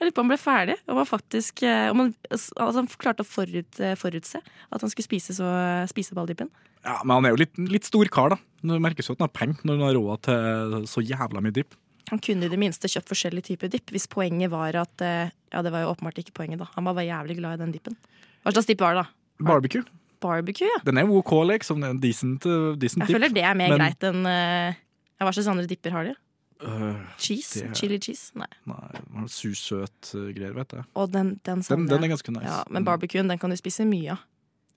Jeg 0.00 0.06
lurer 0.06 0.12
på 0.14 0.20
om 0.22 0.28
han 0.28 0.32
ble 0.32 0.38
ferdig. 0.40 0.74
Om 0.88 0.96
han 1.00 1.06
faktisk, 1.08 1.62
eh, 1.66 1.90
om 1.90 1.98
han, 2.04 2.14
altså 2.30 2.74
han 2.76 2.86
klarte 3.00 3.24
å 3.24 3.28
forut, 3.28 3.80
eh, 3.80 3.94
forutse 3.98 4.38
at 4.40 4.80
han 4.84 4.90
skulle 4.92 5.06
spise, 5.08 5.34
så, 5.36 5.48
spise 5.90 6.14
balldippen. 6.16 6.50
Ja, 6.84 6.98
men 7.04 7.14
han 7.18 7.26
er 7.28 7.34
jo 7.34 7.40
litt, 7.42 7.58
litt 7.58 7.84
stor 7.88 8.08
kar, 8.12 8.30
da. 8.34 8.38
Det 8.62 8.80
merkes 8.80 9.08
jo 9.08 9.16
at 9.16 9.20
han 9.22 9.28
har 9.28 9.36
penger 9.36 9.64
når 9.64 9.78
han 9.80 9.86
har 9.88 9.96
råd 9.98 10.22
til 10.28 10.86
så 10.92 11.02
jævla 11.04 11.42
mye 11.44 11.56
dip. 11.56 11.74
Han 12.10 12.18
kunne 12.22 12.48
i 12.48 12.52
det 12.52 12.58
minste 12.58 12.88
kjøpt 12.90 13.10
forskjellige 13.12 13.50
typer 13.52 13.70
dipp, 13.70 13.90
hvis 13.94 14.08
poenget 14.10 14.50
var 14.50 14.76
at 14.76 15.04
eh, 15.04 15.30
Ja, 15.52 15.62
det 15.66 15.72
var 15.74 15.82
jo 15.84 15.90
åpenbart 15.94 16.20
ikke 16.22 16.32
poenget, 16.36 16.60
da. 16.62 16.68
Han 16.76 16.84
var 16.86 16.94
bare 16.94 17.08
jævlig 17.10 17.36
glad 17.40 17.58
i 17.58 17.64
den 17.64 17.72
dippen. 17.74 17.96
Hva 18.44 18.52
slags 18.54 18.68
dipp 18.70 18.80
var 18.80 18.94
det, 18.94 19.04
da? 19.04 19.44
Barbecue. 19.50 19.82
Barbecue, 20.20 20.68
ja. 20.68 20.80
Den 20.84 20.98
er 21.00 21.08
OK, 21.10 21.32
liksom. 21.48 21.82
En 21.84 22.00
decent, 22.02 22.44
uh, 22.46 22.74
decent 22.76 23.02
Jeg 23.04 23.08
dip. 23.08 23.16
føler 23.16 23.32
det 23.34 23.44
er 23.44 23.54
mer 23.58 23.72
Men- 23.74 23.78
greit 23.82 24.08
enn 24.10 24.26
uh, 24.26 24.74
Hva 25.20 25.32
slags 25.36 25.48
andre 25.52 25.66
dipper 25.70 25.90
har 25.96 26.04
de? 26.10 26.14
Uh, 26.60 26.96
Cheese? 27.16 27.62
det- 27.64 27.76
Chili 27.78 27.98
cheese? 27.98 28.32
Nei. 28.36 28.46
Nei, 28.68 29.26
sur-søt 29.32 30.10
uh, 30.14 30.26
greier, 30.36 30.52
vet 30.56 30.74
jeg. 30.76 30.84
Og 30.94 31.10
den, 31.12 31.34
den, 31.44 31.62
Den, 31.68 31.86
den 31.88 32.04
er 32.04 32.12
ganske 32.12 32.32
nice. 32.34 32.44
Ja, 32.44 32.62
men 32.70 32.84
barbecuen 32.84 33.28
den 33.32 33.38
kan 33.40 33.50
du 33.50 33.56
spise 33.56 33.86
mye 33.88 34.12
av. 34.16 34.26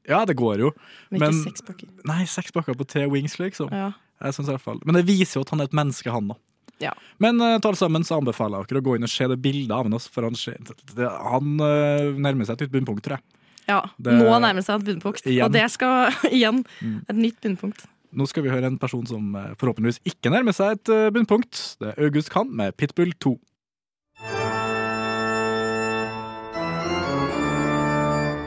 Ja, 0.08 0.26
det 0.28 0.36
går 0.36 0.60
jo. 0.60 0.72
Men 1.12 1.22
ikke 1.30 1.44
seks 1.46 1.62
pakker. 1.64 1.88
Nei, 2.08 2.24
seks 2.28 2.52
pakker 2.52 2.76
på 2.76 2.88
tre 2.88 3.06
wings, 3.08 3.38
liksom. 3.40 3.70
Ja. 3.72 3.92
Jeg 4.24 4.34
synes 4.36 4.50
i 4.50 4.52
hvert 4.56 4.64
fall. 4.64 4.80
Men 4.88 4.96
det 4.96 5.06
viser 5.08 5.40
jo 5.40 5.44
at 5.46 5.52
han 5.54 5.62
er 5.64 5.70
et 5.70 5.76
menneske, 5.76 6.12
han 6.12 6.28
da. 6.32 6.36
Ja. 6.84 6.92
Men 7.24 7.40
uh, 7.40 7.54
til 7.60 7.70
alle 7.70 7.80
sammen 7.80 8.04
så 8.04 8.18
anbefaler 8.20 8.64
jeg 8.64 8.72
dere 8.74 8.82
å 8.84 8.88
gå 8.90 8.96
inn 8.98 9.04
og 9.08 9.12
se 9.14 9.28
det 9.32 9.38
bildet 9.44 9.72
av 9.72 9.86
ham. 9.88 9.96
For 10.12 10.24
han, 10.28 10.36
ser- 10.40 10.60
det, 10.96 11.08
han 11.08 11.54
uh, 11.60 12.16
nærmer 12.20 12.48
seg 12.50 12.58
et 12.60 12.66
nytt 12.68 12.74
bunnpunkt, 12.76 13.04
tror 13.08 13.20
jeg. 13.20 13.24
Ja, 13.68 13.82
Det- 14.02 14.14
Nå 14.20 14.40
nærmer 14.44 14.62
seg 14.66 14.82
et 14.82 14.86
bunnpunkt. 14.90 15.26
Igjen. 15.26 15.46
Og 15.46 15.52
det 15.54 15.70
skal 15.72 16.12
igjen 16.38 16.64
Mm. 16.82 17.02
et 17.10 17.16
nytt 17.16 17.42
bunnpunkt. 17.42 17.86
Nå 18.14 18.28
skal 18.30 18.44
vi 18.44 18.50
høre 18.54 18.66
en 18.70 18.78
person 18.78 19.06
som 19.10 19.34
uh, 19.36 19.54
forhåpentligvis 19.58 20.00
ikke 20.06 20.30
nærmer 20.30 20.54
seg 20.54 20.76
et 20.78 20.90
uh, 20.94 21.10
bunnpunkt. 21.10 21.78
Det 21.80 21.94
er 21.98 22.04
August 22.06 22.30
Kahn 22.30 22.52
med 22.56 22.76
Pitbull 22.78 23.14
2. 23.20 23.38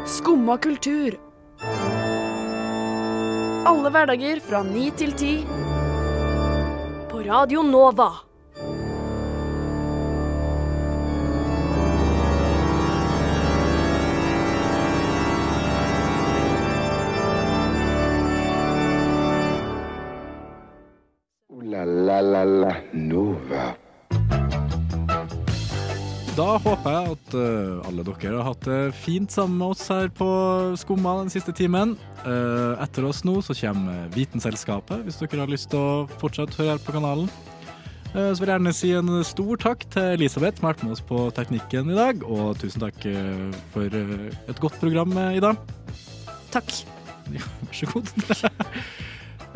Skumma 0.07 0.57
kultur. 0.62 1.16
Alle 3.66 3.90
hverdager 3.90 4.38
fra 4.40 4.61
ni 4.62 4.90
til 4.98 5.12
ti. 5.18 5.33
På 7.11 7.22
Radio 7.26 7.62
Nova. 7.66 8.12
La 22.27 22.45
la 22.45 22.45
la 22.45 22.69
la 22.69 22.75
Nova. 22.93 23.67
Da 26.37 26.47
håper 26.61 26.93
jeg 26.93 27.12
at 27.15 27.35
uh, 27.39 27.87
alle 27.89 28.05
dere 28.05 28.35
har 28.37 28.51
hatt 28.51 28.67
det 28.67 28.81
fint 28.99 29.33
sammen 29.33 29.57
med 29.61 29.73
oss 29.73 29.87
her 29.89 30.11
på 30.12 30.27
Skumma 30.77 31.15
den 31.23 31.33
siste 31.33 31.55
timen. 31.57 31.95
Uh, 32.27 32.77
etter 32.85 33.07
oss 33.09 33.23
nå 33.25 33.39
så 33.45 33.57
kommer 33.57 34.11
Vitenselskapet, 34.12 35.07
hvis 35.07 35.17
dere 35.23 35.45
har 35.45 35.53
lyst 35.53 35.71
til 35.73 35.81
å 35.81 36.19
fortsette 36.21 36.59
å 36.59 36.61
høre 36.61 36.75
her 36.75 36.83
på 36.85 36.97
kanalen. 36.99 37.31
Uh, 38.12 38.35
så 38.35 38.43
vil 38.43 38.51
jeg 38.51 38.53
gjerne 38.53 38.75
si 38.77 38.93
en 38.99 39.15
stor 39.25 39.62
takk 39.65 39.89
til 39.97 40.12
Elisabeth 40.19 40.61
som 40.61 40.69
har 40.69 40.77
vært 40.77 40.85
med 40.85 40.97
oss 40.99 41.05
på 41.09 41.23
teknikken 41.39 41.95
i 41.95 41.97
dag. 41.97 42.27
Og 42.29 42.61
tusen 42.61 42.85
takk 42.85 43.01
for 43.73 43.97
et 43.97 44.61
godt 44.61 44.77
program, 44.83 45.17
Ida. 45.33 45.55
Takk. 46.53 46.75
Ja, 47.27 47.43
vær 47.59 47.75
så 47.75 47.89
god. 47.91 48.12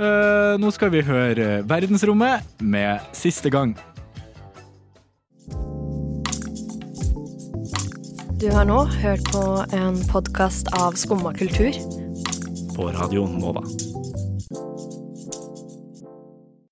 Uh, 0.01 0.57
nå 0.57 0.71
skal 0.73 0.89
vi 0.95 1.03
høre 1.05 1.61
Verdensrommet 1.69 2.47
med 2.65 3.03
Siste 3.13 3.51
gang. 3.53 3.75
Du 8.41 8.47
har 8.49 8.65
nå 8.65 8.79
hørt 9.03 9.29
på 9.29 9.45
en 9.77 10.01
podkast 10.09 10.73
av 10.81 10.97
Skumma 10.97 11.35
kultur. 11.37 11.77
På 12.73 12.89
radioen 12.97 13.37
Nova. 13.43 13.61